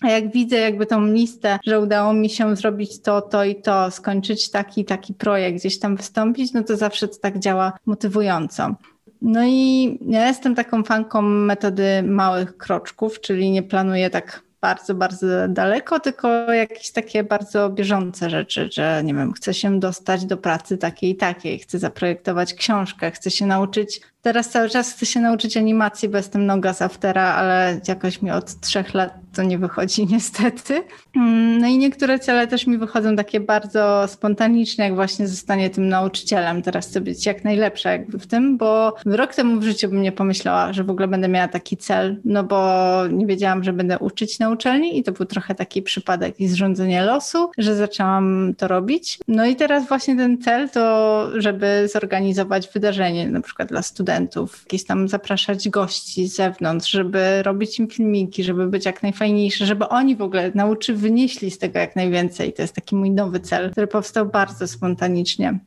A 0.03 0.11
jak 0.11 0.33
widzę 0.33 0.57
jakby 0.57 0.87
tą 0.87 1.07
listę, 1.07 1.59
że 1.67 1.81
udało 1.81 2.13
mi 2.13 2.31
się 2.31 2.57
zrobić 2.57 3.03
to, 3.03 3.23
to 3.23 3.45
i 3.45 3.63
to, 3.63 3.91
skończyć 3.91 4.51
taki, 4.51 4.85
taki 4.85 5.15
projekt, 5.15 5.59
gdzieś 5.59 5.79
tam 5.79 5.97
wystąpić, 5.97 6.53
no 6.53 6.63
to 6.63 6.77
zawsze 6.77 7.09
to 7.09 7.17
tak 7.19 7.39
działa 7.39 7.73
motywująco. 7.87 8.75
No 9.23 9.45
i 9.47 9.99
ja 10.07 10.27
jestem 10.27 10.55
taką 10.55 10.83
fanką 10.83 11.23
metody 11.23 12.03
małych 12.03 12.57
kroczków, 12.57 13.21
czyli 13.21 13.51
nie 13.51 13.63
planuję 13.63 14.11
tak 14.11 14.43
bardzo, 14.61 14.95
bardzo 14.95 15.27
daleko, 15.49 16.01
tylko 16.01 16.53
jakieś 16.53 16.91
takie 16.91 17.25
bardzo 17.25 17.71
bieżące 17.71 18.31
rzeczy, 18.31 18.69
że 18.73 19.03
nie 19.05 19.15
wiem, 19.15 19.33
chcę 19.33 19.55
się 19.55 19.81
dostać 19.81 20.25
do 20.25 20.37
pracy 20.37 20.79
takiej 20.79 21.11
i 21.11 21.17
takiej, 21.17 21.59
chcę 21.59 21.79
zaprojektować 21.79 22.55
książkę, 22.55 23.11
chcę 23.11 23.31
się 23.31 23.47
nauczyć 23.47 24.01
Teraz 24.23 24.49
cały 24.49 24.69
czas 24.69 24.93
chcę 24.93 25.07
się 25.07 25.21
nauczyć 25.21 25.57
animacji, 25.57 26.09
bo 26.09 26.17
jestem 26.17 26.47
noga 26.47 26.73
z 26.73 26.83
aftera, 26.83 27.23
ale 27.23 27.81
jakoś 27.89 28.23
mi 28.23 28.31
od 28.31 28.61
trzech 28.61 28.95
lat 28.95 29.21
to 29.35 29.43
nie 29.43 29.59
wychodzi 29.59 30.07
niestety. 30.13 30.83
Mm, 31.17 31.59
no 31.59 31.67
i 31.67 31.79
niektóre 31.79 32.19
cele 32.19 32.47
też 32.47 32.67
mi 32.67 32.79
wychodzą 32.79 33.17
takie 33.17 33.41
bardzo 33.41 34.09
spontaniczne, 34.09 34.85
jak 34.85 34.95
właśnie 34.95 35.29
zostanie 35.29 35.71
tym 35.71 35.89
nauczycielem. 35.89 36.63
Teraz 36.63 36.89
chcę 36.89 37.01
być 37.01 37.27
jak 37.27 37.45
najlepsza 37.45 37.91
jakby 37.91 38.19
w 38.19 38.27
tym, 38.27 38.57
bo 38.57 38.95
rok 39.07 39.35
temu 39.35 39.61
w 39.61 39.65
życiu 39.65 39.89
bym 39.89 40.03
nie 40.03 40.13
pomyślała, 40.13 40.73
że 40.73 40.85
w 40.85 40.91
ogóle 40.91 41.09
będę 41.09 41.29
miała 41.29 41.49
taki 41.49 41.77
cel, 41.77 42.21
no 42.25 42.45
bo 42.45 42.83
nie 43.11 43.27
wiedziałam, 43.27 43.65
że 43.65 43.73
będę 43.73 43.99
uczyć 43.99 44.39
na 44.39 44.51
uczelni 44.51 44.99
i 44.99 45.03
to 45.03 45.13
był 45.13 45.27
trochę 45.27 45.55
taki 45.55 45.83
przypadek 45.83 46.41
i 46.41 46.49
zrządzenie 46.49 47.03
losu, 47.03 47.51
że 47.59 47.75
zaczęłam 47.75 48.55
to 48.59 48.69
robić. 48.69 49.19
No 49.29 49.47
i 49.47 49.57
teraz 49.57 49.89
właśnie 49.89 50.17
ten 50.17 50.39
cel 50.39 50.71
to, 50.71 51.27
żeby 51.41 51.89
zorganizować 51.93 52.69
wydarzenie 52.69 53.29
na 53.29 53.41
przykład 53.41 53.69
dla 53.69 53.83
studentów, 53.83 54.10
studentów, 54.11 54.63
jakieś 54.65 54.85
tam 54.85 55.09
zapraszać 55.09 55.69
gości 55.69 56.29
z 56.29 56.35
zewnątrz, 56.35 56.91
żeby 56.91 57.43
robić 57.43 57.79
im 57.79 57.89
filmiki, 57.89 58.45
żeby 58.45 58.67
być 58.67 58.85
jak 58.85 59.03
najfajniejsze, 59.03 59.67
żeby 59.67 59.89
oni 59.89 60.17
w 60.17 60.23
ogóle 60.23 60.53
nauczy 60.55 60.95
wynieśli 60.95 61.51
z 61.51 61.59
tego 61.59 61.79
jak 61.79 61.97
najwięcej. 61.97 62.53
To 62.53 62.63
jest 62.63 62.75
taki 62.75 62.97
mój 62.97 63.11
nowy 63.11 63.41
cel, 63.41 63.71
który 63.71 63.87
powstał 63.87 64.27
bardzo 64.27 64.69
spontanicznie. 64.69 65.59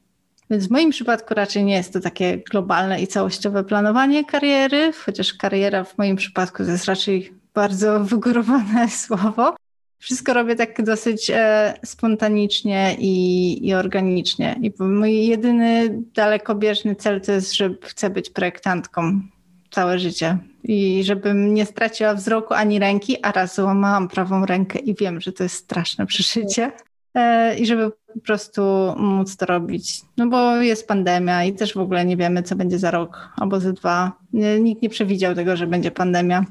Więc 0.49 0.67
w 0.67 0.71
moim 0.71 0.89
przypadku 0.89 1.33
raczej 1.33 1.63
nie 1.63 1.73
jest 1.73 1.93
to 1.93 1.99
takie 1.99 2.37
globalne 2.37 3.01
i 3.01 3.07
całościowe 3.07 3.63
planowanie 3.63 4.25
kariery, 4.25 4.93
chociaż 5.05 5.33
kariera 5.33 5.83
w 5.83 5.97
moim 5.97 6.15
przypadku 6.15 6.63
to 6.63 6.71
jest 6.71 6.85
raczej 6.85 7.33
bardzo 7.53 7.99
wygórowane 7.99 8.89
słowo. 9.03 9.55
Wszystko 10.03 10.33
robię 10.33 10.55
tak 10.55 10.83
dosyć 10.83 11.29
e, 11.33 11.73
spontanicznie 11.85 12.95
i, 12.99 13.67
i 13.67 13.73
organicznie. 13.73 14.55
I 14.61 14.73
mój 14.83 15.25
jedyny 15.25 16.01
dalekobieżny 16.15 16.95
cel 16.95 17.21
to 17.21 17.31
jest, 17.31 17.53
że 17.53 17.75
chcę 17.81 18.09
być 18.09 18.29
projektantką 18.29 19.21
całe 19.71 19.99
życie. 19.99 20.37
I 20.63 21.03
żebym 21.03 21.53
nie 21.53 21.65
straciła 21.65 22.13
wzroku 22.13 22.53
ani 22.53 22.79
ręki, 22.79 23.17
a 23.21 23.31
raz 23.31 23.55
złamałam 23.55 24.07
prawą 24.07 24.45
rękę 24.45 24.79
i 24.79 24.95
wiem, 24.95 25.21
że 25.21 25.31
to 25.31 25.43
jest 25.43 25.55
straszne 25.55 26.05
przeżycie. 26.05 26.71
E, 27.15 27.55
I 27.59 27.65
żeby 27.65 27.91
po 28.13 28.19
prostu 28.25 28.61
móc 28.97 29.37
to 29.37 29.45
robić. 29.45 30.01
No 30.17 30.27
bo 30.27 30.55
jest 30.55 30.87
pandemia 30.87 31.43
i 31.43 31.53
też 31.53 31.73
w 31.73 31.79
ogóle 31.79 32.05
nie 32.05 32.17
wiemy, 32.17 32.43
co 32.43 32.55
będzie 32.55 32.79
za 32.79 32.91
rok 32.91 33.29
albo 33.35 33.59
za 33.59 33.73
dwa. 33.73 34.11
Nikt 34.59 34.81
nie 34.81 34.89
przewidział 34.89 35.35
tego, 35.35 35.55
że 35.55 35.67
będzie 35.67 35.91
pandemia. 35.91 36.45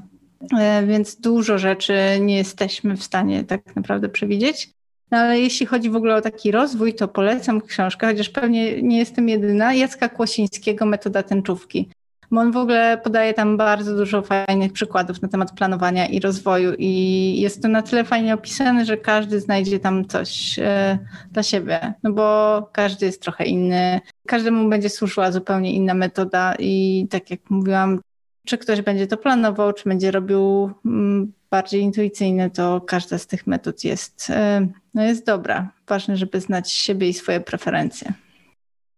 E, 0.59 0.85
więc 0.85 1.15
dużo 1.15 1.57
rzeczy 1.57 1.93
nie 2.21 2.37
jesteśmy 2.37 2.97
w 2.97 3.03
stanie 3.03 3.43
tak 3.43 3.75
naprawdę 3.75 4.09
przewidzieć. 4.09 4.69
No 5.11 5.17
ale 5.17 5.39
jeśli 5.39 5.65
chodzi 5.65 5.89
w 5.89 5.95
ogóle 5.95 6.15
o 6.15 6.21
taki 6.21 6.51
rozwój, 6.51 6.93
to 6.93 7.07
polecam 7.07 7.61
książkę, 7.61 8.07
chociaż 8.07 8.29
pewnie 8.29 8.81
nie 8.81 8.97
jestem 8.97 9.29
jedyna, 9.29 9.73
Jacka 9.73 10.09
Kłosińskiego, 10.09 10.85
Metoda 10.85 11.23
tęczówki. 11.23 11.89
Bo 12.31 12.41
on 12.41 12.51
w 12.51 12.57
ogóle 12.57 12.97
podaje 13.03 13.33
tam 13.33 13.57
bardzo 13.57 13.95
dużo 13.95 14.21
fajnych 14.21 14.73
przykładów 14.73 15.21
na 15.21 15.27
temat 15.27 15.51
planowania 15.51 16.05
i 16.05 16.19
rozwoju 16.19 16.73
i 16.77 17.41
jest 17.41 17.61
to 17.61 17.67
na 17.67 17.81
tyle 17.81 18.03
fajnie 18.03 18.33
opisane, 18.33 18.85
że 18.85 18.97
każdy 18.97 19.39
znajdzie 19.39 19.79
tam 19.79 20.05
coś 20.05 20.59
e, 20.59 20.99
dla 21.31 21.43
siebie, 21.43 21.93
no 22.03 22.11
bo 22.11 22.69
każdy 22.71 23.05
jest 23.05 23.21
trochę 23.21 23.45
inny, 23.45 24.01
każdemu 24.27 24.69
będzie 24.69 24.89
służyła 24.89 25.31
zupełnie 25.31 25.73
inna 25.73 25.93
metoda 25.93 26.55
i 26.59 27.07
tak 27.09 27.31
jak 27.31 27.39
mówiłam, 27.49 27.99
czy 28.45 28.57
ktoś 28.57 28.81
będzie 28.81 29.07
to 29.07 29.17
planował, 29.17 29.73
czy 29.73 29.89
będzie 29.89 30.11
robił 30.11 30.71
mm, 30.85 31.33
bardziej 31.51 31.81
intuicyjne, 31.81 32.49
to 32.49 32.81
każda 32.81 33.17
z 33.17 33.27
tych 33.27 33.47
metod 33.47 33.83
jest, 33.83 34.29
e, 34.29 34.67
no 34.93 35.03
jest 35.03 35.25
dobra. 35.25 35.71
Ważne, 35.87 36.17
żeby 36.17 36.39
znać 36.39 36.71
siebie 36.71 37.09
i 37.09 37.13
swoje 37.13 37.39
preferencje. 37.39 38.13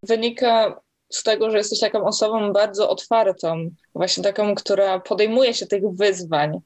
Wynika 0.04 0.82
z 1.10 1.24
tego, 1.24 1.52
że 1.52 1.58
jesteś 1.58 1.80
taką 1.80 2.06
osobą 2.06 2.54
bardzo 2.54 2.89
otwartą, 2.89 3.70
właśnie 3.96 4.24
taką, 4.24 4.56
która 4.56 5.00
podejmuje 5.00 5.54
się 5.54 5.66
tych 5.66 5.84
wyzwań. 5.91 6.60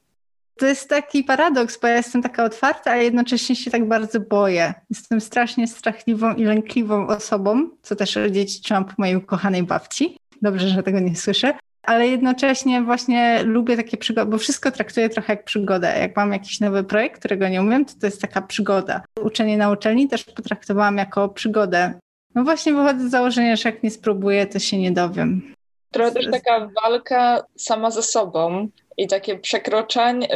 To 0.59 0.65
jest 0.65 0.89
taki 0.89 1.23
paradoks, 1.23 1.79
bo 1.81 1.87
ja 1.87 1.95
jestem 1.95 2.23
taka 2.23 2.43
otwarta, 2.43 2.91
a 2.91 2.95
jednocześnie 2.95 3.55
się 3.55 3.71
tak 3.71 3.87
bardzo 3.87 4.19
boję. 4.19 4.73
Jestem 4.89 5.21
strasznie 5.21 5.67
strachliwą 5.67 6.33
i 6.33 6.43
lękliwą 6.43 7.07
osobą, 7.07 7.69
co 7.81 7.95
też 7.95 8.17
odziedziczyłam 8.17 8.85
po 8.85 8.93
mojej 8.97 9.15
ukochanej 9.15 9.63
babci. 9.63 10.17
Dobrze, 10.41 10.67
że 10.67 10.83
tego 10.83 10.99
nie 10.99 11.15
słyszę. 11.15 11.53
Ale 11.89 12.07
jednocześnie 12.07 12.81
właśnie 12.81 13.43
lubię 13.43 13.77
takie 13.77 13.97
przygody, 13.97 14.31
bo 14.31 14.37
wszystko 14.37 14.71
traktuję 14.71 15.09
trochę 15.09 15.33
jak 15.33 15.43
przygodę. 15.43 15.99
Jak 15.99 16.15
mam 16.15 16.33
jakiś 16.33 16.59
nowy 16.59 16.83
projekt, 16.83 17.19
którego 17.19 17.47
nie 17.47 17.61
umiem, 17.61 17.85
to 17.85 17.93
to 18.01 18.05
jest 18.05 18.21
taka 18.21 18.41
przygoda. 18.41 19.01
Uczenie 19.23 19.57
na 19.57 19.71
uczelni 19.71 20.07
też 20.07 20.23
potraktowałam 20.23 20.97
jako 20.97 21.29
przygodę. 21.29 21.93
No 22.35 22.43
właśnie 22.43 22.73
wychodzę 22.73 23.07
z 23.07 23.11
założenia, 23.11 23.55
że 23.55 23.69
jak 23.69 23.83
nie 23.83 23.91
spróbuję, 23.91 24.47
to 24.47 24.59
się 24.59 24.77
nie 24.77 24.91
dowiem. 24.91 25.53
Trochę 25.91 26.11
też 26.11 26.25
taka 26.31 26.69
walka 26.83 27.43
sama 27.57 27.91
ze 27.91 28.03
sobą 28.03 28.67
i 28.97 29.07
takie 29.07 29.39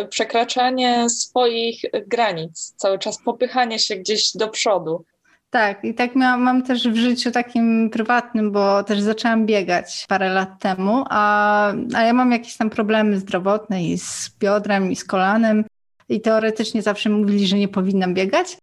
przekraczanie 0.10 1.10
swoich 1.10 1.82
granic, 2.08 2.74
cały 2.78 3.00
czas 3.00 3.24
popychanie 3.26 3.80
się 3.80 3.96
gdzieś 3.96 4.32
do 4.36 4.48
przodu. 4.48 5.06
Tak, 5.54 5.84
i 5.84 5.94
tak 5.94 6.16
miałam, 6.16 6.42
mam 6.42 6.64
też 6.64 6.90
w 6.90 6.96
życiu 6.96 7.32
takim 7.32 7.90
prywatnym, 7.90 8.52
bo 8.52 8.84
też 8.84 9.02
zaczęłam 9.02 9.46
biegać 9.46 10.06
parę 10.10 10.30
lat 10.30 10.60
temu, 10.60 11.06
a, 11.10 11.74
a 11.96 12.02
ja 12.02 12.14
mam 12.14 12.32
jakieś 12.32 12.58
tam 12.58 12.70
problemy 12.70 13.20
zdrowotne 13.20 13.84
i 13.84 13.98
z 13.98 14.36
biodrem, 14.40 14.92
i 14.92 14.96
z 14.96 15.04
kolanem. 15.04 15.66
I 16.10 16.22
teoretycznie 16.22 16.82
zawsze 16.82 17.10
mówili, 17.10 17.48
że 17.48 17.58
nie 17.58 17.68
powinnam 17.68 18.14
biegać, 18.14 18.58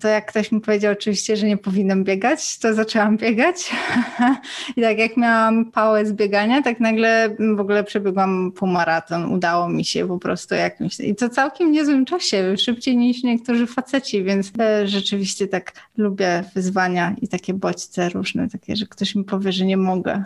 to 0.00 0.08
jak 0.08 0.26
ktoś 0.26 0.52
mi 0.52 0.60
powiedział 0.60 0.92
oczywiście, 0.92 1.36
że 1.36 1.46
nie 1.46 1.56
powinnam 1.56 2.04
biegać, 2.04 2.58
to 2.58 2.74
zaczęłam 2.74 3.16
biegać. 3.16 3.70
I 4.76 4.82
tak 4.82 4.98
jak 4.98 5.16
miałam 5.16 5.72
pałę 5.72 6.06
z 6.06 6.12
biegania, 6.12 6.62
tak 6.62 6.80
nagle 6.80 7.36
w 7.56 7.60
ogóle 7.60 7.84
przebiegłam 7.84 8.52
półmaraton. 8.52 9.32
Udało 9.32 9.68
mi 9.68 9.84
się 9.84 10.08
po 10.08 10.18
prostu 10.18 10.54
jakimś... 10.54 11.00
I 11.00 11.14
to 11.14 11.28
całkiem 11.28 11.72
niezłym 11.72 12.04
czasie, 12.04 12.56
szybciej 12.56 12.96
niż 12.96 13.22
niektórzy 13.22 13.66
faceci, 13.66 14.24
więc 14.24 14.52
rzeczywiście 14.84 15.48
tak 15.48 15.72
lubię 15.96 16.44
wyzwania 16.54 17.14
i 17.22 17.28
takie 17.28 17.54
bodźce 17.54 18.08
różne, 18.08 18.48
takie, 18.48 18.76
że 18.76 18.86
ktoś 18.86 19.14
mi 19.14 19.24
powie, 19.24 19.52
że 19.52 19.64
nie 19.64 19.76
mogę. 19.76 20.24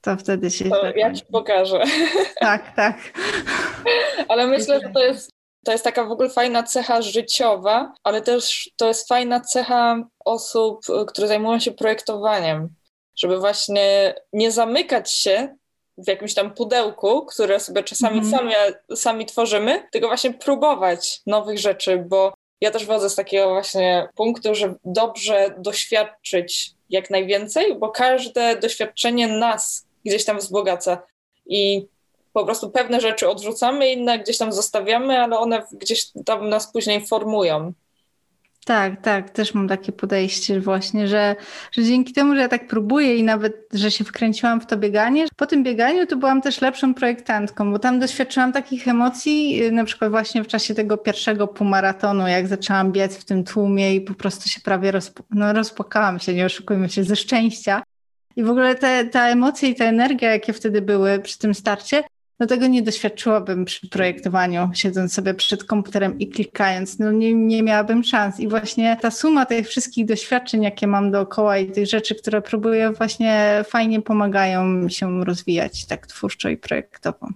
To 0.00 0.16
wtedy 0.16 0.50
się... 0.50 0.64
To 0.70 0.96
ja 0.96 1.12
ci 1.14 1.24
pokażę. 1.32 1.82
Tak, 2.40 2.74
tak. 2.74 2.96
Ale 4.28 4.46
myślę, 4.46 4.80
że 4.80 4.88
to 4.88 5.04
jest 5.04 5.37
to 5.64 5.72
jest 5.72 5.84
taka 5.84 6.04
w 6.04 6.12
ogóle 6.12 6.30
fajna 6.30 6.62
cecha 6.62 7.02
życiowa, 7.02 7.92
ale 8.04 8.22
też 8.22 8.70
to 8.76 8.88
jest 8.88 9.08
fajna 9.08 9.40
cecha 9.40 10.02
osób, 10.24 10.80
które 11.06 11.28
zajmują 11.28 11.58
się 11.58 11.72
projektowaniem, 11.72 12.68
żeby 13.16 13.38
właśnie 13.38 14.14
nie 14.32 14.52
zamykać 14.52 15.12
się 15.12 15.56
w 15.98 16.08
jakimś 16.08 16.34
tam 16.34 16.54
pudełku, 16.54 17.26
które 17.26 17.60
sobie 17.60 17.82
czasami 17.82 18.18
mm. 18.18 18.30
sami, 18.30 18.52
sami 18.94 19.26
tworzymy, 19.26 19.88
tylko 19.92 20.08
właśnie 20.08 20.34
próbować 20.34 21.20
nowych 21.26 21.58
rzeczy, 21.58 22.04
bo 22.08 22.32
ja 22.60 22.70
też 22.70 22.86
wodzę 22.86 23.10
z 23.10 23.14
takiego 23.14 23.48
właśnie 23.48 24.08
punktu, 24.14 24.54
że 24.54 24.74
dobrze 24.84 25.54
doświadczyć 25.58 26.70
jak 26.90 27.10
najwięcej, 27.10 27.78
bo 27.78 27.90
każde 27.90 28.56
doświadczenie 28.56 29.28
nas 29.28 29.86
gdzieś 30.04 30.24
tam 30.24 30.38
wzbogaca. 30.38 31.02
I 31.46 31.86
po 32.38 32.44
prostu 32.44 32.70
pewne 32.70 33.00
rzeczy 33.00 33.28
odrzucamy, 33.28 33.92
inne 33.92 34.18
gdzieś 34.18 34.38
tam 34.38 34.52
zostawiamy, 34.52 35.20
ale 35.20 35.38
one 35.38 35.62
gdzieś 35.72 36.06
tam 36.24 36.48
nas 36.48 36.72
później 36.72 37.06
formują. 37.06 37.72
Tak, 38.64 39.02
tak, 39.02 39.30
też 39.30 39.54
mam 39.54 39.68
takie 39.68 39.92
podejście 39.92 40.60
właśnie, 40.60 41.08
że, 41.08 41.36
że 41.72 41.82
dzięki 41.84 42.12
temu, 42.12 42.34
że 42.34 42.40
ja 42.40 42.48
tak 42.48 42.66
próbuję 42.66 43.16
i 43.16 43.22
nawet, 43.22 43.68
że 43.72 43.90
się 43.90 44.04
wkręciłam 44.04 44.60
w 44.60 44.66
to 44.66 44.76
bieganie, 44.76 45.26
po 45.36 45.46
tym 45.46 45.64
bieganiu 45.64 46.06
to 46.06 46.16
byłam 46.16 46.42
też 46.42 46.60
lepszą 46.60 46.94
projektantką, 46.94 47.72
bo 47.72 47.78
tam 47.78 48.00
doświadczyłam 48.00 48.52
takich 48.52 48.88
emocji, 48.88 49.62
na 49.72 49.84
przykład 49.84 50.10
właśnie 50.10 50.44
w 50.44 50.46
czasie 50.46 50.74
tego 50.74 50.96
pierwszego 50.96 51.48
półmaratonu, 51.48 52.28
jak 52.28 52.48
zaczęłam 52.48 52.92
biec 52.92 53.16
w 53.16 53.24
tym 53.24 53.44
tłumie 53.44 53.94
i 53.94 54.00
po 54.00 54.14
prostu 54.14 54.48
się 54.48 54.60
prawie 54.60 54.90
rozp 54.90 55.20
no, 55.30 55.52
rozpłakałam 55.52 56.18
się, 56.18 56.34
nie 56.34 56.46
oszukujmy 56.46 56.88
się, 56.88 57.04
ze 57.04 57.16
szczęścia. 57.16 57.82
I 58.36 58.42
w 58.42 58.50
ogóle 58.50 58.74
te, 58.74 59.04
ta 59.04 59.28
emocja 59.28 59.68
i 59.68 59.74
ta 59.74 59.84
energia, 59.84 60.30
jakie 60.30 60.52
wtedy 60.52 60.82
były 60.82 61.18
przy 61.18 61.38
tym 61.38 61.54
starcie, 61.54 62.04
no 62.40 62.46
tego 62.46 62.66
nie 62.66 62.82
doświadczyłabym 62.82 63.64
przy 63.64 63.88
projektowaniu, 63.88 64.70
siedząc 64.74 65.14
sobie 65.14 65.34
przed 65.34 65.64
komputerem 65.64 66.18
i 66.18 66.28
klikając. 66.28 66.98
No 66.98 67.12
nie, 67.12 67.34
nie 67.34 67.62
miałabym 67.62 68.04
szans. 68.04 68.40
I 68.40 68.48
właśnie 68.48 68.96
ta 69.00 69.10
suma 69.10 69.46
tych 69.46 69.68
wszystkich 69.68 70.06
doświadczeń, 70.06 70.62
jakie 70.62 70.86
mam 70.86 71.10
dookoła 71.10 71.58
i 71.58 71.70
tych 71.70 71.86
rzeczy, 71.86 72.14
które 72.14 72.42
próbuję, 72.42 72.90
właśnie 72.90 73.64
fajnie 73.68 74.02
pomagają 74.02 74.64
mi 74.64 74.92
się 74.92 75.24
rozwijać 75.24 75.86
tak 75.86 76.06
twórczo 76.06 76.48
i 76.48 76.56
projektowo. 76.56 77.28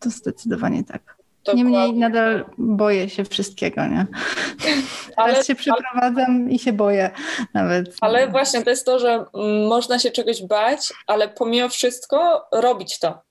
To 0.00 0.10
zdecydowanie 0.10 0.84
tak. 0.84 1.18
Dokładnie. 1.44 1.64
Niemniej 1.64 1.92
nadal 1.94 2.44
boję 2.58 3.08
się 3.08 3.24
wszystkiego, 3.24 3.86
nie? 3.86 4.06
Ale, 5.16 5.32
Teraz 5.32 5.46
się 5.46 5.54
przeprowadzam 5.54 6.42
ale, 6.42 6.50
i 6.50 6.58
się 6.58 6.72
boję 6.72 7.10
nawet. 7.54 7.96
Ale 8.00 8.28
właśnie 8.28 8.62
to 8.62 8.70
jest 8.70 8.86
to, 8.86 8.98
że 8.98 9.24
można 9.68 9.98
się 9.98 10.10
czegoś 10.10 10.42
bać, 10.42 10.92
ale 11.06 11.28
pomimo 11.28 11.68
wszystko 11.68 12.46
robić 12.52 12.98
to. 12.98 13.27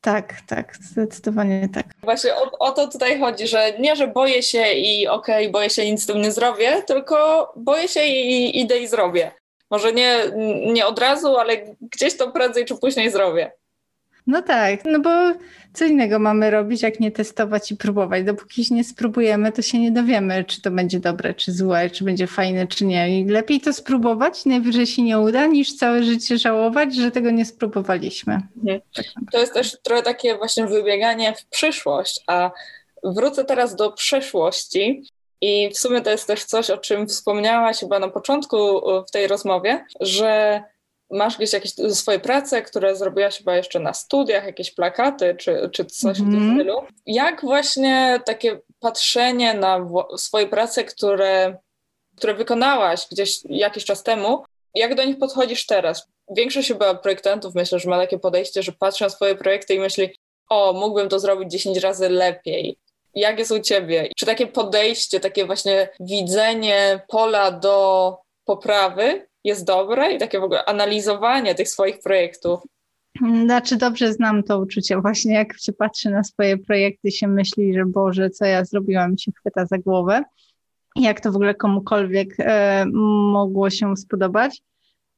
Tak, 0.00 0.34
tak, 0.46 0.76
zdecydowanie 0.76 1.68
tak. 1.74 1.86
Właśnie 2.02 2.34
o, 2.34 2.58
o, 2.58 2.70
to 2.70 2.88
tutaj 2.88 3.20
chodzi, 3.20 3.46
że 3.46 3.72
nie, 3.78 3.96
że 3.96 4.06
boję 4.06 4.42
się 4.42 4.72
i 4.72 5.08
okej, 5.08 5.46
okay, 5.46 5.52
boję 5.52 5.70
się 5.70 5.90
nic 5.90 6.02
z 6.02 6.06
tym 6.06 6.20
nie 6.20 6.32
zrobię, 6.32 6.82
tylko 6.86 7.52
boję 7.56 7.88
się 7.88 8.04
i 8.04 8.60
idę 8.60 8.78
i 8.78 8.88
zrobię. 8.88 9.32
Może 9.70 9.92
nie, 9.92 10.18
nie 10.72 10.86
od 10.86 10.98
razu, 10.98 11.36
ale 11.36 11.56
gdzieś 11.80 12.16
to 12.16 12.32
prędzej 12.32 12.64
czy 12.64 12.76
później 12.76 13.10
zrobię. 13.10 13.52
No 14.26 14.42
tak, 14.42 14.84
no 14.84 15.00
bo 15.00 15.10
co 15.72 15.84
innego 15.84 16.18
mamy 16.18 16.50
robić, 16.50 16.82
jak 16.82 17.00
nie 17.00 17.10
testować 17.10 17.72
i 17.72 17.76
próbować. 17.76 18.24
Dopóki 18.24 18.66
nie 18.70 18.84
spróbujemy, 18.84 19.52
to 19.52 19.62
się 19.62 19.78
nie 19.78 19.92
dowiemy, 19.92 20.44
czy 20.44 20.62
to 20.62 20.70
będzie 20.70 21.00
dobre, 21.00 21.34
czy 21.34 21.52
złe, 21.52 21.90
czy 21.90 22.04
będzie 22.04 22.26
fajne, 22.26 22.66
czy 22.66 22.84
nie. 22.84 23.20
I 23.20 23.24
lepiej 23.24 23.60
to 23.60 23.72
spróbować, 23.72 24.44
najwyżej 24.44 24.86
się 24.86 25.02
nie 25.02 25.18
uda, 25.18 25.46
niż 25.46 25.76
całe 25.76 26.02
życie 26.02 26.38
żałować, 26.38 26.94
że 26.94 27.10
tego 27.10 27.30
nie 27.30 27.44
spróbowaliśmy. 27.44 28.40
Mhm. 28.56 28.80
Tak. 28.94 29.06
To 29.32 29.38
jest 29.38 29.54
też 29.54 29.76
trochę 29.82 30.02
takie 30.02 30.36
właśnie 30.36 30.66
wybieganie 30.66 31.34
w 31.34 31.46
przyszłość, 31.46 32.20
a 32.26 32.50
wrócę 33.04 33.44
teraz 33.44 33.76
do 33.76 33.92
przeszłości. 33.92 35.04
I 35.42 35.70
w 35.74 35.78
sumie 35.78 36.00
to 36.00 36.10
jest 36.10 36.26
też 36.26 36.44
coś, 36.44 36.70
o 36.70 36.78
czym 36.78 37.06
wspomniałaś 37.06 37.78
chyba 37.80 37.98
na 37.98 38.08
początku 38.08 38.56
w 39.08 39.10
tej 39.10 39.26
rozmowie, 39.26 39.84
że 40.00 40.62
masz 41.10 41.36
gdzieś 41.36 41.52
jakieś 41.52 41.72
swoje 41.90 42.18
prace, 42.18 42.62
które 42.62 42.96
zrobiłaś 42.96 43.38
chyba 43.38 43.56
jeszcze 43.56 43.80
na 43.80 43.94
studiach, 43.94 44.46
jakieś 44.46 44.70
plakaty 44.70 45.34
czy, 45.38 45.70
czy 45.72 45.84
coś 45.84 46.20
mm. 46.20 46.30
w 46.30 46.34
tym 46.34 46.42
mhm. 46.42 46.58
stylu. 46.58 46.78
Jak 47.06 47.40
właśnie 47.40 48.20
takie 48.26 48.60
patrzenie 48.80 49.54
na 49.54 49.88
swoje 50.16 50.46
prace, 50.46 50.84
które, 50.84 51.58
które 52.16 52.34
wykonałaś 52.34 53.06
gdzieś 53.10 53.38
jakiś 53.44 53.84
czas 53.84 54.02
temu, 54.02 54.44
jak 54.74 54.94
do 54.94 55.04
nich 55.04 55.18
podchodzisz 55.18 55.66
teraz? 55.66 56.08
Większość 56.36 56.68
chyba 56.68 56.94
projektantów 56.94 57.54
myślę, 57.54 57.78
że 57.78 57.90
ma 57.90 57.98
takie 57.98 58.18
podejście, 58.18 58.62
że 58.62 58.72
patrzy 58.72 59.04
na 59.04 59.10
swoje 59.10 59.34
projekty 59.34 59.74
i 59.74 59.78
myśli, 59.78 60.14
o, 60.50 60.72
mógłbym 60.72 61.08
to 61.08 61.18
zrobić 61.18 61.52
10 61.52 61.78
razy 61.78 62.08
lepiej. 62.08 62.78
Jak 63.14 63.38
jest 63.38 63.50
u 63.50 63.60
ciebie? 63.60 64.08
Czy 64.16 64.26
takie 64.26 64.46
podejście, 64.46 65.20
takie 65.20 65.46
właśnie 65.46 65.88
widzenie 66.00 67.00
pola 67.08 67.50
do 67.50 68.16
poprawy 68.44 69.29
jest 69.44 69.66
dobre 69.66 70.12
i 70.12 70.18
takie 70.18 70.40
w 70.40 70.44
ogóle 70.44 70.64
analizowanie 70.64 71.54
tych 71.54 71.68
swoich 71.68 72.00
projektów. 72.00 72.60
Znaczy 73.44 73.76
dobrze 73.76 74.12
znam 74.12 74.42
to 74.42 74.58
uczucie. 74.58 75.00
Właśnie 75.00 75.34
jak 75.34 75.58
się 75.58 75.72
patrzy 75.72 76.10
na 76.10 76.24
swoje 76.24 76.58
projekty, 76.58 77.10
się 77.10 77.28
myśli, 77.28 77.74
że 77.74 77.86
Boże, 77.86 78.30
co 78.30 78.44
ja 78.44 78.64
zrobiłam, 78.64 79.18
się 79.18 79.32
chwyta 79.32 79.66
za 79.66 79.78
głowę. 79.78 80.22
Jak 80.96 81.20
to 81.20 81.32
w 81.32 81.36
ogóle 81.36 81.54
komukolwiek 81.54 82.34
e, 82.38 82.84
mogło 83.32 83.70
się 83.70 83.96
spodobać. 83.96 84.62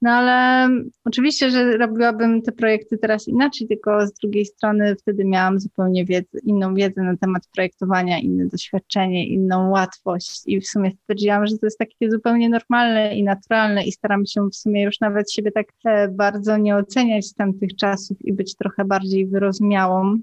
No 0.03 0.11
ale 0.11 0.69
oczywiście, 1.05 1.51
że 1.51 1.77
robiłabym 1.77 2.43
te 2.43 2.53
projekty 2.53 2.99
teraz 2.99 3.29
inaczej, 3.29 3.69
tylko 3.69 4.07
z 4.07 4.13
drugiej 4.13 4.47
strony 4.47 4.97
wtedy 4.97 5.25
miałam 5.25 5.61
zupełnie 5.61 6.05
wiedzę, 6.05 6.39
inną 6.45 6.75
wiedzę 6.75 7.03
na 7.03 7.17
temat 7.17 7.43
projektowania, 7.55 8.19
inne 8.19 8.47
doświadczenie, 8.47 9.27
inną 9.27 9.71
łatwość. 9.71 10.43
I 10.47 10.61
w 10.61 10.67
sumie 10.67 10.91
stwierdziłam, 10.91 11.47
że 11.47 11.59
to 11.59 11.67
jest 11.67 11.79
takie 11.79 12.11
zupełnie 12.11 12.49
normalne 12.49 13.17
i 13.17 13.23
naturalne 13.23 13.85
i 13.85 13.93
staram 13.93 14.27
się 14.27 14.49
w 14.49 14.57
sumie 14.57 14.83
już 14.83 15.01
nawet 15.01 15.33
siebie 15.33 15.53
tak 15.53 15.67
e, 15.85 16.09
bardzo 16.09 16.57
nie 16.57 16.77
oceniać 16.77 17.35
tamtych 17.35 17.77
czasów 17.77 18.17
i 18.25 18.33
być 18.33 18.57
trochę 18.57 18.85
bardziej 18.85 19.27
wyrozumiałą 19.27 20.19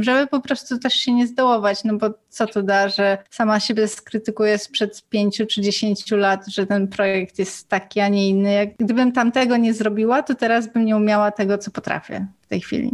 żeby 0.00 0.26
po 0.26 0.40
prostu 0.40 0.78
też 0.78 0.94
się 0.94 1.12
nie 1.12 1.26
zdołować, 1.26 1.84
no 1.84 1.96
bo 1.98 2.10
co 2.28 2.46
to 2.46 2.62
da, 2.62 2.88
że 2.88 3.18
sama 3.30 3.60
siebie 3.60 3.88
skrytykuję 3.88 4.58
sprzed 4.58 5.08
pięciu 5.08 5.46
czy 5.46 5.60
dziesięciu 5.60 6.16
lat, 6.16 6.46
że 6.48 6.66
ten 6.66 6.88
projekt 6.88 7.38
jest 7.38 7.68
taki, 7.68 8.00
a 8.00 8.08
nie 8.08 8.28
inny. 8.28 8.52
Jak 8.52 8.76
gdybym 8.76 9.12
tamtego 9.12 9.56
nie 9.56 9.74
zrobiła, 9.74 10.22
to 10.22 10.34
teraz 10.34 10.72
bym 10.72 10.84
nie 10.84 10.96
umiała 10.96 11.30
tego, 11.30 11.58
co 11.58 11.70
potrafię 11.70 12.26
w 12.42 12.46
tej 12.46 12.60
chwili. 12.60 12.90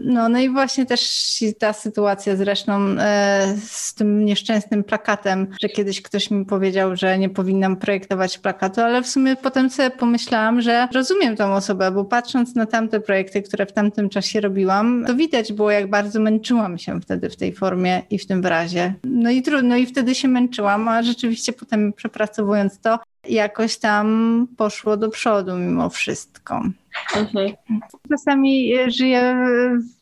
No, 0.00 0.28
no 0.28 0.38
i 0.38 0.48
właśnie 0.48 0.86
też 0.86 1.28
ta 1.58 1.72
sytuacja 1.72 2.36
zresztą 2.36 2.96
e, 2.98 3.54
z 3.66 3.94
tym 3.94 4.24
nieszczęsnym 4.24 4.84
plakatem, 4.84 5.46
że 5.62 5.68
kiedyś 5.68 6.02
ktoś 6.02 6.30
mi 6.30 6.44
powiedział, 6.44 6.96
że 6.96 7.18
nie 7.18 7.28
powinnam 7.28 7.76
projektować 7.76 8.38
plakatu, 8.38 8.80
ale 8.80 9.02
w 9.02 9.08
sumie 9.08 9.36
potem 9.36 9.70
sobie 9.70 9.90
pomyślałam, 9.90 10.60
że 10.60 10.88
rozumiem 10.94 11.36
tą 11.36 11.54
osobę, 11.54 11.90
bo 11.90 12.04
patrząc 12.04 12.54
na 12.54 12.66
tamte 12.66 13.00
projekty, 13.00 13.42
które 13.42 13.66
w 13.66 13.72
tamtym 13.72 14.08
czasie 14.08 14.40
robiłam, 14.40 15.04
to 15.06 15.14
widać 15.14 15.52
było, 15.52 15.70
jak 15.70 15.90
bardzo 15.90 16.20
męczyłam 16.20 16.78
się 16.78 17.00
wtedy 17.00 17.30
w 17.30 17.36
tej 17.36 17.52
formie 17.52 18.02
i 18.10 18.18
w 18.18 18.26
tym 18.26 18.42
wyrazie. 18.42 18.94
No 19.04 19.30
i 19.30 19.42
trudno, 19.42 19.76
i 19.76 19.86
wtedy 19.86 20.14
się 20.14 20.28
męczyłam, 20.28 20.88
a 20.88 21.02
rzeczywiście 21.02 21.52
potem 21.52 21.92
przepracowując 21.92 22.80
to, 22.80 22.98
jakoś 23.24 23.78
tam 23.78 24.46
poszło 24.56 24.96
do 24.96 25.08
przodu 25.08 25.56
mimo 25.56 25.90
wszystko. 25.90 26.62
Mhm. 27.16 27.52
Czasami 28.10 28.74
żyję 28.90 29.36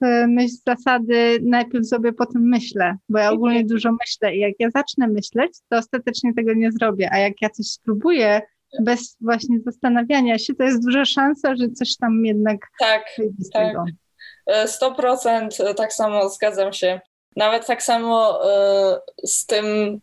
w 0.00 0.26
myśl 0.28 0.56
zasady 0.66 1.38
najpierw 1.42 1.86
sobie, 1.86 2.12
potem 2.12 2.42
myślę, 2.42 2.96
bo 3.08 3.18
ja 3.18 3.30
ogólnie 3.30 3.60
mhm. 3.60 3.68
dużo 3.68 3.90
myślę 3.92 4.36
i 4.36 4.40
jak 4.40 4.54
ja 4.58 4.70
zacznę 4.70 5.08
myśleć, 5.08 5.52
to 5.68 5.78
ostatecznie 5.78 6.34
tego 6.34 6.54
nie 6.54 6.72
zrobię, 6.72 7.10
a 7.12 7.18
jak 7.18 7.42
ja 7.42 7.50
coś 7.50 7.66
spróbuję 7.66 8.42
bez 8.80 9.16
właśnie 9.20 9.56
zastanawiania 9.66 10.38
się, 10.38 10.54
to 10.54 10.64
jest 10.64 10.84
duża 10.84 11.04
szansa, 11.04 11.56
że 11.56 11.68
coś 11.68 11.96
tam 11.96 12.24
jednak 12.24 12.60
tak, 12.78 13.04
z 13.38 13.50
tak. 13.50 13.66
tego. 13.68 13.84
100% 14.48 15.64
e, 15.64 15.74
tak 15.74 15.92
samo 15.92 16.28
zgadzam 16.28 16.72
się. 16.72 17.00
Nawet 17.36 17.66
tak 17.66 17.82
samo 17.82 18.40
e, 18.50 19.00
z 19.24 19.46
tym, 19.46 20.00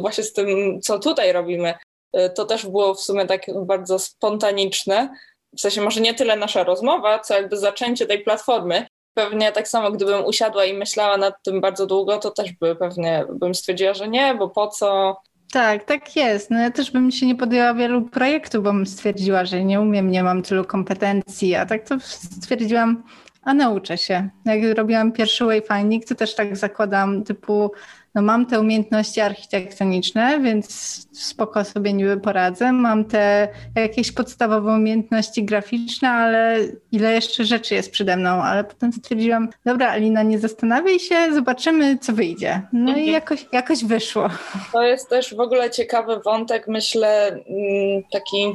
właśnie 0.00 0.24
z 0.24 0.32
tym, 0.32 0.80
co 0.80 0.98
tutaj 0.98 1.32
robimy. 1.32 1.74
E, 2.12 2.30
to 2.30 2.44
też 2.44 2.66
było 2.66 2.94
w 2.94 3.00
sumie 3.00 3.26
tak 3.26 3.42
bardzo 3.62 3.98
spontaniczne. 3.98 5.08
W 5.56 5.60
sensie 5.60 5.80
może 5.80 6.00
nie 6.00 6.14
tyle 6.14 6.36
nasza 6.36 6.64
rozmowa, 6.64 7.18
co 7.18 7.34
jakby 7.34 7.56
zaczęcie 7.56 8.06
tej 8.06 8.24
platformy. 8.24 8.86
Pewnie 9.14 9.52
tak 9.52 9.68
samo, 9.68 9.90
gdybym 9.90 10.24
usiadła 10.24 10.64
i 10.64 10.74
myślała 10.74 11.16
nad 11.16 11.34
tym 11.42 11.60
bardzo 11.60 11.86
długo, 11.86 12.18
to 12.18 12.30
też 12.30 12.52
by 12.52 12.76
pewnie 12.76 13.24
bym 13.32 13.54
stwierdziła, 13.54 13.94
że 13.94 14.08
nie, 14.08 14.34
bo 14.34 14.48
po 14.48 14.68
co. 14.68 15.16
Tak, 15.52 15.84
tak 15.84 16.16
jest. 16.16 16.50
No 16.50 16.60
ja 16.60 16.70
też 16.70 16.90
bym 16.90 17.10
się 17.10 17.26
nie 17.26 17.34
podjęła 17.34 17.74
wielu 17.74 18.02
projektów, 18.02 18.64
bo 18.64 18.72
bym 18.72 18.86
stwierdziła, 18.86 19.44
że 19.44 19.64
nie 19.64 19.80
umiem, 19.80 20.10
nie 20.10 20.22
mam 20.22 20.42
tylu 20.42 20.64
kompetencji, 20.64 21.54
a 21.54 21.66
tak 21.66 21.88
to 21.88 21.94
stwierdziłam, 22.00 23.02
a 23.42 23.54
nauczę 23.54 23.98
się. 23.98 24.28
Jak 24.44 24.76
robiłam 24.76 25.12
pierwszy 25.12 25.44
wayfinding, 25.44 26.04
to 26.04 26.14
też 26.14 26.34
tak 26.34 26.56
zakładam 26.56 27.24
typu 27.24 27.70
no 28.16 28.22
mam 28.22 28.46
te 28.46 28.60
umiejętności 28.60 29.20
architektoniczne, 29.20 30.40
więc 30.40 30.66
spoko 31.12 31.64
sobie 31.64 31.92
niby 31.92 32.16
poradzę. 32.16 32.72
Mam 32.72 33.04
te 33.04 33.48
jakieś 33.74 34.12
podstawowe 34.12 34.72
umiejętności 34.72 35.44
graficzne, 35.44 36.08
ale 36.08 36.58
ile 36.92 37.12
jeszcze 37.12 37.44
rzeczy 37.44 37.74
jest 37.74 37.90
przede 37.90 38.16
mną. 38.16 38.30
Ale 38.30 38.64
potem 38.64 38.92
stwierdziłam, 38.92 39.48
dobra, 39.64 39.90
Alina, 39.90 40.22
nie 40.22 40.38
zastanawiaj 40.38 40.98
się, 40.98 41.34
zobaczymy, 41.34 41.98
co 41.98 42.12
wyjdzie. 42.12 42.62
No 42.72 42.90
mhm. 42.90 43.06
i 43.06 43.10
jakoś, 43.10 43.46
jakoś 43.52 43.84
wyszło. 43.84 44.28
To 44.72 44.82
jest 44.82 45.08
też 45.08 45.34
w 45.34 45.40
ogóle 45.40 45.70
ciekawy 45.70 46.20
wątek, 46.20 46.68
myślę, 46.68 47.28
mm, 47.28 48.02
taki 48.12 48.52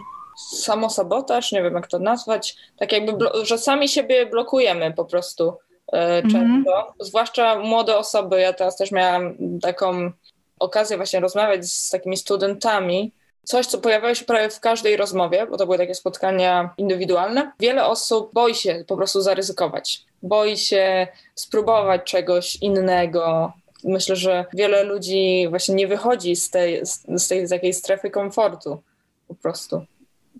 samosabotaż, 0.54 1.52
nie 1.52 1.64
wiem 1.64 1.74
jak 1.74 1.88
to 1.88 2.00
nazwać, 2.00 2.56
tak 2.78 2.92
jakby, 2.92 3.26
że 3.44 3.58
sami 3.58 3.90
siebie 3.90 4.26
blokujemy 4.26 4.94
po 4.94 5.06
prostu. 5.06 5.54
E, 5.92 6.22
często, 6.22 6.40
mm 6.42 6.64
-hmm. 6.64 6.84
zwłaszcza 7.00 7.60
młode 7.60 7.98
osoby. 7.98 8.42
Ja 8.42 8.54
teraz 8.54 8.78
też 8.78 8.92
miałam 8.92 9.36
taką 9.62 10.12
okazję 10.60 10.98
właśnie 10.98 11.20
rozmawiać 11.20 11.66
z 11.66 11.90
takimi 11.90 12.18
studentami. 12.18 13.12
Coś, 13.44 13.66
co 13.66 13.78
pojawiało 13.78 14.16
się 14.16 14.26
prawie 14.26 14.50
w 14.50 14.60
każdej 14.60 14.98
rozmowie, 14.98 15.48
bo 15.48 15.58
to 15.58 15.66
były 15.66 15.78
takie 15.78 15.96
spotkania 15.96 16.74
indywidualne. 16.78 17.52
Wiele 17.60 17.86
osób 17.86 18.34
boi 18.34 18.56
się 18.56 18.84
po 18.88 18.98
prostu 18.98 19.22
zaryzykować. 19.22 20.06
Boi 20.24 20.58
się 20.58 21.08
spróbować 21.36 22.02
czegoś 22.04 22.56
innego. 22.56 23.54
Myślę, 23.84 24.16
że 24.16 24.46
wiele 24.54 24.84
ludzi 24.84 25.48
właśnie 25.50 25.76
nie 25.76 25.88
wychodzi 25.88 26.36
z 26.36 26.50
tej, 26.50 26.82
z 27.08 27.28
tej 27.28 27.50
takiej 27.50 27.74
strefy 27.74 28.10
komfortu 28.10 28.82
po 29.28 29.36
prostu. 29.36 29.86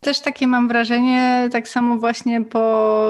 Też 0.04 0.20
takie 0.20 0.48
mam 0.48 0.68
wrażenie, 0.68 1.50
tak 1.52 1.68
samo 1.68 1.98
właśnie 1.98 2.42
po, 2.46 3.08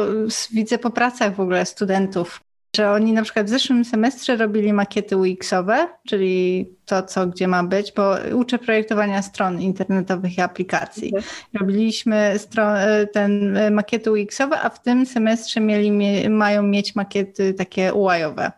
widzę 0.52 0.78
po 0.78 0.90
pracach 0.90 1.36
w 1.36 1.40
ogóle 1.40 1.66
studentów, 1.66 2.42
że 2.76 2.92
oni 2.92 3.14
na 3.14 3.24
przykład 3.24 3.46
w 3.46 3.50
zeszłym 3.50 3.86
semestrze 3.86 4.36
robili 4.36 4.74
makiety 4.74 5.18
UX-owe, 5.18 5.88
czyli 6.08 6.70
to, 6.86 7.04
co 7.04 7.28
gdzie 7.28 7.48
ma 7.48 7.64
być, 7.64 7.92
bo 7.92 8.16
uczę 8.34 8.60
projektowania 8.60 9.22
stron 9.22 9.62
internetowych 9.62 10.38
i 10.38 10.42
aplikacji. 10.42 11.16
Mhm. 11.16 11.34
Robiliśmy 11.60 12.34
stron, 12.38 12.76
ten 13.14 13.58
makiety 13.74 14.12
UX-owe, 14.12 14.62
a 14.62 14.70
w 14.70 14.82
tym 14.82 15.06
semestrze 15.06 15.60
mieli, 15.60 15.92
mają 16.30 16.64
mieć 16.64 16.96
makiety 16.96 17.54
takie 17.54 17.94
UI-owe 17.94 18.52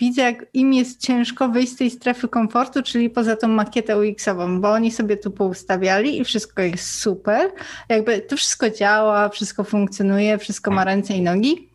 widzę, 0.00 0.22
jak 0.22 0.46
im 0.54 0.74
jest 0.74 1.00
ciężko 1.00 1.48
wyjść 1.48 1.72
z 1.72 1.76
tej 1.76 1.90
strefy 1.90 2.28
komfortu, 2.28 2.82
czyli 2.82 3.10
poza 3.10 3.36
tą 3.36 3.48
makietę 3.48 3.98
UX-ową, 3.98 4.60
bo 4.60 4.72
oni 4.72 4.90
sobie 4.90 5.16
tu 5.16 5.30
poustawiali 5.30 6.20
i 6.20 6.24
wszystko 6.24 6.62
jest 6.62 6.94
super. 6.94 7.52
Jakby 7.88 8.20
to 8.20 8.36
wszystko 8.36 8.70
działa, 8.70 9.28
wszystko 9.28 9.64
funkcjonuje, 9.64 10.38
wszystko 10.38 10.70
ma 10.70 10.84
ręce 10.84 11.14
i 11.14 11.22
nogi. 11.22 11.69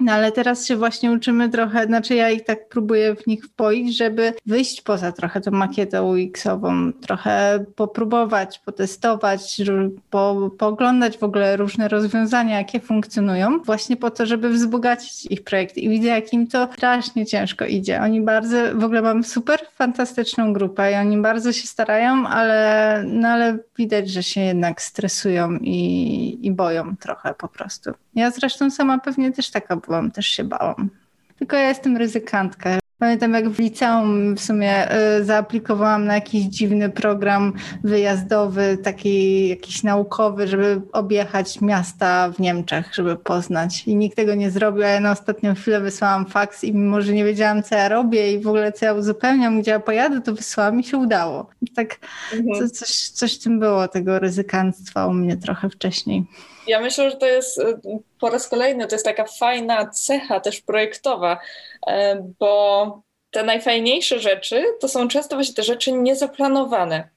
No 0.00 0.12
ale 0.12 0.32
teraz 0.32 0.66
się 0.66 0.76
właśnie 0.76 1.12
uczymy 1.12 1.48
trochę, 1.48 1.86
znaczy 1.86 2.14
ja 2.14 2.30
ich 2.30 2.44
tak 2.44 2.68
próbuję 2.68 3.16
w 3.16 3.26
nich 3.26 3.44
wpoić, 3.44 3.96
żeby 3.96 4.34
wyjść 4.46 4.80
poza 4.80 5.12
trochę 5.12 5.40
tą 5.40 5.50
makietę 5.50 6.02
UX-ową, 6.02 6.92
trochę 6.92 7.64
popróbować, 7.76 8.58
potestować, 8.58 9.62
po, 10.10 10.50
pooglądać 10.58 11.18
w 11.18 11.22
ogóle 11.22 11.56
różne 11.56 11.88
rozwiązania, 11.88 12.58
jakie 12.58 12.80
funkcjonują, 12.80 13.58
właśnie 13.58 13.96
po 13.96 14.10
to, 14.10 14.26
żeby 14.26 14.50
wzbogacić 14.50 15.26
ich 15.26 15.44
projekt. 15.44 15.76
I 15.76 15.88
widzę, 15.88 16.08
jak 16.08 16.32
im 16.32 16.46
to 16.46 16.68
strasznie 16.72 17.26
ciężko 17.26 17.64
idzie. 17.64 18.00
Oni 18.00 18.20
bardzo, 18.20 18.56
w 18.74 18.84
ogóle 18.84 19.02
mam 19.02 19.24
super 19.24 19.60
fantastyczną 19.74 20.52
grupę 20.52 20.92
i 20.92 20.94
oni 20.94 21.18
bardzo 21.18 21.52
się 21.52 21.66
starają, 21.66 22.26
ale, 22.26 23.02
no 23.06 23.28
ale 23.28 23.58
widać, 23.78 24.10
że 24.10 24.22
się 24.22 24.40
jednak 24.40 24.82
stresują 24.82 25.58
i, 25.60 26.46
i 26.46 26.52
boją 26.52 26.96
trochę 26.96 27.34
po 27.34 27.48
prostu. 27.48 27.90
Ja 28.14 28.30
zresztą 28.30 28.70
sama 28.70 28.98
pewnie 28.98 29.32
też 29.32 29.50
taka 29.50 29.76
byłam, 29.76 30.10
też 30.10 30.26
się 30.26 30.44
bałam. 30.44 30.90
Tylko 31.38 31.56
ja 31.56 31.68
jestem 31.68 31.96
ryzykantka. 31.96 32.78
Pamiętam, 32.98 33.34
jak 33.34 33.48
w 33.48 33.58
liceum 33.58 34.34
w 34.34 34.40
sumie 34.40 34.96
y, 35.18 35.24
zaaplikowałam 35.24 36.04
na 36.04 36.14
jakiś 36.14 36.42
dziwny 36.44 36.90
program 36.90 37.52
wyjazdowy, 37.84 38.78
taki 38.82 39.48
jakiś 39.48 39.82
naukowy, 39.82 40.48
żeby 40.48 40.82
objechać 40.92 41.60
miasta 41.60 42.30
w 42.30 42.38
Niemczech, 42.38 42.94
żeby 42.94 43.16
poznać. 43.16 43.88
I 43.88 43.96
nikt 43.96 44.16
tego 44.16 44.34
nie 44.34 44.50
zrobił, 44.50 44.84
a 44.84 44.86
ja 44.86 45.00
na 45.00 45.12
ostatnią 45.12 45.54
chwilę 45.54 45.80
wysłałam 45.80 46.26
faks 46.26 46.64
i 46.64 46.74
mimo, 46.74 47.02
że 47.02 47.12
nie 47.12 47.24
wiedziałam, 47.24 47.62
co 47.62 47.74
ja 47.74 47.88
robię 47.88 48.32
i 48.32 48.40
w 48.40 48.48
ogóle 48.48 48.72
co 48.72 48.84
ja 48.84 48.94
uzupełniam, 48.94 49.60
gdzie 49.60 49.70
ja 49.70 49.80
pojadę, 49.80 50.20
to 50.20 50.34
wysłałam 50.34 50.80
i 50.80 50.84
się 50.84 50.96
udało. 50.96 51.50
Tak 51.76 51.98
mhm. 52.32 52.70
coś, 52.70 53.08
coś 53.08 53.38
w 53.38 53.42
tym 53.42 53.60
było, 53.60 53.88
tego 53.88 54.18
ryzykanstwa 54.18 55.06
u 55.06 55.14
mnie 55.14 55.36
trochę 55.36 55.70
wcześniej. 55.70 56.24
Ja 56.66 56.80
myślę, 56.80 57.10
że 57.10 57.16
to 57.16 57.26
jest 57.26 57.58
y, 57.58 57.78
po 58.20 58.30
raz 58.30 58.48
kolejny, 58.48 58.86
to 58.86 58.94
jest 58.94 59.04
taka 59.04 59.24
fajna 59.24 59.86
cecha 59.86 60.40
też 60.40 60.60
projektowa, 60.60 61.40
e, 61.86 62.22
bo 62.40 63.02
te 63.30 63.42
najfajniejsze 63.42 64.18
rzeczy 64.18 64.64
to 64.80 64.88
są 64.88 65.08
często 65.08 65.36
właśnie 65.36 65.54
te 65.54 65.62
rzeczy 65.62 65.92
niezaplanowane. 65.92 67.08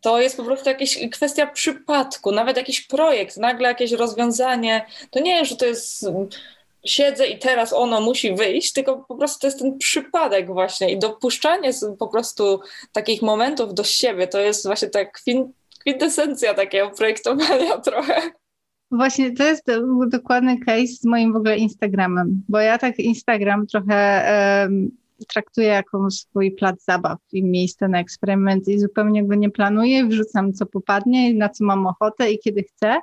To 0.00 0.20
jest 0.20 0.36
po 0.36 0.44
prostu 0.44 0.68
jakaś 0.68 0.98
kwestia 1.12 1.46
przypadku, 1.46 2.32
nawet 2.32 2.56
jakiś 2.56 2.80
projekt, 2.80 3.36
nagle 3.36 3.68
jakieś 3.68 3.92
rozwiązanie. 3.92 4.86
To 5.10 5.20
nie 5.20 5.36
jest, 5.36 5.50
że 5.50 5.56
to 5.56 5.66
jest 5.66 6.06
siedzę 6.84 7.26
i 7.26 7.38
teraz 7.38 7.72
ono 7.72 8.00
musi 8.00 8.34
wyjść, 8.34 8.72
tylko 8.72 9.04
po 9.08 9.14
prostu 9.14 9.40
to 9.40 9.46
jest 9.46 9.58
ten 9.58 9.78
przypadek 9.78 10.46
właśnie 10.46 10.92
i 10.92 10.98
dopuszczanie 10.98 11.70
po 11.98 12.08
prostu 12.08 12.60
takich 12.92 13.22
momentów 13.22 13.74
do 13.74 13.84
siebie, 13.84 14.28
to 14.28 14.40
jest 14.40 14.66
właśnie 14.66 14.88
ta 14.88 15.04
kwintesencja 15.80 16.54
takiego 16.54 16.90
projektowania 16.90 17.78
trochę. 17.90 18.22
Właśnie 18.90 19.32
to 19.32 19.44
jest 19.44 19.66
dokładny 20.08 20.58
case 20.58 20.86
z 20.86 21.04
moim 21.04 21.32
w 21.32 21.36
ogóle 21.36 21.56
Instagramem, 21.56 22.42
bo 22.48 22.58
ja 22.58 22.78
tak 22.78 22.98
Instagram 22.98 23.66
trochę 23.66 24.26
um, 24.62 24.90
traktuję 25.28 25.66
jako 25.66 26.10
swój 26.10 26.50
plac 26.52 26.84
zabaw 26.84 27.18
i 27.32 27.44
miejsce 27.44 27.88
na 27.88 28.00
eksperyment 28.00 28.68
i 28.68 28.78
zupełnie 28.78 29.26
go 29.26 29.34
nie 29.34 29.50
planuję, 29.50 30.06
wrzucam 30.06 30.52
co 30.52 30.66
popadnie, 30.66 31.34
na 31.34 31.48
co 31.48 31.64
mam 31.64 31.86
ochotę 31.86 32.32
i 32.32 32.38
kiedy 32.38 32.62
chcę, 32.62 32.96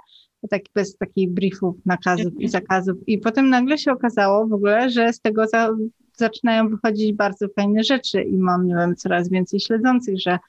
tak 0.50 0.62
bez 0.76 0.98
takich 0.98 1.32
briefów, 1.32 1.76
nakazów 1.86 2.34
i 2.40 2.48
zakazów. 2.48 2.98
I 3.08 3.18
potem 3.18 3.50
nagle 3.50 3.78
się 3.78 3.92
okazało 3.92 4.48
w 4.48 4.54
ogóle, 4.54 4.90
że 4.90 5.14
z 5.14 5.20
tego 5.20 5.48
za, 5.48 5.70
zaczynają 6.14 6.70
wychodzić 6.70 7.14
bardzo 7.14 7.48
fajne 7.56 7.84
rzeczy 7.84 8.22
i 8.22 8.38
mam, 8.38 8.68
nie 8.68 8.76
wiem, 8.76 8.96
coraz 8.96 9.30
więcej 9.30 9.60
śledzących, 9.60 10.20
że 10.20 10.40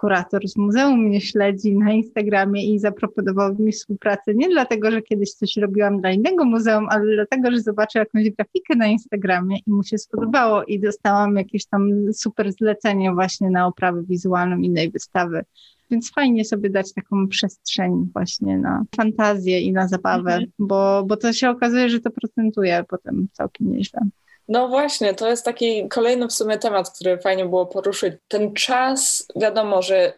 kurator 0.00 0.48
z 0.48 0.56
muzeum 0.56 1.00
mnie 1.04 1.20
śledzi 1.20 1.76
na 1.76 1.92
Instagramie 1.92 2.74
i 2.74 2.78
zaproponował 2.78 3.54
mi 3.58 3.72
współpracę 3.72 4.34
nie 4.34 4.48
dlatego, 4.48 4.90
że 4.90 5.02
kiedyś 5.02 5.32
coś 5.32 5.56
robiłam 5.56 6.00
dla 6.00 6.10
innego 6.10 6.44
muzeum, 6.44 6.86
ale 6.90 7.14
dlatego, 7.14 7.50
że 7.50 7.60
zobaczył 7.60 8.00
jakąś 8.00 8.30
grafikę 8.30 8.74
na 8.76 8.86
Instagramie 8.86 9.58
i 9.66 9.72
mu 9.72 9.82
się 9.82 9.98
spodobało 9.98 10.64
i 10.64 10.80
dostałam 10.80 11.36
jakieś 11.36 11.66
tam 11.66 11.90
super 12.12 12.52
zlecenie 12.52 13.12
właśnie 13.12 13.50
na 13.50 13.66
oprawę 13.66 14.02
wizualną 14.02 14.58
innej 14.58 14.90
wystawy. 14.90 15.44
Więc 15.90 16.12
fajnie 16.12 16.44
sobie 16.44 16.70
dać 16.70 16.92
taką 16.92 17.28
przestrzeń 17.28 18.10
właśnie 18.12 18.58
na 18.58 18.84
fantazję 18.96 19.60
i 19.60 19.72
na 19.72 19.88
zabawę, 19.88 20.32
mhm. 20.32 20.50
bo, 20.58 21.04
bo 21.06 21.16
to 21.16 21.32
się 21.32 21.50
okazuje, 21.50 21.88
że 21.88 22.00
to 22.00 22.10
procentuje 22.10 22.84
potem 22.88 23.28
całkiem 23.32 23.72
nieźle. 23.72 24.00
No 24.48 24.68
właśnie, 24.68 25.14
to 25.14 25.28
jest 25.28 25.44
taki 25.44 25.88
kolejny 25.88 26.26
w 26.28 26.32
sumie 26.32 26.58
temat, 26.58 26.90
który 26.90 27.18
fajnie 27.18 27.44
było 27.44 27.66
poruszyć. 27.66 28.14
Ten 28.28 28.54
czas, 28.54 29.26
wiadomo, 29.36 29.82
że 29.82 30.12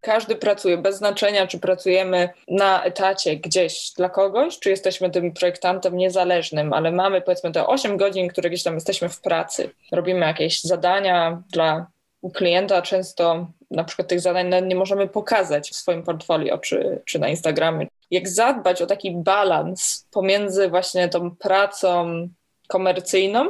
każdy 0.00 0.36
pracuje, 0.36 0.78
bez 0.78 0.96
znaczenia, 0.96 1.46
czy 1.46 1.58
pracujemy 1.58 2.28
na 2.48 2.84
etacie 2.84 3.36
gdzieś 3.36 3.92
dla 3.96 4.08
kogoś, 4.08 4.58
czy 4.58 4.70
jesteśmy 4.70 5.10
tym 5.10 5.32
projektantem 5.32 5.96
niezależnym, 5.96 6.72
ale 6.72 6.92
mamy 6.92 7.20
powiedzmy 7.22 7.52
te 7.52 7.66
8 7.66 7.96
godzin, 7.96 8.28
które 8.28 8.50
gdzieś 8.50 8.62
tam 8.62 8.74
jesteśmy 8.74 9.08
w 9.08 9.20
pracy. 9.20 9.70
Robimy 9.92 10.26
jakieś 10.26 10.60
zadania 10.60 11.42
dla 11.52 11.86
klienta, 12.34 12.82
często 12.82 13.46
na 13.70 13.84
przykład 13.84 14.08
tych 14.08 14.20
zadań 14.20 14.66
nie 14.66 14.76
możemy 14.76 15.08
pokazać 15.08 15.70
w 15.70 15.76
swoim 15.76 16.02
portfolio 16.02 16.58
czy, 16.58 17.02
czy 17.04 17.18
na 17.18 17.28
Instagramie. 17.28 17.86
Jak 18.10 18.28
zadbać 18.28 18.82
o 18.82 18.86
taki 18.86 19.16
balans 19.16 20.06
pomiędzy 20.10 20.68
właśnie 20.68 21.08
tą 21.08 21.36
pracą 21.36 22.28
komercyjną 22.72 23.44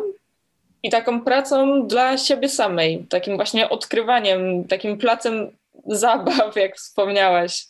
i 0.82 0.90
taką 0.90 1.20
pracą 1.20 1.86
dla 1.86 2.18
siebie 2.18 2.48
samej, 2.48 3.06
takim 3.08 3.36
właśnie 3.36 3.68
odkrywaniem, 3.68 4.64
takim 4.64 4.98
placem 4.98 5.50
zabaw, 5.86 6.56
jak 6.56 6.76
wspomniałaś. 6.76 7.66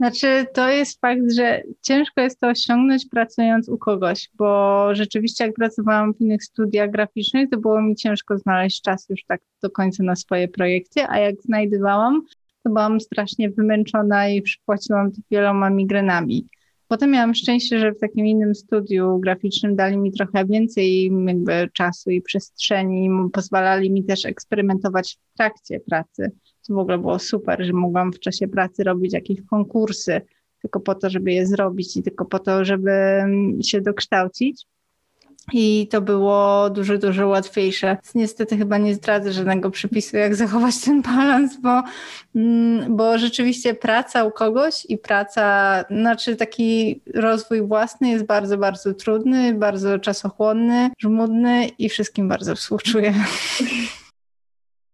Znaczy, 0.00 0.46
to 0.54 0.68
jest 0.68 1.00
fakt, 1.00 1.32
że 1.36 1.62
ciężko 1.82 2.20
jest 2.20 2.40
to 2.40 2.48
osiągnąć 2.48 3.06
pracując 3.10 3.68
u 3.68 3.78
kogoś, 3.78 4.28
bo 4.34 4.88
rzeczywiście 4.94 5.44
jak 5.44 5.54
pracowałam 5.54 6.14
w 6.14 6.20
innych 6.20 6.44
studiach 6.44 6.90
graficznych, 6.90 7.50
to 7.50 7.58
było 7.58 7.82
mi 7.82 7.96
ciężko 7.96 8.38
znaleźć 8.38 8.82
czas 8.82 9.06
już 9.08 9.24
tak 9.24 9.40
do 9.62 9.70
końca 9.70 10.02
na 10.02 10.16
swoje 10.16 10.48
projekty, 10.48 11.00
a 11.08 11.18
jak 11.18 11.42
znajdowałam, 11.42 12.22
to 12.62 12.70
byłam 12.70 13.00
strasznie 13.00 13.50
wymęczona 13.50 14.28
i 14.28 14.42
przypłaciłam 14.42 15.10
wieloma 15.30 15.70
migrenami. 15.70 16.48
Potem 16.88 17.10
miałam 17.10 17.34
szczęście, 17.34 17.78
że 17.78 17.92
w 17.92 17.98
takim 17.98 18.26
innym 18.26 18.54
studiu 18.54 19.18
graficznym 19.18 19.76
dali 19.76 19.96
mi 19.96 20.12
trochę 20.12 20.44
więcej 20.44 21.10
jakby 21.26 21.68
czasu 21.72 22.10
i 22.10 22.22
przestrzeni, 22.22 23.10
pozwalali 23.32 23.90
mi 23.90 24.04
też 24.04 24.24
eksperymentować 24.24 25.18
w 25.34 25.36
trakcie 25.36 25.80
pracy. 25.80 26.30
To 26.68 26.74
w 26.74 26.78
ogóle 26.78 26.98
było 26.98 27.18
super, 27.18 27.64
że 27.64 27.72
mogłam 27.72 28.12
w 28.12 28.20
czasie 28.20 28.48
pracy 28.48 28.84
robić 28.84 29.12
jakieś 29.12 29.42
konkursy, 29.42 30.20
tylko 30.62 30.80
po 30.80 30.94
to, 30.94 31.10
żeby 31.10 31.32
je 31.32 31.46
zrobić 31.46 31.96
i 31.96 32.02
tylko 32.02 32.24
po 32.24 32.38
to, 32.38 32.64
żeby 32.64 33.22
się 33.64 33.80
dokształcić. 33.80 34.66
I 35.52 35.88
to 35.90 36.00
było 36.00 36.70
dużo, 36.70 36.98
dużo 36.98 37.28
łatwiejsze. 37.28 37.96
Niestety 38.14 38.56
chyba 38.56 38.78
nie 38.78 38.94
zdradzę 38.94 39.32
żadnego 39.32 39.70
przepisu, 39.70 40.16
jak 40.16 40.34
zachować 40.34 40.74
ten 40.84 41.02
balans, 41.02 41.56
bo, 41.56 41.82
mm, 42.34 42.96
bo 42.96 43.18
rzeczywiście 43.18 43.74
praca 43.74 44.24
u 44.24 44.30
kogoś 44.30 44.86
i 44.88 44.98
praca, 44.98 45.84
znaczy 45.90 46.36
taki 46.36 47.00
rozwój 47.14 47.62
własny 47.62 48.08
jest 48.08 48.24
bardzo, 48.24 48.58
bardzo 48.58 48.94
trudny, 48.94 49.54
bardzo 49.54 49.98
czasochłonny, 49.98 50.90
żmudny 50.98 51.68
i 51.78 51.88
wszystkim 51.88 52.28
bardzo 52.28 52.54
współczuję. 52.54 53.14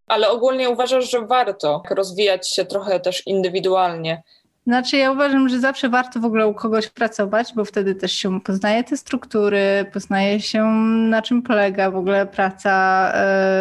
Ale 0.07 0.31
ogólnie 0.31 0.71
uważasz, 0.71 1.11
że 1.11 1.27
warto 1.27 1.83
rozwijać 1.91 2.55
się 2.55 2.65
trochę 2.65 3.01
też 3.01 3.27
indywidualnie 3.27 4.23
znaczy, 4.67 4.97
ja 4.97 5.13
uważam, 5.13 5.49
że 5.49 5.61
zawsze 5.61 5.89
warto 5.89 6.21
w 6.21 6.25
ogóle 6.25 6.47
u 6.47 6.55
kogoś 6.55 6.89
pracować, 6.89 7.53
bo 7.55 7.65
wtedy 7.65 7.95
też 7.95 8.13
się 8.13 8.41
poznaje 8.41 8.85
te 8.85 8.97
struktury, 8.97 9.87
poznaje 9.93 10.41
się 10.41 10.65
na 11.11 11.23
czym 11.23 11.43
polega 11.43 11.91
w 11.91 11.97
ogóle 11.97 12.27
praca 12.27 13.13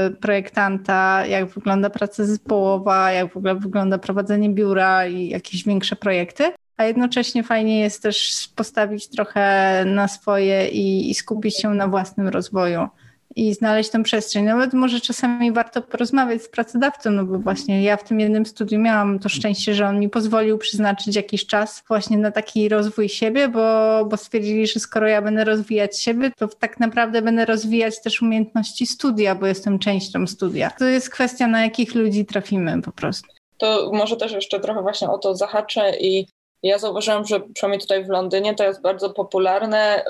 y, 0.07 0.11
projektanta, 0.11 1.25
jak 1.25 1.45
wygląda 1.45 1.89
praca 1.89 2.25
zespołowa, 2.25 3.11
jak 3.11 3.33
w 3.33 3.37
ogóle 3.37 3.55
wygląda 3.55 3.97
prowadzenie 3.97 4.49
biura 4.49 5.07
i 5.07 5.27
jakieś 5.27 5.63
większe 5.63 5.95
projekty. 5.95 6.51
A 6.77 6.83
jednocześnie 6.83 7.43
fajnie 7.43 7.79
jest 7.79 8.03
też 8.03 8.49
postawić 8.55 9.09
trochę 9.09 9.85
na 9.85 10.07
swoje 10.07 10.67
i, 10.67 11.09
i 11.09 11.15
skupić 11.15 11.61
się 11.61 11.69
na 11.69 11.87
własnym 11.87 12.27
rozwoju 12.27 12.87
i 13.35 13.53
znaleźć 13.53 13.89
tę 13.89 14.03
przestrzeń. 14.03 14.45
Nawet 14.45 14.73
może 14.73 15.01
czasami 15.01 15.51
warto 15.51 15.81
porozmawiać 15.81 16.43
z 16.43 16.49
pracodawcą, 16.49 17.11
no 17.11 17.25
bo 17.25 17.39
właśnie 17.39 17.83
ja 17.83 17.97
w 17.97 18.03
tym 18.03 18.19
jednym 18.19 18.45
studiu 18.45 18.79
miałam 18.79 19.19
to 19.19 19.29
szczęście, 19.29 19.73
że 19.73 19.87
on 19.87 19.99
mi 19.99 20.09
pozwolił 20.09 20.57
przeznaczyć 20.57 21.15
jakiś 21.15 21.45
czas 21.45 21.83
właśnie 21.87 22.17
na 22.17 22.31
taki 22.31 22.69
rozwój 22.69 23.09
siebie, 23.09 23.47
bo, 23.47 24.05
bo 24.05 24.17
stwierdzili, 24.17 24.67
że 24.67 24.79
skoro 24.79 25.07
ja 25.07 25.21
będę 25.21 25.43
rozwijać 25.43 26.01
siebie, 26.01 26.31
to 26.37 26.47
tak 26.47 26.79
naprawdę 26.79 27.21
będę 27.21 27.45
rozwijać 27.45 28.01
też 28.01 28.21
umiejętności 28.21 28.87
studia, 28.87 29.35
bo 29.35 29.47
jestem 29.47 29.79
częścią 29.79 30.27
studia. 30.27 30.71
To 30.79 30.85
jest 30.85 31.09
kwestia, 31.09 31.47
na 31.47 31.63
jakich 31.63 31.95
ludzi 31.95 32.25
trafimy 32.25 32.81
po 32.81 32.91
prostu. 32.91 33.27
To 33.57 33.91
może 33.93 34.17
też 34.17 34.31
jeszcze 34.31 34.59
trochę 34.59 34.81
właśnie 34.81 35.09
o 35.09 35.17
to 35.17 35.35
zahaczę 35.35 35.97
i 35.99 36.27
ja 36.63 36.77
zauważyłam, 36.77 37.25
że 37.25 37.39
przynajmniej 37.39 37.81
tutaj 37.81 38.03
w 38.05 38.09
Londynie 38.09 38.55
to 38.55 38.63
jest 38.63 38.81
bardzo 38.81 39.09
popularne. 39.09 40.05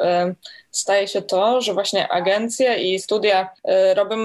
Staje 0.72 1.08
się 1.08 1.22
to, 1.22 1.62
że 1.62 1.74
właśnie 1.74 2.12
agencje 2.12 2.76
i 2.76 3.00
studia 3.00 3.50
e, 3.64 3.94
robią 3.94 4.18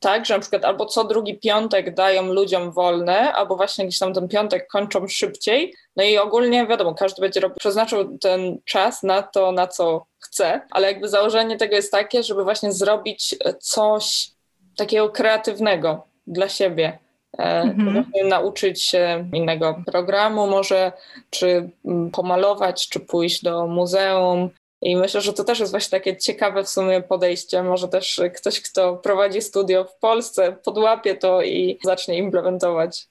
tak, 0.00 0.26
że 0.26 0.34
na 0.34 0.40
przykład 0.40 0.64
albo 0.64 0.86
co 0.86 1.04
drugi 1.04 1.38
piątek 1.38 1.94
dają 1.94 2.32
ludziom 2.32 2.72
wolne, 2.72 3.32
albo 3.32 3.56
właśnie 3.56 3.86
gdzieś 3.86 3.98
tam 3.98 4.14
ten 4.14 4.28
piątek 4.28 4.68
kończą 4.68 5.08
szybciej. 5.08 5.74
No 5.96 6.04
i 6.04 6.18
ogólnie 6.18 6.66
wiadomo, 6.66 6.94
każdy 6.94 7.20
będzie 7.22 7.40
robił, 7.40 7.56
przeznaczył 7.56 8.18
ten 8.18 8.58
czas 8.64 9.02
na 9.02 9.22
to, 9.22 9.52
na 9.52 9.66
co 9.66 10.06
chce, 10.18 10.60
ale 10.70 10.86
jakby 10.86 11.08
założenie 11.08 11.56
tego 11.56 11.76
jest 11.76 11.92
takie, 11.92 12.22
żeby 12.22 12.44
właśnie 12.44 12.72
zrobić 12.72 13.34
coś 13.60 14.30
takiego 14.76 15.10
kreatywnego 15.10 16.06
dla 16.26 16.48
siebie. 16.48 16.98
E, 17.38 17.60
mhm. 17.62 18.04
nauczyć 18.28 18.82
się 18.82 19.30
innego 19.32 19.82
programu 19.86 20.46
może, 20.46 20.92
czy 21.30 21.70
mm, 21.84 22.10
pomalować, 22.10 22.88
czy 22.88 23.00
pójść 23.00 23.42
do 23.42 23.66
muzeum. 23.66 24.50
I 24.82 24.96
myślę, 24.96 25.20
że 25.20 25.32
to 25.32 25.44
też 25.44 25.60
jest 25.60 25.72
właśnie 25.72 25.98
takie 25.98 26.16
ciekawe 26.16 26.64
w 26.64 26.68
sumie 26.68 27.02
podejście. 27.02 27.62
Może 27.62 27.88
też 27.88 28.20
ktoś, 28.34 28.60
kto 28.60 28.96
prowadzi 28.96 29.42
studio 29.42 29.84
w 29.84 29.98
Polsce, 29.98 30.56
podłapie 30.64 31.14
to 31.14 31.42
i 31.42 31.78
zacznie 31.84 32.18
implementować. 32.18 33.08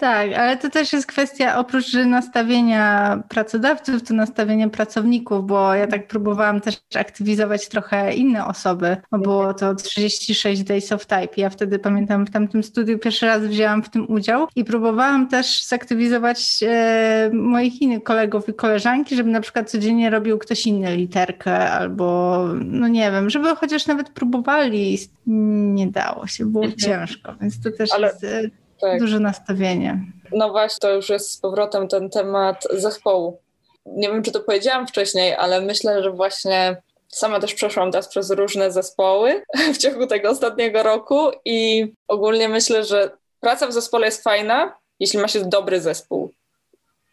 Tak, 0.00 0.32
ale 0.32 0.56
to 0.56 0.70
też 0.70 0.92
jest 0.92 1.06
kwestia 1.06 1.58
oprócz 1.58 1.94
nastawienia 1.94 3.16
pracodawców, 3.28 4.02
to 4.02 4.14
nastawienia 4.14 4.68
pracowników, 4.68 5.46
bo 5.46 5.74
ja 5.74 5.86
tak 5.86 6.08
próbowałam 6.08 6.60
też 6.60 6.76
aktywizować 6.94 7.68
trochę 7.68 8.14
inne 8.14 8.46
osoby, 8.46 8.96
bo 9.10 9.18
było 9.18 9.54
to 9.54 9.74
36 9.74 10.62
Days 10.62 10.92
of 10.92 11.06
Type. 11.06 11.28
Ja 11.36 11.50
wtedy 11.50 11.78
pamiętam 11.78 12.26
w 12.26 12.30
tamtym 12.30 12.62
studiu 12.62 12.98
pierwszy 12.98 13.26
raz 13.26 13.42
wzięłam 13.42 13.82
w 13.82 13.88
tym 13.88 14.10
udział 14.10 14.48
i 14.56 14.64
próbowałam 14.64 15.28
też 15.28 15.64
zaktywizować 15.64 16.60
e, 16.62 17.30
moich 17.32 17.82
innych 17.82 18.02
kolegów 18.02 18.48
i 18.48 18.54
koleżanki, 18.54 19.16
żeby 19.16 19.30
na 19.30 19.40
przykład 19.40 19.70
codziennie 19.70 20.10
robił 20.10 20.38
ktoś 20.38 20.66
inny 20.66 20.96
literkę 20.96 21.70
albo 21.70 22.44
no 22.64 22.88
nie 22.88 23.10
wiem, 23.10 23.30
żeby 23.30 23.56
chociaż 23.56 23.86
nawet 23.86 24.10
próbowali. 24.10 24.98
Nie 25.26 25.86
dało 25.86 26.26
się, 26.26 26.46
było 26.46 26.64
mhm. 26.64 26.78
ciężko, 26.78 27.34
więc 27.40 27.62
to 27.62 27.70
też 27.70 27.92
ale... 27.92 28.06
jest 28.06 28.24
e, 28.24 28.59
tak. 28.80 29.00
duże 29.00 29.20
nastawienie. 29.20 30.00
No 30.32 30.50
właśnie, 30.50 30.78
to 30.80 30.94
już 30.94 31.08
jest 31.08 31.30
z 31.30 31.36
powrotem 31.36 31.88
ten 31.88 32.10
temat 32.10 32.66
zespołu. 32.70 33.38
Nie 33.86 34.08
wiem, 34.08 34.22
czy 34.22 34.32
to 34.32 34.40
powiedziałam 34.40 34.86
wcześniej, 34.86 35.34
ale 35.34 35.60
myślę, 35.60 36.02
że 36.02 36.10
właśnie 36.10 36.82
sama 37.08 37.40
też 37.40 37.54
przeszłam 37.54 37.92
teraz 37.92 38.08
przez 38.08 38.30
różne 38.30 38.72
zespoły 38.72 39.42
w 39.74 39.78
ciągu 39.78 40.06
tego 40.06 40.30
ostatniego 40.30 40.82
roku 40.82 41.30
i 41.44 41.86
ogólnie 42.08 42.48
myślę, 42.48 42.84
że 42.84 43.10
praca 43.40 43.66
w 43.66 43.72
zespole 43.72 44.06
jest 44.06 44.22
fajna, 44.22 44.72
jeśli 45.00 45.18
ma 45.18 45.28
się 45.28 45.44
dobry 45.44 45.80
zespół. 45.80 46.30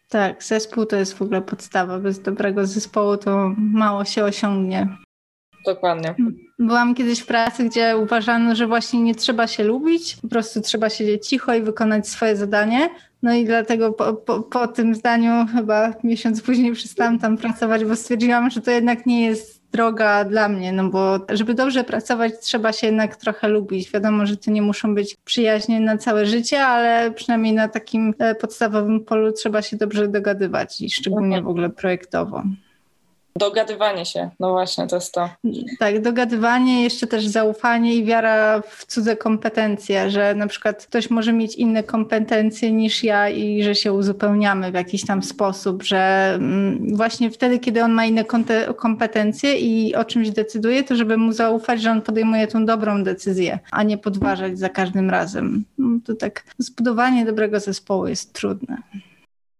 Tak, 0.08 0.44
zespół 0.44 0.86
to 0.86 0.96
jest 0.96 1.14
w 1.14 1.22
ogóle 1.22 1.42
podstawa. 1.42 1.98
Bez 1.98 2.20
dobrego 2.20 2.66
zespołu 2.66 3.16
to 3.16 3.52
mało 3.56 4.04
się 4.04 4.24
osiągnie. 4.24 4.88
Dokładnie. 5.74 6.14
Byłam 6.58 6.94
kiedyś 6.94 7.20
w 7.20 7.26
pracy, 7.26 7.64
gdzie 7.64 7.96
uważano, 7.96 8.54
że 8.54 8.66
właśnie 8.66 9.00
nie 9.00 9.14
trzeba 9.14 9.46
się 9.46 9.64
lubić, 9.64 10.16
po 10.22 10.28
prostu 10.28 10.60
trzeba 10.60 10.90
siedzieć 10.90 11.28
cicho 11.28 11.54
i 11.54 11.62
wykonać 11.62 12.08
swoje 12.08 12.36
zadanie. 12.36 12.90
No 13.22 13.34
i 13.34 13.44
dlatego 13.44 13.92
po, 13.92 14.14
po, 14.14 14.40
po 14.40 14.68
tym 14.68 14.94
zdaniu 14.94 15.46
chyba 15.54 15.94
miesiąc 16.04 16.42
później 16.42 16.72
przestałam 16.72 17.18
tam 17.18 17.36
pracować, 17.36 17.84
bo 17.84 17.96
stwierdziłam, 17.96 18.50
że 18.50 18.60
to 18.60 18.70
jednak 18.70 19.06
nie 19.06 19.26
jest 19.26 19.62
droga 19.72 20.24
dla 20.24 20.48
mnie, 20.48 20.72
no 20.72 20.88
bo 20.88 21.18
żeby 21.28 21.54
dobrze 21.54 21.84
pracować, 21.84 22.32
trzeba 22.40 22.72
się 22.72 22.86
jednak 22.86 23.16
trochę 23.16 23.48
lubić. 23.48 23.90
Wiadomo, 23.90 24.26
że 24.26 24.36
to 24.36 24.50
nie 24.50 24.62
muszą 24.62 24.94
być 24.94 25.16
przyjaźnie 25.24 25.80
na 25.80 25.98
całe 25.98 26.26
życie, 26.26 26.66
ale 26.66 27.10
przynajmniej 27.10 27.52
na 27.52 27.68
takim 27.68 28.14
e, 28.18 28.34
podstawowym 28.34 29.04
polu 29.04 29.32
trzeba 29.32 29.62
się 29.62 29.76
dobrze 29.76 30.08
dogadywać 30.08 30.80
i 30.80 30.90
szczególnie 30.90 31.42
w 31.42 31.48
ogóle 31.48 31.70
projektowo. 31.70 32.42
Dogadywanie 33.36 34.06
się, 34.06 34.30
no 34.40 34.50
właśnie, 34.50 34.86
to 34.86 34.96
jest 34.96 35.14
to. 35.14 35.30
Tak, 35.78 36.02
dogadywanie, 36.02 36.82
jeszcze 36.82 37.06
też 37.06 37.26
zaufanie 37.26 37.94
i 37.94 38.04
wiara 38.04 38.62
w 38.68 38.86
cudze 38.86 39.16
kompetencje, 39.16 40.10
że 40.10 40.34
na 40.34 40.46
przykład 40.46 40.86
ktoś 40.86 41.10
może 41.10 41.32
mieć 41.32 41.54
inne 41.54 41.82
kompetencje 41.82 42.72
niż 42.72 43.04
ja 43.04 43.28
i 43.28 43.62
że 43.62 43.74
się 43.74 43.92
uzupełniamy 43.92 44.70
w 44.70 44.74
jakiś 44.74 45.06
tam 45.06 45.22
sposób, 45.22 45.82
że 45.82 46.32
mm, 46.34 46.96
właśnie 46.96 47.30
wtedy, 47.30 47.58
kiedy 47.58 47.84
on 47.84 47.92
ma 47.92 48.04
inne 48.04 48.24
kompetencje 48.76 49.58
i 49.58 49.94
o 49.94 50.04
czymś 50.04 50.30
decyduje, 50.30 50.84
to 50.84 50.96
żeby 50.96 51.16
mu 51.16 51.32
zaufać, 51.32 51.82
że 51.82 51.90
on 51.90 52.02
podejmuje 52.02 52.46
tą 52.46 52.66
dobrą 52.66 53.04
decyzję, 53.04 53.58
a 53.70 53.82
nie 53.82 53.98
podważać 53.98 54.58
za 54.58 54.68
każdym 54.68 55.10
razem. 55.10 55.64
No 55.78 55.98
to 56.04 56.14
tak, 56.14 56.44
zbudowanie 56.58 57.24
dobrego 57.24 57.60
zespołu 57.60 58.06
jest 58.06 58.32
trudne. 58.32 58.76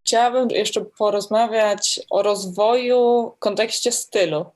Chciałabym 0.09 0.51
jeszcze 0.51 0.85
porozmawiać 0.99 2.01
o 2.11 2.23
rozwoju 2.23 3.33
w 3.37 3.39
kontekście 3.39 3.93
stylu. 3.93 4.47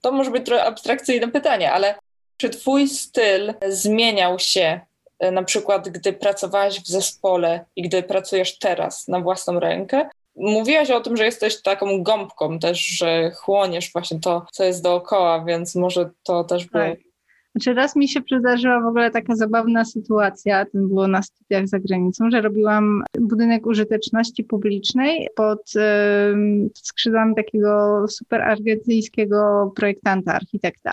To 0.00 0.12
może 0.12 0.30
być 0.30 0.46
trochę 0.46 0.64
abstrakcyjne 0.64 1.28
pytanie, 1.28 1.72
ale 1.72 1.94
czy 2.36 2.50
Twój 2.50 2.88
styl 2.88 3.54
zmieniał 3.68 4.38
się 4.38 4.80
e, 5.18 5.30
na 5.30 5.42
przykład, 5.42 5.88
gdy 5.88 6.12
pracowałaś 6.12 6.80
w 6.80 6.86
zespole 6.86 7.64
i 7.76 7.82
gdy 7.82 8.02
pracujesz 8.02 8.58
teraz 8.58 9.08
na 9.08 9.20
własną 9.20 9.60
rękę? 9.60 10.08
Mówiłaś 10.36 10.90
o 10.90 11.00
tym, 11.00 11.16
że 11.16 11.24
jesteś 11.24 11.62
taką 11.62 12.02
gąbką 12.02 12.58
też, 12.58 12.78
że 12.78 13.30
chłoniesz 13.30 13.92
właśnie 13.92 14.20
to, 14.20 14.46
co 14.52 14.64
jest 14.64 14.82
dookoła, 14.82 15.44
więc 15.44 15.74
może 15.74 16.10
to 16.22 16.44
też 16.44 16.64
było 16.64 16.84
tak. 16.84 16.98
Znaczy 17.54 17.74
raz 17.74 17.96
mi 17.96 18.08
się 18.08 18.22
przydarzyła 18.22 18.80
w 18.80 18.86
ogóle 18.86 19.10
taka 19.10 19.36
zabawna 19.36 19.84
sytuacja, 19.84 20.64
to 20.64 20.70
było 20.78 21.08
na 21.08 21.22
studiach 21.22 21.68
za 21.68 21.78
granicą, 21.78 22.30
że 22.30 22.40
robiłam 22.40 23.02
budynek 23.20 23.66
użyteczności 23.66 24.44
publicznej 24.44 25.28
pod 25.34 25.72
skrzydłami 26.74 27.34
takiego 27.34 28.04
super 28.08 28.42
argentyńskiego 28.42 29.72
projektanta, 29.76 30.34
architekta. 30.34 30.92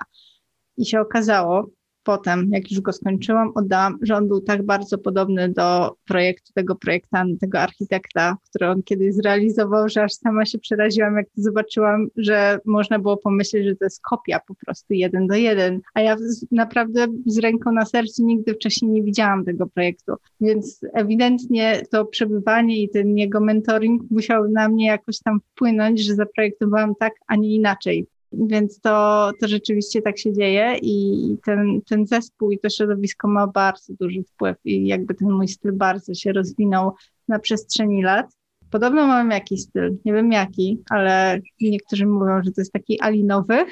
I 0.77 0.85
się 0.85 1.01
okazało, 1.01 1.69
potem, 2.09 2.49
jak 2.51 2.71
już 2.71 2.81
go 2.81 2.93
skończyłam, 2.93 3.51
oddałam, 3.55 3.97
że 4.01 4.15
on 4.15 4.27
był 4.27 4.41
tak 4.41 4.63
bardzo 4.63 4.97
podobny 4.97 5.49
do 5.49 5.95
projektu 6.05 6.53
tego 6.53 6.75
projektanta, 6.75 7.39
tego 7.39 7.59
architekta, 7.59 8.37
który 8.49 8.67
on 8.69 8.83
kiedyś 8.83 9.13
zrealizował, 9.13 9.89
że 9.89 10.03
aż 10.03 10.13
sama 10.13 10.45
się 10.45 10.59
przeraziłam, 10.59 11.15
jak 11.15 11.25
to 11.25 11.41
zobaczyłam, 11.41 12.07
że 12.17 12.59
można 12.65 12.99
było 12.99 13.17
pomyśleć, 13.17 13.65
że 13.65 13.75
to 13.75 13.85
jest 13.85 14.01
kopia 14.01 14.39
po 14.47 14.55
prostu 14.55 14.93
jeden 14.93 15.27
do 15.27 15.35
jeden. 15.35 15.81
A 15.93 16.01
ja 16.01 16.15
naprawdę 16.51 17.07
z 17.25 17.39
ręką 17.39 17.71
na 17.71 17.85
sercu 17.85 18.25
nigdy 18.25 18.53
wcześniej 18.53 18.91
nie 18.91 19.03
widziałam 19.03 19.45
tego 19.45 19.67
projektu. 19.67 20.13
Więc 20.41 20.81
ewidentnie 20.93 21.81
to 21.91 22.05
przebywanie 22.05 22.83
i 22.83 22.89
ten 22.89 23.17
jego 23.17 23.39
mentoring 23.39 24.01
musiał 24.11 24.49
na 24.49 24.69
mnie 24.69 24.87
jakoś 24.87 25.19
tam 25.19 25.39
wpłynąć, 25.51 26.05
że 26.05 26.15
zaprojektowałam 26.15 26.93
tak, 26.99 27.13
a 27.27 27.35
nie 27.35 27.55
inaczej. 27.55 28.07
Więc 28.31 28.79
to, 28.81 29.31
to 29.41 29.47
rzeczywiście 29.47 30.01
tak 30.01 30.19
się 30.19 30.33
dzieje 30.33 30.77
i 30.81 31.35
ten, 31.45 31.81
ten 31.89 32.07
zespół 32.07 32.51
i 32.51 32.59
to 32.59 32.69
środowisko 32.69 33.27
ma 33.27 33.47
bardzo 33.47 33.93
duży 33.99 34.23
wpływ 34.23 34.57
i 34.65 34.87
jakby 34.87 35.15
ten 35.15 35.31
mój 35.31 35.47
styl 35.47 35.73
bardzo 35.73 36.13
się 36.13 36.33
rozwinął 36.33 36.93
na 37.27 37.39
przestrzeni 37.39 38.03
lat. 38.03 38.27
Podobno 38.71 39.07
mam 39.07 39.31
jakiś 39.31 39.61
styl, 39.61 39.97
nie 40.05 40.13
wiem 40.13 40.31
jaki, 40.31 40.83
ale 40.89 41.39
niektórzy 41.61 42.05
mówią, 42.05 42.43
że 42.43 42.51
to 42.51 42.61
jest 42.61 42.73
taki 42.73 42.99
alinowy. 42.99 43.65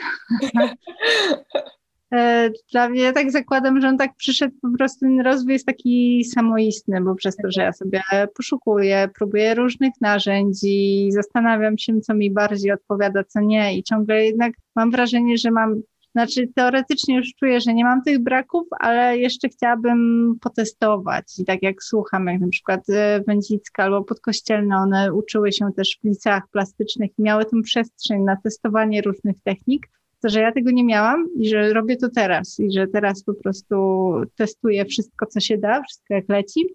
E, 2.13 2.49
dla 2.71 2.89
mnie 2.89 3.13
tak 3.13 3.31
zakładam, 3.31 3.81
że 3.81 3.87
on 3.87 3.97
tak 3.97 4.15
przyszedł, 4.15 4.55
po 4.61 4.77
prostu 4.77 4.99
ten 4.99 5.21
rozwój 5.21 5.53
jest 5.53 5.65
taki 5.65 6.23
samoistny, 6.23 7.01
bo 7.01 7.15
przez 7.15 7.35
to, 7.35 7.51
że 7.51 7.61
ja 7.61 7.73
sobie 7.73 8.01
poszukuję, 8.35 9.09
próbuję 9.17 9.55
różnych 9.55 9.93
narzędzi, 10.01 11.09
zastanawiam 11.11 11.77
się, 11.77 11.99
co 11.99 12.13
mi 12.13 12.31
bardziej 12.31 12.71
odpowiada, 12.71 13.23
co 13.23 13.39
nie 13.39 13.77
i 13.77 13.83
ciągle 13.83 14.25
jednak 14.25 14.53
mam 14.75 14.91
wrażenie, 14.91 15.37
że 15.37 15.51
mam, 15.51 15.81
znaczy 16.11 16.47
teoretycznie 16.55 17.15
już 17.15 17.33
czuję, 17.39 17.61
że 17.61 17.73
nie 17.73 17.83
mam 17.83 18.03
tych 18.03 18.23
braków, 18.23 18.67
ale 18.79 19.17
jeszcze 19.17 19.49
chciałabym 19.49 20.33
potestować. 20.41 21.39
I 21.39 21.45
tak 21.45 21.63
jak 21.63 21.83
słucham, 21.83 22.27
jak 22.27 22.41
na 22.41 22.47
przykład 22.47 22.89
e, 22.89 23.21
Wędzicka 23.27 23.83
albo 23.83 24.03
Podkościelne, 24.03 24.77
one 24.77 25.13
uczyły 25.13 25.51
się 25.51 25.65
też 25.75 25.99
w 26.01 26.07
liceach 26.07 26.43
plastycznych 26.51 27.11
i 27.19 27.21
miały 27.21 27.45
tę 27.45 27.61
przestrzeń 27.63 28.21
na 28.21 28.35
testowanie 28.35 29.01
różnych 29.01 29.35
technik, 29.43 29.87
to, 30.21 30.29
że 30.29 30.41
ja 30.41 30.51
tego 30.51 30.71
nie 30.71 30.83
miałam 30.83 31.27
i 31.39 31.49
że 31.49 31.73
robię 31.73 31.97
to 31.97 32.09
teraz 32.09 32.59
i 32.59 32.71
że 32.71 32.87
teraz 32.87 33.23
po 33.23 33.33
prostu 33.33 33.75
testuję 34.35 34.85
wszystko, 34.85 35.25
co 35.25 35.39
się 35.39 35.57
da, 35.57 35.83
wszystko 35.83 36.13
jak 36.13 36.29
leci. 36.29 36.65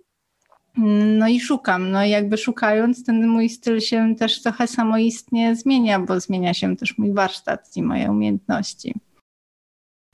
No 1.19 1.29
i 1.29 1.41
szukam, 1.41 1.91
no 1.91 2.05
i 2.05 2.11
jakby 2.11 2.39
szukając, 2.39 3.05
ten 3.05 3.29
mój 3.29 3.49
styl 3.49 3.81
się 3.81 4.15
też 4.19 4.43
trochę 4.43 4.67
samoistnie 4.67 5.57
zmienia, 5.57 6.01
bo 6.01 6.21
zmienia 6.21 6.55
się 6.55 6.77
też 6.77 6.99
mój 6.99 7.13
warsztat 7.13 7.77
i 7.77 7.83
moje 7.83 8.11
umiejętności. 8.11 8.95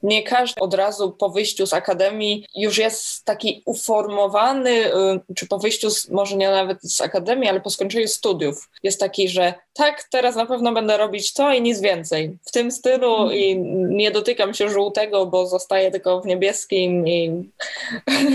Nie 0.03 0.22
każdy 0.22 0.61
od 0.61 0.74
razu 0.74 1.12
po 1.12 1.31
wyjściu 1.31 1.66
z 1.66 1.72
akademii 1.72 2.47
już 2.57 2.79
jest 2.79 3.24
taki 3.24 3.62
uformowany, 3.66 4.95
y, 5.31 5.35
czy 5.35 5.47
po 5.47 5.59
wyjściu, 5.59 5.91
z, 5.91 6.09
może 6.09 6.37
nie 6.37 6.51
nawet 6.51 6.79
z 6.83 7.01
akademii, 7.01 7.49
ale 7.49 7.61
po 7.61 7.70
skończeniu 7.70 8.09
studiów, 8.09 8.70
jest 8.83 9.01
taki, 9.01 9.29
że 9.29 9.55
tak, 9.79 10.05
teraz 10.11 10.37
na 10.37 10.47
pewno 10.47 10.72
będę 10.72 10.97
robić 10.97 11.33
to 11.33 11.53
i 11.53 11.62
nic 11.62 11.81
więcej. 11.81 12.39
W 12.47 12.51
tym 12.53 12.70
stylu 12.70 13.16
mm. 13.16 13.35
i 13.35 13.59
nie 13.95 14.11
dotykam 14.11 14.55
się 14.55 14.68
żółtego, 14.68 15.26
bo 15.26 15.47
zostaję 15.47 15.91
tylko 15.91 16.20
w 16.20 16.26
niebieskim. 16.26 17.09
I... 17.09 17.51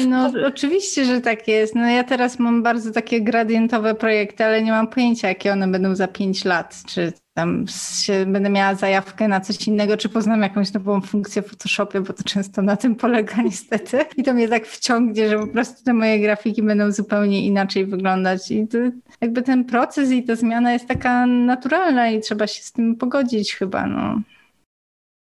No 0.08 0.32
oczywiście, 0.48 1.06
że 1.06 1.22
tak 1.22 1.48
jest. 1.48 1.76
No 1.76 1.88
ja 1.88 2.04
teraz 2.04 2.39
mam 2.39 2.64
bardzo 2.64 2.91
takie 2.91 3.22
gradientowe 3.22 3.96
projekty, 3.96 4.46
ale 4.46 4.62
nie 4.62 4.72
mam 4.72 4.88
pojęcia, 4.88 5.28
jakie 5.28 5.52
one 5.52 5.68
będą 5.68 5.96
za 5.96 6.08
pięć 6.08 6.46
lat, 6.46 6.76
czy 6.88 7.14
tam 7.34 7.66
się, 8.04 8.26
będę 8.26 8.50
miała 8.50 8.76
zajawkę 8.76 9.28
na 9.28 9.41
coś 9.41 9.68
innego, 9.68 9.98
czy 9.98 10.10
poznam 10.10 10.41
jakąś 10.41 10.74
nową 10.74 11.02
funkcję 11.02 11.41
w 11.41 11.48
Photoshopie, 11.48 12.02
bo 12.02 12.14
to 12.14 12.24
często 12.24 12.62
na 12.62 12.78
tym 12.78 12.96
polega 12.96 13.41
niestety. 13.46 14.06
I 14.18 14.24
to 14.24 14.34
mnie 14.34 14.48
tak 14.48 14.66
wciągnie, 14.66 15.30
że 15.30 15.39
po 15.39 15.48
prostu 15.48 15.84
te 15.84 15.94
moje 15.94 16.20
grafiki 16.20 16.64
będą 16.64 16.91
zupełnie 16.91 17.46
inaczej 17.46 17.86
wyglądać. 17.86 18.52
I 18.52 18.68
to 18.68 18.78
jakby 19.22 19.41
ten 19.41 19.66
proces 19.66 20.12
i 20.12 20.24
ta 20.24 20.36
zmiana 20.36 20.74
jest 20.74 20.88
taka 20.88 21.26
naturalna 21.34 22.10
i 22.10 22.22
trzeba 22.22 22.48
się 22.48 22.64
z 22.64 22.72
tym 22.72 22.96
pogodzić 22.96 23.56
chyba. 23.56 23.88
No. 23.88 24.22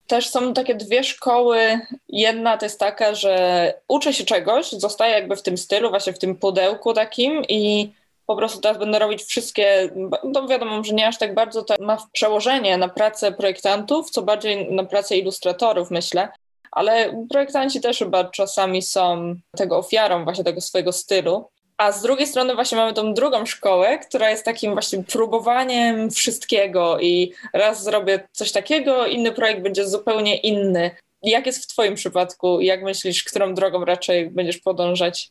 Też 0.07 0.29
są 0.29 0.53
takie 0.53 0.75
dwie 0.75 1.03
szkoły. 1.03 1.79
Jedna 2.09 2.57
to 2.57 2.65
jest 2.65 2.79
taka, 2.79 3.15
że 3.15 3.73
uczę 3.87 4.13
się 4.13 4.23
czegoś, 4.23 4.71
zostaję 4.71 5.13
jakby 5.13 5.35
w 5.35 5.41
tym 5.41 5.57
stylu, 5.57 5.89
właśnie 5.89 6.13
w 6.13 6.19
tym 6.19 6.35
pudełku 6.35 6.93
takim 6.93 7.43
i 7.49 7.91
po 8.25 8.35
prostu 8.35 8.59
teraz 8.59 8.77
będę 8.77 8.99
robić 8.99 9.23
wszystkie, 9.23 9.89
no 10.23 10.47
wiadomo, 10.47 10.83
że 10.83 10.93
nie 10.93 11.07
aż 11.07 11.17
tak 11.17 11.33
bardzo 11.33 11.63
to 11.63 11.75
ma 11.79 11.97
przełożenie 12.11 12.77
na 12.77 12.89
pracę 12.89 13.31
projektantów, 13.31 14.09
co 14.09 14.21
bardziej 14.21 14.71
na 14.71 14.83
pracę 14.83 15.17
ilustratorów, 15.17 15.91
myślę. 15.91 16.29
Ale 16.71 17.25
projektanci 17.29 17.81
też 17.81 17.99
chyba 17.99 18.23
czasami 18.23 18.81
są 18.81 19.35
tego 19.57 19.77
ofiarą 19.77 20.23
właśnie 20.23 20.43
tego 20.43 20.61
swojego 20.61 20.91
stylu. 20.91 21.49
A 21.83 21.91
z 21.91 22.01
drugiej 22.01 22.27
strony 22.27 22.55
właśnie 22.55 22.77
mamy 22.77 22.93
tą 22.93 23.13
drugą 23.13 23.45
szkołę, 23.45 23.99
która 23.99 24.29
jest 24.29 24.45
takim 24.45 24.71
właśnie 24.71 25.03
próbowaniem 25.03 26.11
wszystkiego 26.11 26.99
i 26.99 27.33
raz 27.53 27.83
zrobię 27.83 28.27
coś 28.31 28.51
takiego, 28.51 29.05
inny 29.05 29.31
projekt 29.31 29.61
będzie 29.61 29.87
zupełnie 29.87 30.37
inny. 30.37 30.91
Jak 31.23 31.45
jest 31.45 31.63
w 31.63 31.67
Twoim 31.67 31.95
przypadku? 31.95 32.61
Jak 32.61 32.83
myślisz, 32.83 33.23
którą 33.23 33.53
drogą 33.53 33.85
raczej 33.85 34.29
będziesz 34.29 34.57
podążać? 34.57 35.29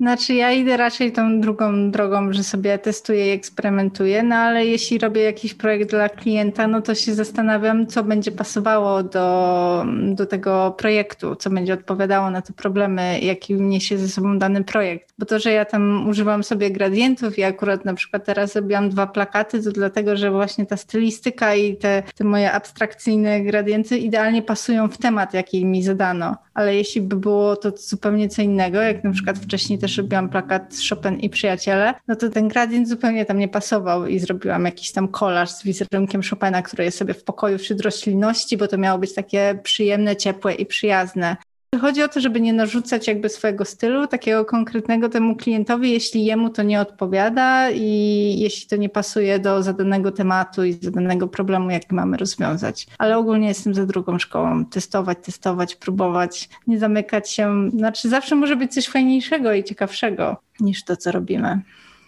Znaczy 0.00 0.34
ja 0.34 0.52
idę 0.52 0.76
raczej 0.76 1.12
tą 1.12 1.40
drugą 1.40 1.90
drogą, 1.90 2.32
że 2.32 2.42
sobie 2.42 2.78
testuję 2.78 3.26
i 3.26 3.30
eksperymentuję, 3.30 4.22
no 4.22 4.34
ale 4.34 4.66
jeśli 4.66 4.98
robię 4.98 5.22
jakiś 5.22 5.54
projekt 5.54 5.90
dla 5.90 6.08
klienta, 6.08 6.66
no 6.66 6.82
to 6.82 6.94
się 6.94 7.14
zastanawiam, 7.14 7.86
co 7.86 8.04
będzie 8.04 8.32
pasowało 8.32 9.02
do, 9.02 9.86
do 10.14 10.26
tego 10.26 10.74
projektu, 10.78 11.36
co 11.36 11.50
będzie 11.50 11.74
odpowiadało 11.74 12.30
na 12.30 12.42
te 12.42 12.52
problemy, 12.52 13.20
jaki 13.20 13.54
niesie 13.54 13.98
ze 13.98 14.08
sobą 14.08 14.38
dany 14.38 14.64
projekt. 14.64 15.14
Bo 15.18 15.26
to, 15.26 15.38
że 15.38 15.52
ja 15.52 15.64
tam 15.64 16.08
używam 16.08 16.44
sobie 16.44 16.70
gradientów 16.70 17.38
i 17.38 17.44
akurat 17.44 17.84
na 17.84 17.94
przykład 17.94 18.24
teraz 18.24 18.52
zrobiłam 18.52 18.90
dwa 18.90 19.06
plakaty, 19.06 19.62
to 19.62 19.72
dlatego, 19.72 20.16
że 20.16 20.30
właśnie 20.30 20.66
ta 20.66 20.76
stylistyka 20.76 21.54
i 21.54 21.76
te, 21.76 22.02
te 22.14 22.24
moje 22.24 22.52
abstrakcyjne 22.52 23.40
gradienty 23.40 23.98
idealnie 23.98 24.42
pasują 24.42 24.88
w 24.88 24.98
temat, 24.98 25.34
jaki 25.34 25.64
mi 25.64 25.82
zadano. 25.82 26.45
Ale 26.56 26.76
jeśli 26.76 27.00
by 27.02 27.16
było 27.16 27.56
to 27.56 27.72
zupełnie 27.76 28.28
co 28.28 28.42
innego, 28.42 28.80
jak 28.80 29.04
na 29.04 29.12
przykład 29.12 29.38
wcześniej 29.38 29.78
też 29.78 29.96
robiłam 29.96 30.28
plakat 30.28 30.74
Chopin 30.90 31.18
i 31.18 31.30
przyjaciele, 31.30 31.94
no 32.08 32.16
to 32.16 32.30
ten 32.30 32.48
gradient 32.48 32.88
zupełnie 32.88 33.24
tam 33.24 33.38
nie 33.38 33.48
pasował 33.48 34.06
i 34.06 34.18
zrobiłam 34.18 34.64
jakiś 34.64 34.92
tam 34.92 35.08
kolaż 35.08 35.50
z 35.50 35.62
wizerunkiem 35.62 36.20
Chopina, 36.30 36.62
który 36.62 36.84
jest 36.84 36.98
sobie 36.98 37.14
w 37.14 37.24
pokoju 37.24 37.58
wśród 37.58 37.80
roślinności, 37.80 38.56
bo 38.56 38.68
to 38.68 38.78
miało 38.78 38.98
być 38.98 39.14
takie 39.14 39.58
przyjemne, 39.62 40.16
ciepłe 40.16 40.54
i 40.54 40.66
przyjazne. 40.66 41.36
Chodzi 41.80 42.02
o 42.02 42.08
to, 42.08 42.20
żeby 42.20 42.40
nie 42.40 42.52
narzucać 42.52 43.08
jakby 43.08 43.28
swojego 43.28 43.64
stylu, 43.64 44.06
takiego 44.06 44.44
konkretnego 44.44 45.08
temu 45.08 45.36
klientowi, 45.36 45.92
jeśli 45.92 46.24
jemu 46.24 46.50
to 46.50 46.62
nie 46.62 46.80
odpowiada 46.80 47.70
i 47.70 48.34
jeśli 48.38 48.68
to 48.68 48.76
nie 48.76 48.88
pasuje 48.88 49.38
do 49.38 49.62
zadanego 49.62 50.12
tematu 50.12 50.64
i 50.64 50.72
zadanego 50.72 51.28
problemu, 51.28 51.70
jaki 51.70 51.94
mamy 51.94 52.16
rozwiązać. 52.16 52.86
Ale 52.98 53.18
ogólnie 53.18 53.48
jestem 53.48 53.74
za 53.74 53.86
drugą 53.86 54.18
szkołą. 54.18 54.64
Testować, 54.64 55.18
testować, 55.24 55.76
próbować, 55.76 56.48
nie 56.66 56.78
zamykać 56.78 57.30
się. 57.30 57.70
Znaczy 57.70 58.08
zawsze 58.08 58.34
może 58.34 58.56
być 58.56 58.74
coś 58.74 58.88
fajniejszego 58.88 59.52
i 59.52 59.64
ciekawszego 59.64 60.36
niż 60.60 60.84
to, 60.84 60.96
co 60.96 61.12
robimy. 61.12 61.60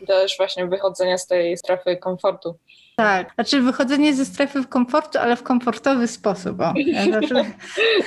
Też 0.06 0.36
właśnie 0.36 0.66
wychodzenia 0.66 1.18
z 1.18 1.26
tej 1.26 1.56
strefy 1.56 1.96
komfortu. 1.96 2.58
Tak, 2.98 3.34
znaczy 3.34 3.60
wychodzenie 3.60 4.14
ze 4.14 4.24
strefy 4.24 4.64
komfortu, 4.64 5.18
ale 5.18 5.36
w 5.36 5.42
komfortowy 5.42 6.06
sposób. 6.06 6.60
O. 6.60 6.74
Znaczy, 7.08 7.34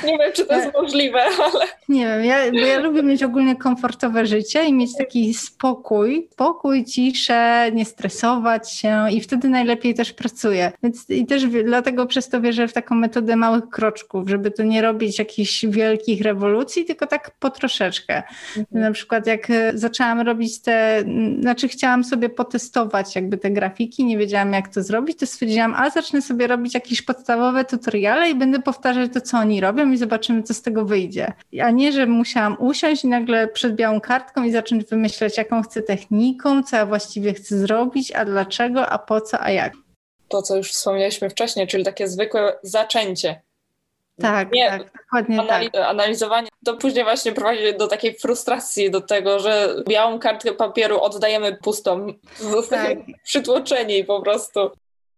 nie 0.06 0.18
wiem, 0.18 0.32
czy 0.34 0.46
to 0.46 0.56
jest 0.56 0.74
możliwe, 0.74 1.20
ale... 1.24 1.66
Nie 1.90 2.06
wiem, 2.06 2.26
ja, 2.26 2.52
bo 2.52 2.60
ja 2.60 2.80
lubię 2.80 3.04
mieć 3.04 3.24
ogólnie 3.24 3.56
komfortowe 3.56 4.26
życie 4.26 4.66
i 4.66 4.74
mieć 4.74 4.98
taki 4.98 5.34
spokój, 5.34 6.28
spokój, 6.32 6.86
ciszę, 6.86 7.72
nie 7.74 7.86
stresować 7.86 8.72
się 8.72 9.06
i 9.12 9.22
wtedy 9.22 9.50
najlepiej 9.50 9.94
też 9.94 10.14
pracuję. 10.14 10.72
Więc 10.84 11.10
i 11.10 11.26
też 11.26 11.46
dlatego 11.46 12.06
przez 12.06 12.30
to 12.30 12.42
wierzę 12.42 12.68
w 12.68 12.74
taką 12.74 12.96
metodę 12.96 13.36
małych 13.36 13.70
kroczków, 13.70 14.30
żeby 14.30 14.52
to 14.52 14.64
nie 14.64 14.82
robić 14.82 15.20
jakichś 15.20 15.66
wielkich 15.66 16.22
rewolucji, 16.22 16.86
tylko 16.86 17.08
tak 17.08 17.32
po 17.40 17.50
troszeczkę. 17.50 18.24
Mhm. 18.58 18.66
Na 18.82 18.92
przykład 18.92 19.28
jak 19.28 19.50
e, 19.50 19.72
zaczęłam 19.78 20.22
robić 20.22 20.62
te, 20.62 21.04
znaczy 21.42 21.68
chciałam 21.68 22.04
sobie 22.04 22.30
potestować 22.30 23.16
jakby 23.16 23.38
te 23.38 23.52
grafiki, 23.52 24.06
nie 24.06 24.18
wiedziałam 24.18 24.54
jak 24.54 24.68
to 24.68 24.81
zrobić, 24.84 25.20
to 25.20 25.26
stwierdziłam, 25.26 25.76
a 25.78 25.90
zacznę 25.90 26.22
sobie 26.22 26.48
robić 26.48 26.74
jakieś 26.74 27.02
podstawowe 27.02 27.66
tutoriale 27.66 28.30
i 28.30 28.36
będę 28.36 28.60
powtarzać 28.60 29.14
to, 29.14 29.22
co 29.22 29.38
oni 29.38 29.62
robią 29.62 29.92
i 29.92 29.98
zobaczymy, 29.98 30.44
co 30.44 30.54
z 30.54 30.62
tego 30.62 30.86
wyjdzie. 30.86 31.34
A 31.64 31.72
nie, 31.72 31.92
że 31.92 32.06
musiałam 32.06 32.58
usiąść 32.60 33.04
i 33.04 33.08
nagle 33.08 33.48
przed 33.48 33.76
białą 33.76 34.02
kartką 34.02 34.44
i 34.44 34.52
zacząć 34.52 34.86
wymyślać, 34.86 35.38
jaką 35.38 35.64
chcę 35.64 35.82
techniką, 35.82 36.64
co 36.64 36.76
ja 36.76 36.86
właściwie 36.86 37.34
chcę 37.34 37.58
zrobić, 37.58 38.12
a 38.12 38.26
dlaczego, 38.26 38.90
a 38.90 38.98
po 38.98 39.22
co, 39.22 39.40
a 39.40 39.52
jak. 39.52 39.74
To, 40.28 40.42
co 40.42 40.58
już 40.58 40.72
wspomnieliśmy 40.72 41.30
wcześniej, 41.30 41.68
czyli 41.68 41.86
takie 41.86 42.08
zwykłe 42.08 42.54
zaczęcie. 42.64 43.42
Tak, 44.22 44.52
nie, 44.52 44.70
tak, 44.70 44.92
dokładnie 45.04 45.38
anali- 45.38 45.72
tak. 45.72 45.82
Analizowanie 45.86 46.48
to 46.66 46.78
później 46.78 47.04
właśnie 47.04 47.32
prowadzi 47.32 47.78
do 47.78 47.88
takiej 47.88 48.14
frustracji, 48.14 48.92
do 48.92 49.02
tego, 49.02 49.40
że 49.40 49.76
białą 49.90 50.20
kartkę 50.20 50.52
papieru 50.52 51.00
oddajemy 51.02 51.58
pustą. 51.64 52.08
Zostajemy 52.38 52.96
tak. 53.06 53.16
przytłoczeni 53.24 54.04
po 54.04 54.22
prostu. 54.22 54.72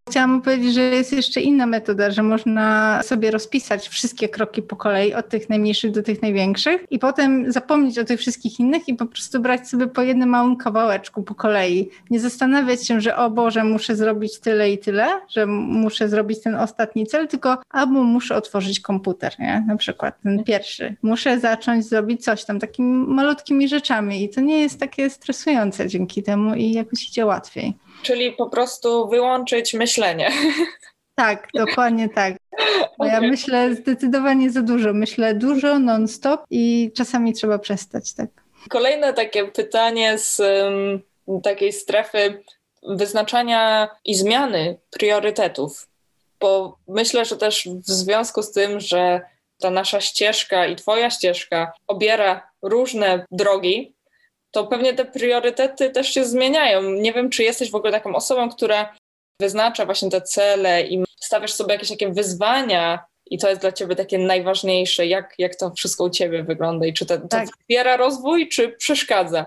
Chciałam 0.10 0.41
powiedzieć, 0.41 0.74
że 0.74 0.82
jest 0.82 1.14
jeszcze 1.14 1.41
inna 1.41 1.66
metoda, 1.66 2.12
że 2.12 2.24
można 2.24 2.99
sobie 3.04 3.32
rozpisać 3.32 3.88
wszystkie 3.88 4.30
kroki 4.30 4.62
po 4.62 4.76
kolei, 4.76 5.14
od 5.14 5.30
tych 5.30 5.49
najmniejszych 5.49 5.91
do 5.91 6.04
tych 6.04 6.22
największych, 6.22 6.86
i 6.89 6.99
potem 6.99 7.51
zapomnieć 7.51 7.99
o 7.99 8.04
tych 8.04 8.20
wszystkich 8.20 8.60
innych 8.60 8.88
i 8.88 8.93
po 8.93 9.06
prostu 9.06 9.39
brać 9.39 9.70
sobie 9.70 9.88
po 9.88 10.01
jednym 10.01 10.30
małym 10.30 10.58
kawałeczku 10.58 11.24
po 11.24 11.36
kolei. 11.36 11.89
Nie 12.10 12.20
zastanawiać 12.20 12.88
się, 12.88 13.01
że 13.01 13.18
o 13.18 13.30
Boże, 13.30 13.64
muszę 13.64 13.95
zrobić 13.95 14.39
tyle 14.39 14.72
i 14.72 14.78
tyle, 14.78 15.08
że 15.30 15.45
muszę 15.45 16.10
zrobić 16.10 16.41
ten 16.41 16.56
ostatni 16.56 17.08
cel, 17.08 17.28
tylko 17.28 17.58
albo 17.70 18.04
muszę 18.04 18.36
otworzyć 18.36 18.80
komputer, 18.80 19.34
nie? 19.39 19.64
na 19.68 19.78
przykład 19.78 20.22
ten 20.24 20.43
pierwszy. 20.43 20.95
Muszę 21.01 21.39
zacząć 21.39 21.86
zrobić 21.86 22.24
coś 22.24 22.45
tam 22.45 22.60
takimi 22.60 23.08
malutkimi 23.08 23.68
rzeczami 23.68 24.24
i 24.24 24.30
to 24.30 24.41
nie 24.41 24.60
jest 24.60 24.80
takie 24.80 25.10
stresujące 25.10 25.88
dzięki 25.88 26.24
temu 26.24 26.56
i 26.56 26.72
jakoś 26.72 27.10
idzie 27.10 27.26
łatwiej. 27.26 27.74
Czyli 28.04 28.32
po 28.32 28.49
prostu 28.49 29.08
wyłączyć 29.08 29.74
myślenie. 29.94 30.32
Tak, 31.16 31.48
dokładnie 31.54 32.10
tak. 32.10 32.36
Okay. 32.98 33.14
Ja 33.14 33.22
myślę 33.22 33.76
zdecydowanie 33.76 34.52
za 34.52 34.62
dużo. 34.62 34.94
Myślę 34.94 35.36
dużo, 35.36 35.80
non-stop 35.80 36.41
i 36.50 36.91
czasami 36.96 37.34
trzeba 37.34 37.60
przestać, 37.60 38.14
tak. 38.14 38.30
Kolejne 38.70 39.14
takie 39.14 39.46
pytanie 39.46 40.18
z 40.18 40.39
um, 40.39 41.41
takiej 41.41 41.74
strefy 41.74 42.44
wyznaczania 42.84 43.89
i 44.06 44.16
zmiany 44.16 44.78
priorytetów. 44.89 45.88
Bo 46.39 46.78
myślę, 46.88 47.26
że 47.26 47.38
też 47.38 47.68
w 47.88 47.91
związku 47.91 48.44
z 48.44 48.52
tym, 48.52 48.80
że 48.80 49.22
ta 49.60 49.70
nasza 49.70 50.02
ścieżka 50.02 50.68
i 50.68 50.76
Twoja 50.76 51.10
ścieżka 51.10 51.72
obiera 51.88 52.48
różne 52.62 53.26
drogi, 53.32 53.94
to 54.52 54.68
pewnie 54.68 54.94
te 54.94 55.06
priorytety 55.06 55.89
też 55.89 56.14
się 56.14 56.26
zmieniają. 56.26 56.82
Nie 56.82 57.14
wiem, 57.14 57.30
czy 57.30 57.44
jesteś 57.44 57.72
w 57.72 57.76
ogóle 57.76 57.91
taką 57.91 58.16
osobą, 58.16 58.50
która 58.50 58.94
wyznacza 59.39 59.86
właśnie 59.86 60.09
te 60.09 60.21
cele 60.21 60.81
i 60.81 61.03
stawiasz 61.19 61.53
sobie 61.53 61.73
jakieś 61.73 61.89
takie 61.89 62.11
wyzwania 62.11 63.05
i 63.25 63.38
to 63.38 63.49
jest 63.49 63.61
dla 63.61 63.71
ciebie 63.71 63.95
takie 63.95 64.17
najważniejsze. 64.19 65.07
Jak, 65.07 65.34
jak 65.38 65.55
to 65.55 65.71
wszystko 65.71 66.03
u 66.03 66.09
ciebie 66.09 66.43
wygląda 66.43 66.86
i 66.86 66.93
czy 66.93 67.05
to, 67.05 67.17
to 67.17 67.27
tak. 67.27 67.47
wspiera 67.47 67.97
rozwój, 67.97 68.49
czy 68.49 68.69
przeszkadza? 68.69 69.45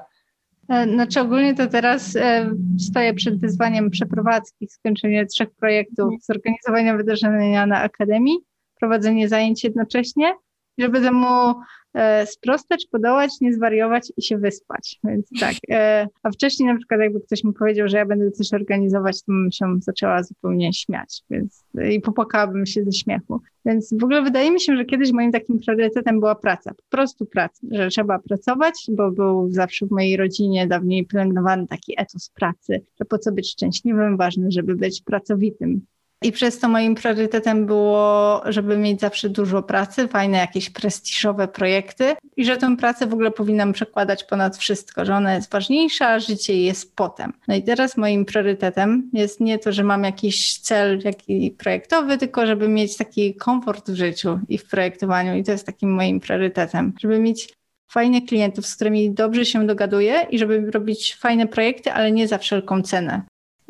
E, 0.68 0.84
znaczy 0.84 1.20
ogólnie 1.20 1.54
to 1.54 1.66
teraz 1.66 2.16
e, 2.16 2.50
stoję 2.78 3.14
przed 3.14 3.40
wyzwaniem 3.40 3.90
przeprowadzki, 3.90 4.68
skończenia 4.68 5.26
trzech 5.26 5.50
projektów, 5.50 6.14
zorganizowania 6.22 6.96
wydarzenia 6.96 7.66
na 7.66 7.82
Akademii, 7.82 8.38
prowadzenie 8.80 9.28
zajęć 9.28 9.64
jednocześnie, 9.64 10.34
żeby 10.78 11.00
temu 11.00 11.54
E, 11.96 12.26
sprostać, 12.26 12.86
podołać, 12.86 13.30
nie 13.40 13.52
zwariować 13.52 14.12
i 14.16 14.22
się 14.22 14.38
wyspać. 14.38 14.98
Więc 15.04 15.26
tak. 15.40 15.54
E, 15.70 16.06
a 16.22 16.30
wcześniej 16.30 16.68
na 16.68 16.76
przykład 16.76 17.00
jakby 17.00 17.20
ktoś 17.20 17.44
mi 17.44 17.52
powiedział, 17.52 17.88
że 17.88 17.96
ja 17.96 18.06
będę 18.06 18.30
coś 18.30 18.52
organizować, 18.52 19.22
to 19.22 19.32
bym 19.32 19.52
się 19.52 19.78
zaczęła 19.80 20.22
zupełnie 20.22 20.72
śmiać 20.72 21.22
więc, 21.30 21.64
i 21.90 22.00
popłakałabym 22.00 22.66
się 22.66 22.84
ze 22.84 22.92
śmiechu. 22.92 23.40
Więc 23.64 23.94
w 24.00 24.04
ogóle 24.04 24.22
wydaje 24.22 24.50
mi 24.50 24.60
się, 24.60 24.76
że 24.76 24.84
kiedyś 24.84 25.12
moim 25.12 25.32
takim 25.32 25.58
priorytetem 25.58 26.20
była 26.20 26.34
praca, 26.34 26.74
po 26.74 26.82
prostu 26.88 27.26
praca, 27.26 27.66
że 27.70 27.88
trzeba 27.88 28.18
pracować, 28.18 28.74
bo 28.88 29.10
był 29.10 29.50
zawsze 29.50 29.86
w 29.86 29.90
mojej 29.90 30.16
rodzinie 30.16 30.66
dawniej 30.66 31.06
pielęgnowany 31.06 31.66
taki 31.66 31.94
etos 31.98 32.30
pracy, 32.34 32.80
że 33.00 33.04
po 33.04 33.18
co 33.18 33.32
być 33.32 33.50
szczęśliwym, 33.50 34.16
ważne, 34.16 34.50
żeby 34.50 34.76
być 34.76 35.02
pracowitym. 35.02 35.86
I 36.22 36.32
przez 36.32 36.58
to 36.58 36.68
moim 36.68 36.94
priorytetem 36.94 37.66
było, 37.66 38.42
żeby 38.44 38.78
mieć 38.78 39.00
zawsze 39.00 39.28
dużo 39.28 39.62
pracy, 39.62 40.08
fajne 40.08 40.38
jakieś 40.38 40.70
prestiżowe 40.70 41.48
projekty 41.48 42.16
i 42.36 42.44
że 42.44 42.56
tę 42.56 42.76
pracę 42.76 43.06
w 43.06 43.12
ogóle 43.12 43.30
powinnam 43.30 43.72
przekładać 43.72 44.24
ponad 44.24 44.56
wszystko, 44.56 45.04
że 45.04 45.14
ona 45.14 45.34
jest 45.34 45.52
ważniejsza, 45.52 46.08
a 46.08 46.18
życie 46.18 46.62
jest 46.62 46.96
potem. 46.96 47.32
No 47.48 47.54
i 47.54 47.62
teraz 47.62 47.96
moim 47.96 48.24
priorytetem 48.24 49.10
jest 49.12 49.40
nie 49.40 49.58
to, 49.58 49.72
że 49.72 49.84
mam 49.84 50.04
jakiś 50.04 50.58
cel 50.58 51.00
jaki 51.04 51.50
projektowy, 51.58 52.18
tylko 52.18 52.46
żeby 52.46 52.68
mieć 52.68 52.96
taki 52.96 53.34
komfort 53.34 53.90
w 53.90 53.94
życiu 53.94 54.40
i 54.48 54.58
w 54.58 54.68
projektowaniu 54.68 55.36
i 55.36 55.44
to 55.44 55.52
jest 55.52 55.66
takim 55.66 55.94
moim 55.94 56.20
priorytetem, 56.20 56.92
żeby 57.00 57.18
mieć 57.18 57.54
fajnych 57.90 58.24
klientów, 58.24 58.66
z 58.66 58.76
którymi 58.76 59.10
dobrze 59.10 59.44
się 59.44 59.66
dogaduję 59.66 60.26
i 60.30 60.38
żeby 60.38 60.70
robić 60.70 61.14
fajne 61.14 61.46
projekty, 61.46 61.92
ale 61.92 62.12
nie 62.12 62.28
za 62.28 62.38
wszelką 62.38 62.82
cenę 62.82 63.22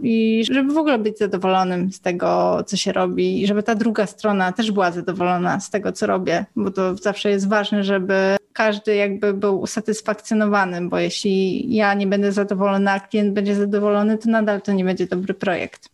i 0.02 0.44
żeby 0.50 0.72
w 0.72 0.78
ogóle 0.78 0.98
być 0.98 1.18
zadowolonym 1.18 1.92
z 1.92 2.00
tego, 2.00 2.58
co 2.66 2.76
się 2.76 2.92
robi 2.92 3.42
i 3.42 3.46
żeby 3.46 3.62
ta 3.62 3.74
druga 3.74 4.06
strona 4.06 4.52
też 4.52 4.72
była 4.72 4.90
zadowolona 4.90 5.60
z 5.60 5.70
tego, 5.70 5.92
co 5.92 6.06
robię, 6.06 6.44
bo 6.56 6.70
to 6.70 6.94
zawsze 6.96 7.30
jest 7.30 7.48
ważne, 7.48 7.84
żeby 7.84 8.36
każdy 8.52 8.94
jakby 8.94 9.34
był 9.34 9.60
usatysfakcjonowany, 9.60 10.88
bo 10.88 10.98
jeśli 10.98 11.66
ja 11.74 11.94
nie 11.94 12.06
będę 12.06 12.32
zadowolona, 12.32 12.92
a 12.92 13.00
klient 13.00 13.34
będzie 13.34 13.54
zadowolony, 13.54 14.18
to 14.18 14.30
nadal 14.30 14.62
to 14.62 14.72
nie 14.72 14.84
będzie 14.84 15.06
dobry 15.06 15.34
projekt. 15.34 15.88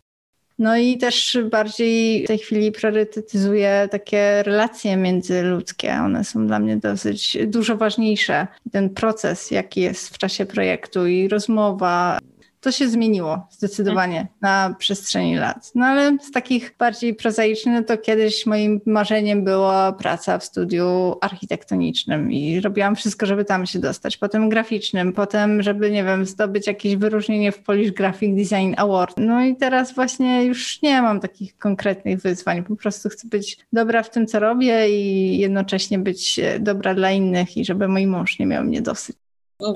No 0.59 0.77
i 0.77 0.97
też 0.97 1.37
bardziej 1.51 2.23
w 2.23 2.27
tej 2.27 2.37
chwili 2.37 2.71
priorytetyzuję 2.71 3.87
takie 3.91 4.43
relacje 4.43 4.97
międzyludzkie. 4.97 5.93
One 5.93 6.23
są 6.23 6.47
dla 6.47 6.59
mnie 6.59 6.77
dosyć 6.77 7.37
dużo 7.47 7.77
ważniejsze. 7.77 8.47
Ten 8.71 8.89
proces, 8.89 9.51
jaki 9.51 9.81
jest 9.81 10.15
w 10.15 10.17
czasie 10.17 10.45
projektu 10.45 11.07
i 11.07 11.27
rozmowa, 11.27 12.19
to 12.63 12.71
się 12.71 12.87
zmieniło 12.87 13.47
zdecydowanie 13.51 14.27
na 14.41 14.75
przestrzeni 14.79 15.35
lat. 15.35 15.71
No 15.75 15.85
ale 15.85 16.17
z 16.21 16.31
takich 16.31 16.75
bardziej 16.79 17.15
prozaicznych, 17.15 17.75
no 17.75 17.83
to 17.83 17.97
kiedyś 17.97 18.45
moim 18.45 18.81
marzeniem 18.85 19.43
była 19.43 19.91
praca 19.91 20.37
w 20.37 20.43
studiu 20.43 21.15
architektonicznym 21.21 22.31
i 22.31 22.61
robiłam 22.61 22.95
wszystko, 22.95 23.25
żeby 23.25 23.45
tam 23.45 23.65
się 23.65 23.79
dostać. 23.79 24.17
Potem 24.17 24.49
graficznym, 24.49 25.13
potem, 25.13 25.63
żeby, 25.63 25.91
nie 25.91 26.03
wiem, 26.03 26.25
zdobyć 26.25 26.67
jakieś 26.67 26.95
wyróżnienie 26.95 27.51
w 27.51 27.59
Polish 27.59 27.91
Graphic 27.91 28.35
Design 28.35 28.73
Award. 28.77 29.17
No 29.17 29.43
i 29.43 29.55
teraz 29.55 29.95
właśnie 29.95 30.45
już 30.45 30.81
nie 30.81 31.01
mam 31.01 31.19
takich 31.19 31.57
konkretnych 31.57 32.21
wyzwań. 32.21 32.63
Po 32.63 32.75
prostu 32.75 33.09
chcę 33.09 33.27
być 33.27 33.57
dobra 33.73 34.03
w 34.03 34.09
tym, 34.09 34.27
co 34.27 34.39
robię 34.39 34.89
i 34.89 35.37
jednocześnie 35.37 35.99
być 35.99 36.39
dobra 36.59 36.95
dla 36.95 37.11
innych 37.11 37.57
i 37.57 37.65
żeby 37.65 37.87
mój 37.87 38.07
mąż 38.07 38.39
nie 38.39 38.45
miał 38.45 38.63
mnie 38.63 38.81
dosyć. 38.81 39.22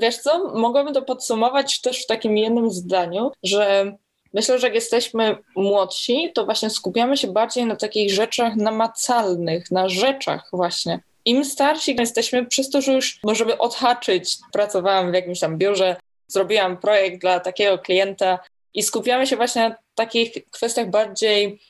Wiesz 0.00 0.18
co, 0.18 0.52
mogłabym 0.54 0.94
to 0.94 1.02
podsumować 1.02 1.80
też 1.80 2.02
w 2.02 2.06
takim 2.06 2.36
jednym 2.36 2.70
zdaniu, 2.70 3.30
że 3.42 3.92
myślę, 4.32 4.58
że 4.58 4.66
jak 4.66 4.74
jesteśmy 4.74 5.36
młodsi, 5.56 6.32
to 6.34 6.44
właśnie 6.44 6.70
skupiamy 6.70 7.16
się 7.16 7.28
bardziej 7.32 7.66
na 7.66 7.76
takich 7.76 8.12
rzeczach 8.12 8.56
namacalnych, 8.56 9.70
na 9.70 9.88
rzeczach 9.88 10.48
właśnie. 10.52 11.00
Im 11.24 11.44
starsi 11.44 11.96
jesteśmy, 11.98 12.46
przez 12.46 12.70
to, 12.70 12.80
że 12.80 12.92
już 12.92 13.18
możemy 13.24 13.58
odhaczyć, 13.58 14.36
pracowałam 14.52 15.10
w 15.10 15.14
jakimś 15.14 15.40
tam 15.40 15.58
biurze, 15.58 15.96
zrobiłam 16.26 16.76
projekt 16.76 17.20
dla 17.20 17.40
takiego 17.40 17.78
klienta 17.78 18.38
i 18.74 18.82
skupiamy 18.82 19.26
się 19.26 19.36
właśnie 19.36 19.68
na 19.68 19.76
takich 19.94 20.32
kwestiach 20.50 20.90
bardziej 20.90 21.60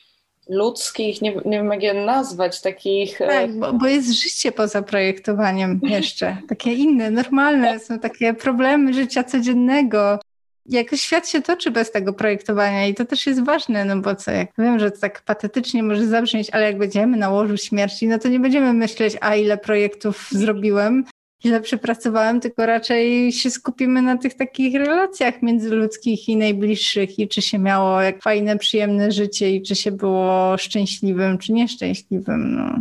ludzkich, 0.49 1.23
nie, 1.23 1.35
nie 1.35 1.59
wiem 1.59 1.71
jak 1.71 1.83
je 1.83 1.95
nazwać, 1.95 2.61
takich... 2.61 3.21
E, 3.21 3.27
tak, 3.27 3.59
bo, 3.59 3.73
bo 3.73 3.87
jest 3.87 4.11
życie 4.11 4.53
poza 4.53 4.83
projektowaniem 4.83 5.81
jeszcze. 5.83 6.37
Takie 6.49 6.73
inne, 6.73 7.11
normalne, 7.11 7.79
są 7.79 7.99
takie 7.99 8.35
problemy 8.35 8.95
życia 8.95 9.25
codziennego. 9.25 10.19
Jakoś 10.67 11.01
świat 11.01 11.29
się 11.29 11.43
toczy 11.43 11.71
bez 11.71 11.91
tego 11.91 12.13
projektowania 12.13 12.87
i 12.87 12.95
to 12.95 13.05
też 13.05 13.27
jest 13.27 13.45
ważne, 13.45 13.85
no 13.85 13.97
bo 13.97 14.15
co, 14.15 14.31
jak 14.31 14.49
wiem, 14.59 14.79
że 14.79 14.91
to 14.91 15.01
tak 15.01 15.23
patetycznie 15.23 15.83
może 15.83 16.07
zabrzmieć, 16.07 16.51
ale 16.51 16.65
jak 16.65 16.79
będziemy 16.79 17.17
na 17.17 17.31
łożu 17.31 17.57
śmierci, 17.57 18.09
no 18.09 18.19
to 18.19 18.29
nie 18.29 18.41
będziemy 18.41 18.73
myśleć, 18.73 19.17
a 19.21 19.37
ile 19.37 19.59
projektów 19.59 20.29
zrobiłem, 20.31 21.05
ile 21.45 21.61
przepracowałem, 21.61 22.41
tylko 22.41 22.67
raczej 22.67 23.33
się 23.33 23.51
skupimy 23.51 24.03
na 24.03 24.19
tych 24.19 24.35
takich 24.35 24.75
relacjach 24.75 25.43
międzyludzkich 25.43 26.29
i 26.29 26.37
najbliższych 26.37 27.19
i 27.19 27.29
czy 27.29 27.43
się 27.43 27.59
miało 27.59 28.01
jak 28.01 28.23
fajne, 28.23 28.59
przyjemne 28.59 29.13
życie 29.13 29.51
i 29.51 29.63
czy 29.63 29.75
się 29.75 29.93
było 29.93 30.57
szczęśliwym, 30.59 31.39
czy 31.39 31.53
nieszczęśliwym. 31.53 32.57
No. 32.57 32.79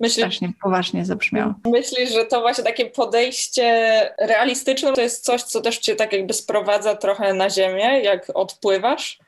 Myślisz, 0.00 0.16
Strasznie 0.16 0.52
poważnie 0.62 1.04
zabrzmiało. 1.04 1.54
Myślisz, 1.66 2.12
że 2.12 2.24
to 2.24 2.40
właśnie 2.40 2.64
takie 2.64 2.86
podejście 2.86 3.90
realistyczne 4.18 4.92
to 4.92 5.00
jest 5.00 5.24
coś, 5.24 5.42
co 5.42 5.60
też 5.60 5.78
cię 5.78 5.96
tak 5.96 6.12
jakby 6.12 6.34
sprowadza 6.34 6.96
trochę 6.96 7.34
na 7.34 7.50
ziemię, 7.50 8.00
jak 8.02 8.26
odpływasz? 8.34 9.18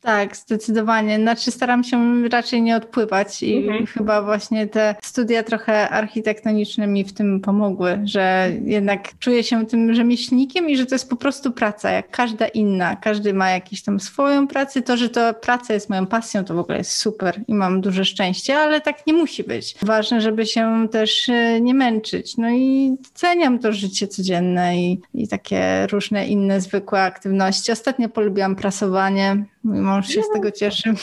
Tak, 0.00 0.36
zdecydowanie. 0.36 1.18
Znaczy 1.18 1.50
staram 1.50 1.84
się 1.84 2.28
raczej 2.28 2.62
nie 2.62 2.76
odpływać 2.76 3.42
i 3.42 3.56
mhm. 3.56 3.86
chyba 3.86 4.22
właśnie 4.22 4.66
te 4.66 4.94
studia 5.02 5.42
trochę 5.42 5.88
architektoniczne 5.88 6.86
mi 6.86 7.04
w 7.04 7.12
tym 7.12 7.40
pomogły, 7.40 8.00
że 8.04 8.52
jednak 8.64 9.18
czuję 9.18 9.44
się 9.44 9.66
tym 9.66 9.94
rzemieślnikiem 9.94 10.70
i 10.70 10.76
że 10.76 10.86
to 10.86 10.94
jest 10.94 11.10
po 11.10 11.16
prostu 11.16 11.52
praca, 11.52 11.90
jak 11.90 12.10
każda 12.10 12.48
inna. 12.48 12.96
Każdy 12.96 13.34
ma 13.34 13.50
jakąś 13.50 13.82
tam 13.82 14.00
swoją 14.00 14.48
pracę. 14.48 14.82
To, 14.82 14.96
że 14.96 15.08
to 15.08 15.34
praca 15.34 15.74
jest 15.74 15.90
moją 15.90 16.06
pasją, 16.06 16.44
to 16.44 16.54
w 16.54 16.58
ogóle 16.58 16.78
jest 16.78 16.96
super 16.96 17.40
i 17.48 17.54
mam 17.54 17.80
duże 17.80 18.04
szczęście, 18.04 18.58
ale 18.58 18.80
tak 18.80 19.06
nie 19.06 19.12
musi 19.12 19.44
być. 19.44 19.74
Ważne, 19.82 20.20
żeby 20.20 20.46
się 20.46 20.88
też 20.90 21.28
e, 21.28 21.60
nie 21.60 21.74
męczyć. 21.74 22.36
No 22.36 22.50
i 22.50 22.96
ceniam 23.14 23.58
to 23.58 23.72
życie 23.72 24.08
codzienne 24.08 24.78
i, 24.78 25.00
i 25.14 25.28
takie 25.28 25.86
różne 25.86 26.26
inne 26.26 26.60
zwykłe 26.60 27.02
aktywności. 27.02 27.72
Ostatnio 27.72 28.08
polubiłam 28.08 28.56
prasowanie. 28.56 29.44
Mój 29.64 29.78
mąż 29.78 30.08
się 30.08 30.22
z 30.22 30.30
tego 30.32 30.50
cieszy. 30.50 30.94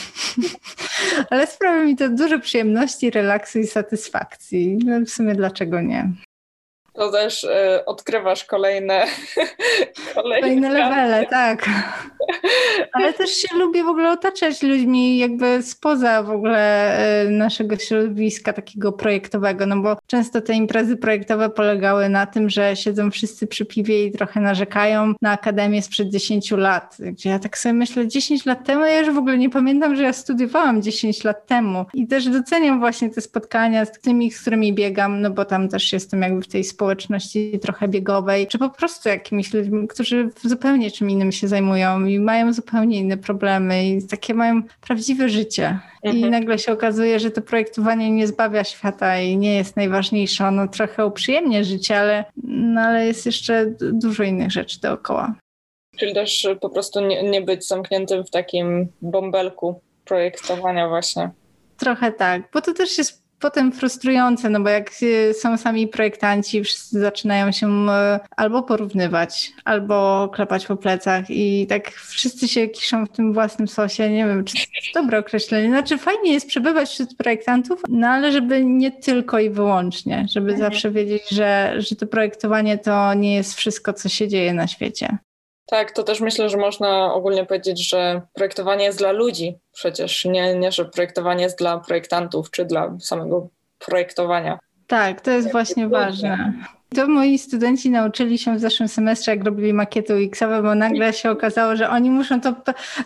Ale 1.29 1.47
sprawia 1.47 1.83
mi 1.83 1.95
to 1.95 2.09
dużo 2.09 2.39
przyjemności, 2.39 3.11
relaksu 3.11 3.59
i 3.59 3.67
satysfakcji. 3.67 4.77
No 4.85 5.05
w 5.05 5.09
sumie 5.09 5.35
dlaczego 5.35 5.81
nie? 5.81 6.11
to 6.97 7.11
też 7.11 7.43
y, 7.43 7.85
odkrywasz 7.85 8.45
kolejne, 8.45 9.05
kolejne, 10.15 10.41
kolejne 10.41 10.69
levele, 10.69 11.25
tak. 11.25 11.65
Ale 12.93 13.13
też 13.13 13.29
się 13.29 13.57
lubię 13.57 13.83
w 13.83 13.87
ogóle 13.87 14.11
otaczać 14.11 14.63
ludźmi 14.63 15.17
jakby 15.17 15.63
spoza 15.63 16.23
w 16.23 16.31
ogóle 16.31 16.97
y, 17.25 17.29
naszego 17.29 17.77
środowiska 17.77 18.53
takiego 18.53 18.91
projektowego, 18.91 19.65
no 19.65 19.81
bo 19.81 19.97
często 20.07 20.41
te 20.41 20.53
imprezy 20.53 20.97
projektowe 20.97 21.49
polegały 21.49 22.09
na 22.09 22.25
tym, 22.25 22.49
że 22.49 22.75
siedzą 22.75 23.11
wszyscy 23.11 23.47
przy 23.47 23.65
piwie 23.65 24.05
i 24.05 24.11
trochę 24.11 24.39
narzekają 24.39 25.13
na 25.21 25.31
akademię 25.31 25.81
sprzed 25.81 26.09
10 26.09 26.51
lat, 26.51 26.97
gdzie 26.99 27.29
ja 27.29 27.39
tak 27.39 27.57
sobie 27.57 27.73
myślę, 27.73 28.07
10 28.07 28.45
lat 28.45 28.65
temu, 28.65 28.85
ja 28.85 28.99
już 28.99 29.15
w 29.15 29.17
ogóle 29.17 29.37
nie 29.37 29.49
pamiętam, 29.49 29.95
że 29.95 30.03
ja 30.03 30.13
studiowałam 30.13 30.81
10 30.81 31.23
lat 31.23 31.47
temu. 31.47 31.85
I 31.93 32.07
też 32.07 32.29
doceniam 32.29 32.79
właśnie 32.79 33.09
te 33.09 33.21
spotkania 33.21 33.85
z 33.85 33.91
tymi, 33.91 34.31
z 34.31 34.41
którymi 34.41 34.73
biegam, 34.73 35.21
no 35.21 35.29
bo 35.29 35.45
tam 35.45 35.69
też 35.69 35.93
jestem 35.93 36.21
jakby 36.21 36.41
w 36.41 36.47
tej 36.47 36.63
społeczności 36.63 37.59
trochę 37.61 37.87
biegowej, 37.87 38.47
czy 38.47 38.57
po 38.57 38.69
prostu 38.69 39.09
jakimiś 39.09 39.53
ludźmi, 39.53 39.87
którzy 39.87 40.29
zupełnie 40.43 40.91
czym 40.91 41.09
innym 41.09 41.31
się 41.31 41.47
zajmują. 41.47 42.05
i 42.05 42.16
mają 42.19 42.53
zupełnie 42.53 42.99
inne 42.99 43.17
problemy 43.17 43.87
i 43.87 44.07
takie 44.07 44.33
mają 44.33 44.61
prawdziwe 44.81 45.29
życie. 45.29 45.79
Mhm. 46.03 46.25
I 46.25 46.29
nagle 46.29 46.59
się 46.59 46.71
okazuje, 46.71 47.19
że 47.19 47.31
to 47.31 47.41
projektowanie 47.41 48.11
nie 48.11 48.27
zbawia 48.27 48.63
świata 48.63 49.19
i 49.19 49.37
nie 49.37 49.55
jest 49.55 49.75
najważniejsze. 49.75 50.47
Ono 50.47 50.67
trochę 50.67 51.05
uprzyjemnia 51.05 51.63
życie, 51.63 51.99
ale, 51.99 52.25
no, 52.43 52.81
ale 52.81 53.07
jest 53.07 53.25
jeszcze 53.25 53.65
dużo 53.79 54.23
innych 54.23 54.51
rzeczy 54.51 54.81
dookoła. 54.81 55.35
Czyli 55.97 56.13
też 56.13 56.47
po 56.61 56.69
prostu 56.69 57.07
nie, 57.07 57.23
nie 57.23 57.41
być 57.41 57.67
zamkniętym 57.67 58.25
w 58.25 58.29
takim 58.29 58.87
bąbelku 59.01 59.81
projektowania 60.05 60.87
właśnie. 60.87 61.29
Trochę 61.77 62.11
tak, 62.11 62.41
bo 62.53 62.61
to 62.61 62.73
też 62.73 62.97
jest 62.97 63.26
potem 63.39 63.71
frustrujące, 63.71 64.49
no 64.49 64.59
bo 64.59 64.69
jak 64.69 64.91
y, 65.03 65.33
są 65.33 65.57
sami 65.57 65.87
projektanci, 65.87 66.63
wszyscy 66.63 66.99
zaczynają 66.99 67.51
się 67.51 67.67
y, 67.67 67.89
albo 68.37 68.63
porównywać, 68.63 69.51
albo 69.65 70.29
klepać 70.33 70.65
po 70.65 70.75
plecach 70.75 71.25
i 71.29 71.67
tak 71.69 71.91
wszyscy 71.91 72.47
się 72.47 72.67
kiszą 72.67 73.05
w 73.05 73.09
tym 73.09 73.33
własnym 73.33 73.67
sosie. 73.67 74.09
Nie 74.09 74.25
wiem, 74.25 74.43
czy 74.43 74.53
to 74.53 74.59
jest 74.59 74.93
dobre 74.93 75.19
określenie. 75.19 75.67
Znaczy 75.69 75.97
fajnie 75.97 76.33
jest 76.33 76.47
przebywać 76.47 76.89
wśród 76.89 77.17
projektantów, 77.17 77.81
no 77.89 78.07
ale 78.07 78.31
żeby 78.31 78.65
nie 78.65 78.91
tylko 78.91 79.39
i 79.39 79.49
wyłącznie, 79.49 80.25
żeby 80.33 80.51
mhm. 80.51 80.71
zawsze 80.71 80.91
wiedzieć, 80.91 81.29
że, 81.29 81.73
że 81.77 81.95
to 81.95 82.07
projektowanie 82.07 82.77
to 82.77 83.13
nie 83.13 83.35
jest 83.35 83.53
wszystko, 83.55 83.93
co 83.93 84.09
się 84.09 84.27
dzieje 84.27 84.53
na 84.53 84.67
świecie. 84.67 85.17
Tak, 85.67 85.91
to 85.91 86.03
też 86.03 86.21
myślę, 86.21 86.49
że 86.49 86.57
można 86.57 87.13
ogólnie 87.13 87.45
powiedzieć, 87.45 87.89
że 87.89 88.21
projektowanie 88.33 88.85
jest 88.85 88.97
dla 88.97 89.11
ludzi. 89.11 89.57
Przecież 89.73 90.25
nie, 90.25 90.55
nie 90.55 90.71
że 90.71 90.85
projektowanie 90.85 91.43
jest 91.43 91.57
dla 91.57 91.79
projektantów 91.79 92.51
czy 92.51 92.65
dla 92.65 92.97
samego 92.99 93.47
projektowania. 93.79 94.59
Tak, 94.87 95.21
to 95.21 95.31
jest 95.31 95.51
właśnie 95.51 95.87
ważne. 95.87 96.53
To 96.95 97.07
moi 97.07 97.37
studenci 97.37 97.89
nauczyli 97.89 98.37
się 98.37 98.55
w 98.55 98.59
zeszłym 98.59 98.89
semestrze, 98.89 99.31
jak 99.31 99.43
robili 99.43 99.73
makiety 99.73 100.13
UX-owe, 100.13 100.63
bo 100.63 100.75
nagle 100.75 101.13
się 101.13 101.31
okazało, 101.31 101.75
że 101.75 101.89
oni 101.89 102.09
muszą 102.11 102.41
to 102.41 102.55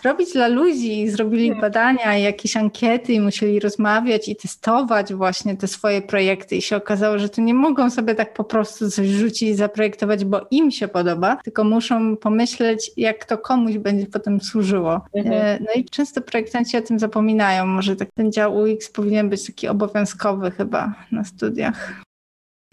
robić 0.04 0.32
dla 0.32 0.48
ludzi. 0.48 1.08
Zrobili 1.08 1.46
hmm. 1.46 1.60
badania 1.60 2.18
i 2.18 2.22
jakieś 2.22 2.56
ankiety 2.56 3.12
i 3.12 3.20
musieli 3.20 3.60
rozmawiać 3.60 4.28
i 4.28 4.36
testować 4.36 5.14
właśnie 5.14 5.56
te 5.56 5.66
swoje 5.66 6.02
projekty. 6.02 6.56
I 6.56 6.62
się 6.62 6.76
okazało, 6.76 7.18
że 7.18 7.28
to 7.28 7.40
nie 7.40 7.54
mogą 7.54 7.90
sobie 7.90 8.14
tak 8.14 8.34
po 8.34 8.44
prostu 8.44 8.90
coś 8.90 9.08
rzucić 9.08 9.42
i 9.42 9.54
zaprojektować, 9.54 10.24
bo 10.24 10.46
im 10.50 10.70
się 10.70 10.88
podoba, 10.88 11.36
tylko 11.36 11.64
muszą 11.64 12.16
pomyśleć, 12.16 12.90
jak 12.96 13.24
to 13.24 13.38
komuś 13.38 13.78
będzie 13.78 14.06
potem 14.06 14.40
służyło. 14.40 15.00
Mhm. 15.14 15.34
E, 15.34 15.58
no 15.60 15.80
i 15.80 15.84
często 15.84 16.20
projektanci 16.20 16.76
o 16.76 16.82
tym 16.82 16.98
zapominają. 16.98 17.66
Może 17.66 17.96
tak 17.96 18.08
ten 18.14 18.32
dział 18.32 18.56
UX 18.56 18.90
powinien 18.90 19.28
być 19.28 19.46
taki 19.46 19.68
obowiązkowy 19.68 20.50
chyba 20.50 20.94
na 21.12 21.24
studiach. 21.24 22.02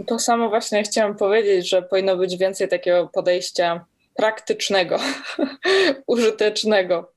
To 0.07 0.19
samo 0.19 0.49
właśnie 0.49 0.83
chciałam 0.83 1.15
powiedzieć, 1.15 1.69
że 1.69 1.81
powinno 1.81 2.17
być 2.17 2.37
więcej 2.37 2.67
takiego 2.67 3.07
podejścia 3.07 3.85
praktycznego, 4.15 4.99
użytecznego. 6.07 7.11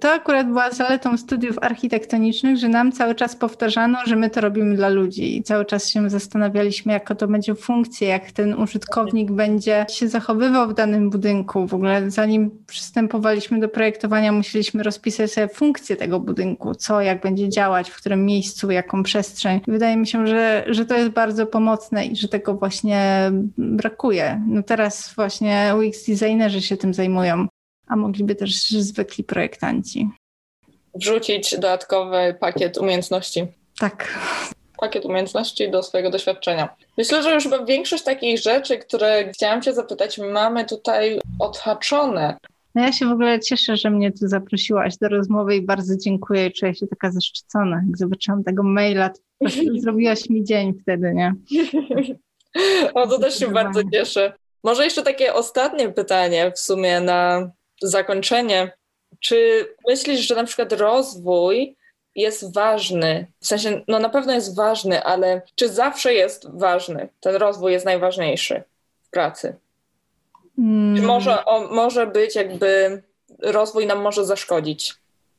To 0.00 0.10
akurat 0.10 0.46
była 0.46 0.70
zaletą 0.70 1.16
studiów 1.16 1.58
architektonicznych, 1.60 2.56
że 2.56 2.68
nam 2.68 2.92
cały 2.92 3.14
czas 3.14 3.36
powtarzano, 3.36 3.98
że 4.06 4.16
my 4.16 4.30
to 4.30 4.40
robimy 4.40 4.76
dla 4.76 4.88
ludzi 4.88 5.36
i 5.36 5.42
cały 5.42 5.64
czas 5.64 5.88
się 5.88 6.10
zastanawialiśmy, 6.10 6.92
jaka 6.92 7.14
to 7.14 7.28
będzie 7.28 7.54
funkcja, 7.54 8.08
jak 8.08 8.32
ten 8.32 8.54
użytkownik 8.54 9.32
będzie 9.32 9.86
się 9.90 10.08
zachowywał 10.08 10.68
w 10.68 10.74
danym 10.74 11.10
budynku. 11.10 11.66
W 11.66 11.74
ogóle 11.74 12.10
zanim 12.10 12.50
przystępowaliśmy 12.66 13.60
do 13.60 13.68
projektowania, 13.68 14.32
musieliśmy 14.32 14.82
rozpisać 14.82 15.32
sobie 15.32 15.48
funkcję 15.48 15.96
tego 15.96 16.20
budynku, 16.20 16.74
co, 16.74 17.00
jak 17.00 17.20
będzie 17.20 17.48
działać, 17.48 17.90
w 17.90 17.96
którym 17.96 18.24
miejscu, 18.24 18.70
jaką 18.70 19.02
przestrzeń. 19.02 19.60
Wydaje 19.68 19.96
mi 19.96 20.06
się, 20.06 20.26
że, 20.26 20.64
że 20.68 20.86
to 20.86 20.96
jest 20.96 21.10
bardzo 21.10 21.46
pomocne 21.46 22.06
i 22.06 22.16
że 22.16 22.28
tego 22.28 22.54
właśnie 22.54 23.30
brakuje. 23.58 24.42
No 24.48 24.62
teraz 24.62 25.14
właśnie 25.16 25.74
UX 25.78 26.06
designerzy 26.06 26.62
się 26.62 26.76
tym 26.76 26.94
zajmują 26.94 27.46
a 27.86 27.96
mogliby 27.96 28.34
też 28.34 28.70
zwykli 28.70 29.24
projektanci. 29.24 30.08
Wrzucić 30.94 31.54
dodatkowy 31.54 32.36
pakiet 32.40 32.78
umiejętności. 32.78 33.46
Tak. 33.78 34.18
Pakiet 34.80 35.04
umiejętności 35.04 35.70
do 35.70 35.82
swojego 35.82 36.10
doświadczenia. 36.10 36.68
Myślę, 36.98 37.22
że 37.22 37.34
już 37.34 37.44
chyba 37.44 37.64
większość 37.64 38.04
takich 38.04 38.38
rzeczy, 38.38 38.78
które 38.78 39.32
chciałam 39.32 39.62
Cię 39.62 39.74
zapytać, 39.74 40.18
mamy 40.18 40.64
tutaj 40.64 41.20
odhaczone. 41.38 42.36
No 42.74 42.82
ja 42.82 42.92
się 42.92 43.06
w 43.06 43.12
ogóle 43.12 43.40
cieszę, 43.40 43.76
że 43.76 43.90
mnie 43.90 44.12
tu 44.12 44.28
zaprosiłaś 44.28 44.96
do 44.96 45.08
rozmowy 45.08 45.56
i 45.56 45.62
bardzo 45.62 45.96
dziękuję. 45.96 46.50
Czuję 46.50 46.74
się 46.74 46.86
taka 46.86 47.10
zaszczycona. 47.10 47.82
Jak 47.86 47.98
zobaczyłam 47.98 48.44
tego 48.44 48.62
maila, 48.62 49.08
to 49.10 49.20
zrobiłaś 49.82 50.30
mi 50.30 50.44
dzień 50.44 50.74
wtedy, 50.82 51.12
nie? 51.14 51.34
O, 52.94 53.06
to 53.06 53.18
też 53.18 53.38
się 53.38 53.48
bardzo 53.48 53.80
cieszę. 53.92 54.32
Może 54.64 54.84
jeszcze 54.84 55.02
takie 55.02 55.34
ostatnie 55.34 55.88
pytanie 55.88 56.52
w 56.54 56.58
sumie 56.58 57.00
na 57.00 57.50
zakończenie. 57.82 58.72
Czy 59.20 59.68
myślisz, 59.88 60.20
że 60.20 60.34
na 60.34 60.44
przykład 60.44 60.72
rozwój 60.72 61.76
jest 62.14 62.54
ważny? 62.54 63.26
W 63.40 63.46
sensie, 63.46 63.84
no 63.88 63.98
na 63.98 64.08
pewno 64.08 64.32
jest 64.32 64.56
ważny, 64.56 65.02
ale 65.02 65.42
czy 65.54 65.68
zawsze 65.68 66.14
jest 66.14 66.46
ważny? 66.50 67.08
Ten 67.20 67.34
rozwój 67.34 67.72
jest 67.72 67.84
najważniejszy 67.84 68.62
w 69.02 69.10
pracy? 69.10 69.56
Hmm. 70.56 70.96
Czy 70.96 71.02
może, 71.02 71.44
o, 71.44 71.74
może 71.74 72.06
być 72.06 72.34
jakby 72.34 73.02
rozwój 73.38 73.86
nam 73.86 74.00
może 74.00 74.24
zaszkodzić? 74.24 74.94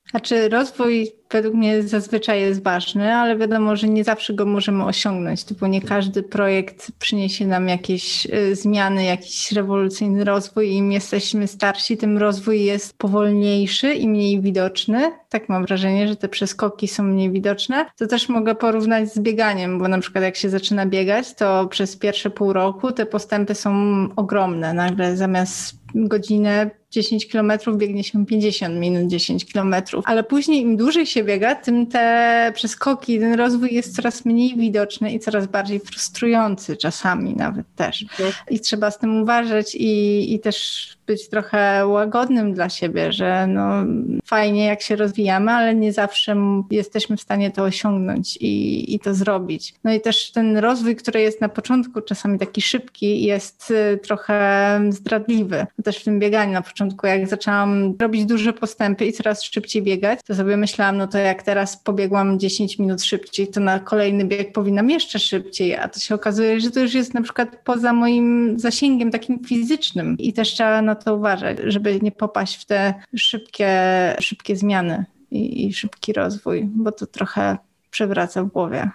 Znaczy 0.10 0.50
rozwój 0.50 1.12
według 1.32 1.56
mnie 1.56 1.84
zazwyczaj 1.84 2.42
jest 2.42 2.64
ważny, 2.64 3.16
ale 3.16 3.38
wiadomo, 3.38 3.76
że 3.76 3.88
nie 3.88 4.04
zawsze 4.04 4.34
go 4.34 4.46
możemy 4.46 4.86
osiągnąć, 4.86 5.54
bo 5.60 5.68
nie 5.68 5.82
każdy 5.82 6.24
projekt 6.24 6.92
przyniesie 7.00 7.48
nam 7.48 7.68
jakieś 7.68 8.26
y, 8.26 8.56
zmiany, 8.56 9.04
jakiś 9.04 9.52
rewolucyjny 9.52 10.24
rozwój. 10.24 10.72
Im 10.72 10.92
jesteśmy 10.92 11.48
starsi, 11.48 11.98
tym 11.98 12.18
rozwój 12.18 12.64
jest 12.64 12.98
powolniejszy 12.98 13.94
i 13.94 14.08
mniej 14.08 14.42
widoczny. 14.42 15.12
Tak 15.30 15.50
mam 15.50 15.66
wrażenie, 15.66 16.08
że 16.08 16.16
te 16.16 16.30
przeskoki 16.30 16.88
są 16.88 17.04
mniej 17.04 17.32
widoczne. 17.32 17.86
To 17.98 18.08
też 18.08 18.30
mogę 18.30 18.56
porównać 18.56 19.14
z 19.14 19.20
bieganiem, 19.20 19.80
bo 19.80 19.88
na 19.88 20.00
przykład 20.00 20.24
jak 20.24 20.36
się 20.36 20.50
zaczyna 20.50 20.86
biegać, 20.86 21.34
to 21.34 21.68
przez 21.68 21.96
pierwsze 21.96 22.30
pół 22.30 22.54
roku 22.54 22.92
te 22.92 23.06
postępy 23.06 23.56
są 23.56 23.72
ogromne. 24.16 24.74
Nagle 24.74 25.18
zamiast 25.18 25.78
godzinę 25.96 26.70
10 26.92 27.28
kilometrów 27.28 27.78
biegnie 27.78 28.04
się 28.04 28.26
50 28.26 28.76
minut 28.76 29.08
10 29.08 29.46
kilometrów, 29.46 30.06
ale 30.08 30.24
później 30.24 30.62
im 30.62 30.78
dłużej 30.78 31.06
się 31.06 31.17
biega, 31.24 31.56
tym 31.56 31.88
te 31.88 32.52
przeskoki, 32.56 33.20
ten 33.20 33.34
rozwój 33.34 33.74
jest 33.74 33.96
coraz 33.96 34.26
mniej 34.26 34.56
widoczny 34.58 35.12
i 35.12 35.20
coraz 35.20 35.48
bardziej 35.48 35.80
frustrujący 35.80 36.78
czasami 36.78 37.36
nawet 37.36 37.66
też. 37.76 38.02
Mhm. 38.02 38.32
I 38.50 38.60
trzeba 38.60 38.92
z 38.92 39.00
tym 39.00 39.22
uważać 39.22 39.76
i, 39.76 40.34
i 40.34 40.40
też 40.40 40.98
być 41.08 41.30
trochę 41.30 41.88
łagodnym 41.88 42.54
dla 42.54 42.70
siebie, 42.70 43.12
że 43.12 43.48
no 43.48 43.84
fajnie 44.26 44.66
jak 44.66 44.82
się 44.82 44.96
rozwijamy, 44.96 45.52
ale 45.52 45.76
nie 45.76 45.94
zawsze 45.94 46.36
jesteśmy 46.72 47.18
w 47.18 47.22
stanie 47.22 47.52
to 47.52 47.64
osiągnąć 47.64 48.38
i, 48.38 48.96
i 48.96 49.00
to 49.00 49.14
zrobić. 49.14 49.74
No 49.84 49.94
i 49.94 50.02
też 50.02 50.32
ten 50.32 50.58
rozwój, 50.58 50.96
który 50.96 51.22
jest 51.22 51.42
na 51.42 51.50
początku 51.50 52.02
czasami 52.02 52.40
taki 52.40 52.62
szybki, 52.62 53.24
jest 53.24 53.72
y, 53.72 53.98
trochę 53.98 54.80
zdradliwy. 54.90 55.66
Też 55.84 55.98
w 55.98 56.04
tym 56.04 56.20
bieganiu 56.20 56.54
na 56.54 56.62
początku, 56.62 57.08
jak 57.08 57.28
zaczęłam 57.28 57.96
robić 58.00 58.26
duże 58.26 58.54
postępy 58.54 59.06
i 59.06 59.14
coraz 59.14 59.44
szybciej 59.44 59.82
biegać, 59.82 60.20
to 60.28 60.36
sobie 60.36 60.58
myślałam, 60.58 60.98
no 60.98 61.07
to 61.08 61.18
jak 61.18 61.44
teraz 61.44 61.78
pobiegłam 61.78 62.40
10 62.40 62.80
minut 62.80 63.04
szybciej, 63.04 63.48
to 63.48 63.60
na 63.60 63.80
kolejny 63.80 64.26
bieg 64.26 64.54
powinnam 64.54 64.90
jeszcze 64.90 65.20
szybciej, 65.20 65.76
a 65.76 65.88
to 65.88 66.00
się 66.00 66.16
okazuje, 66.16 66.60
że 66.60 66.72
to 66.72 66.80
już 66.80 66.94
jest 66.94 67.14
na 67.14 67.22
przykład 67.22 67.50
poza 67.64 67.94
moim 67.94 68.60
zasięgiem 68.60 69.12
takim 69.12 69.44
fizycznym 69.44 70.18
i 70.18 70.34
też 70.34 70.54
trzeba 70.54 70.82
na 70.82 70.96
to 70.96 71.16
uważać, 71.16 71.58
żeby 71.64 72.00
nie 72.02 72.12
popaść 72.12 72.62
w 72.62 72.66
te 72.66 72.94
szybkie, 73.16 73.72
szybkie 74.20 74.56
zmiany 74.56 75.06
i, 75.32 75.68
i 75.68 75.74
szybki 75.74 76.14
rozwój, 76.14 76.64
bo 76.66 76.92
to 76.92 77.08
trochę 77.08 77.58
przewraca 77.90 78.44
w 78.44 78.48
głowie. 78.48 78.90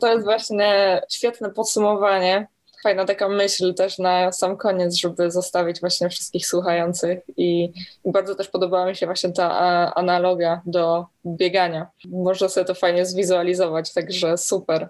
To 0.00 0.12
jest 0.12 0.24
właśnie 0.24 1.00
świetne 1.10 1.50
podsumowanie. 1.50 2.46
Fajna 2.82 3.04
taka 3.04 3.28
myśl 3.28 3.74
też 3.74 3.98
na 3.98 4.32
sam 4.32 4.56
koniec, 4.56 4.94
żeby 4.94 5.30
zostawić 5.30 5.80
właśnie 5.80 6.08
wszystkich 6.08 6.46
słuchających 6.46 7.18
i 7.36 7.72
bardzo 8.04 8.34
też 8.34 8.48
podobała 8.48 8.86
mi 8.86 8.96
się 8.96 9.06
właśnie 9.06 9.32
ta 9.32 9.50
analogia 9.94 10.62
do 10.66 11.06
biegania. 11.26 11.86
Można 12.08 12.48
sobie 12.48 12.64
to 12.64 12.74
fajnie 12.74 13.06
zwizualizować, 13.06 13.92
także 13.92 14.38
super 14.38 14.88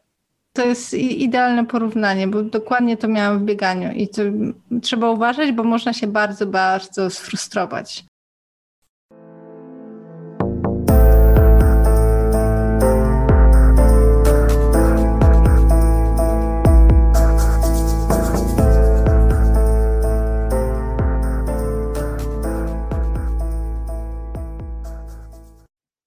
to 0.53 0.67
jest 0.67 0.95
idealne 0.95 1.67
porównanie, 1.67 2.29
bo 2.29 2.43
dokładnie 2.43 2.97
to 2.97 3.09
miałam 3.09 3.39
w 3.39 3.43
bieganiu 3.43 3.93
i 3.93 4.09
trzeba 4.83 5.11
uważać, 5.11 5.53
bo 5.53 5.65
można 5.65 5.93
się 5.93 6.07
bardzo, 6.07 6.47
bardzo 6.47 7.11
sfrustrować. 7.11 8.05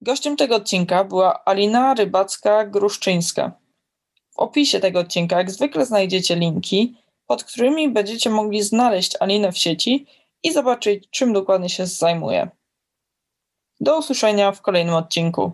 Gościem 0.02 0.36
tego 0.36 0.56
odcinka 0.56 1.04
była 1.04 1.44
Alina 1.44 1.94
Rybacka-Gruszczyńska. 1.94 3.50
W 4.30 4.38
opisie 4.38 4.80
tego 4.80 5.00
odcinka, 5.00 5.38
jak 5.38 5.50
zwykle, 5.50 5.86
znajdziecie 5.86 6.36
linki, 6.36 6.96
pod 7.26 7.44
którymi 7.44 7.88
będziecie 7.88 8.30
mogli 8.30 8.62
znaleźć 8.62 9.16
Alinę 9.20 9.52
w 9.52 9.58
sieci 9.58 10.06
i 10.42 10.52
zobaczyć, 10.52 11.08
czym 11.10 11.32
dokładnie 11.32 11.68
się 11.68 11.86
zajmuje. 11.86 12.48
Do 13.80 13.98
usłyszenia 13.98 14.52
w 14.52 14.62
kolejnym 14.62 14.94
odcinku. 14.94 15.52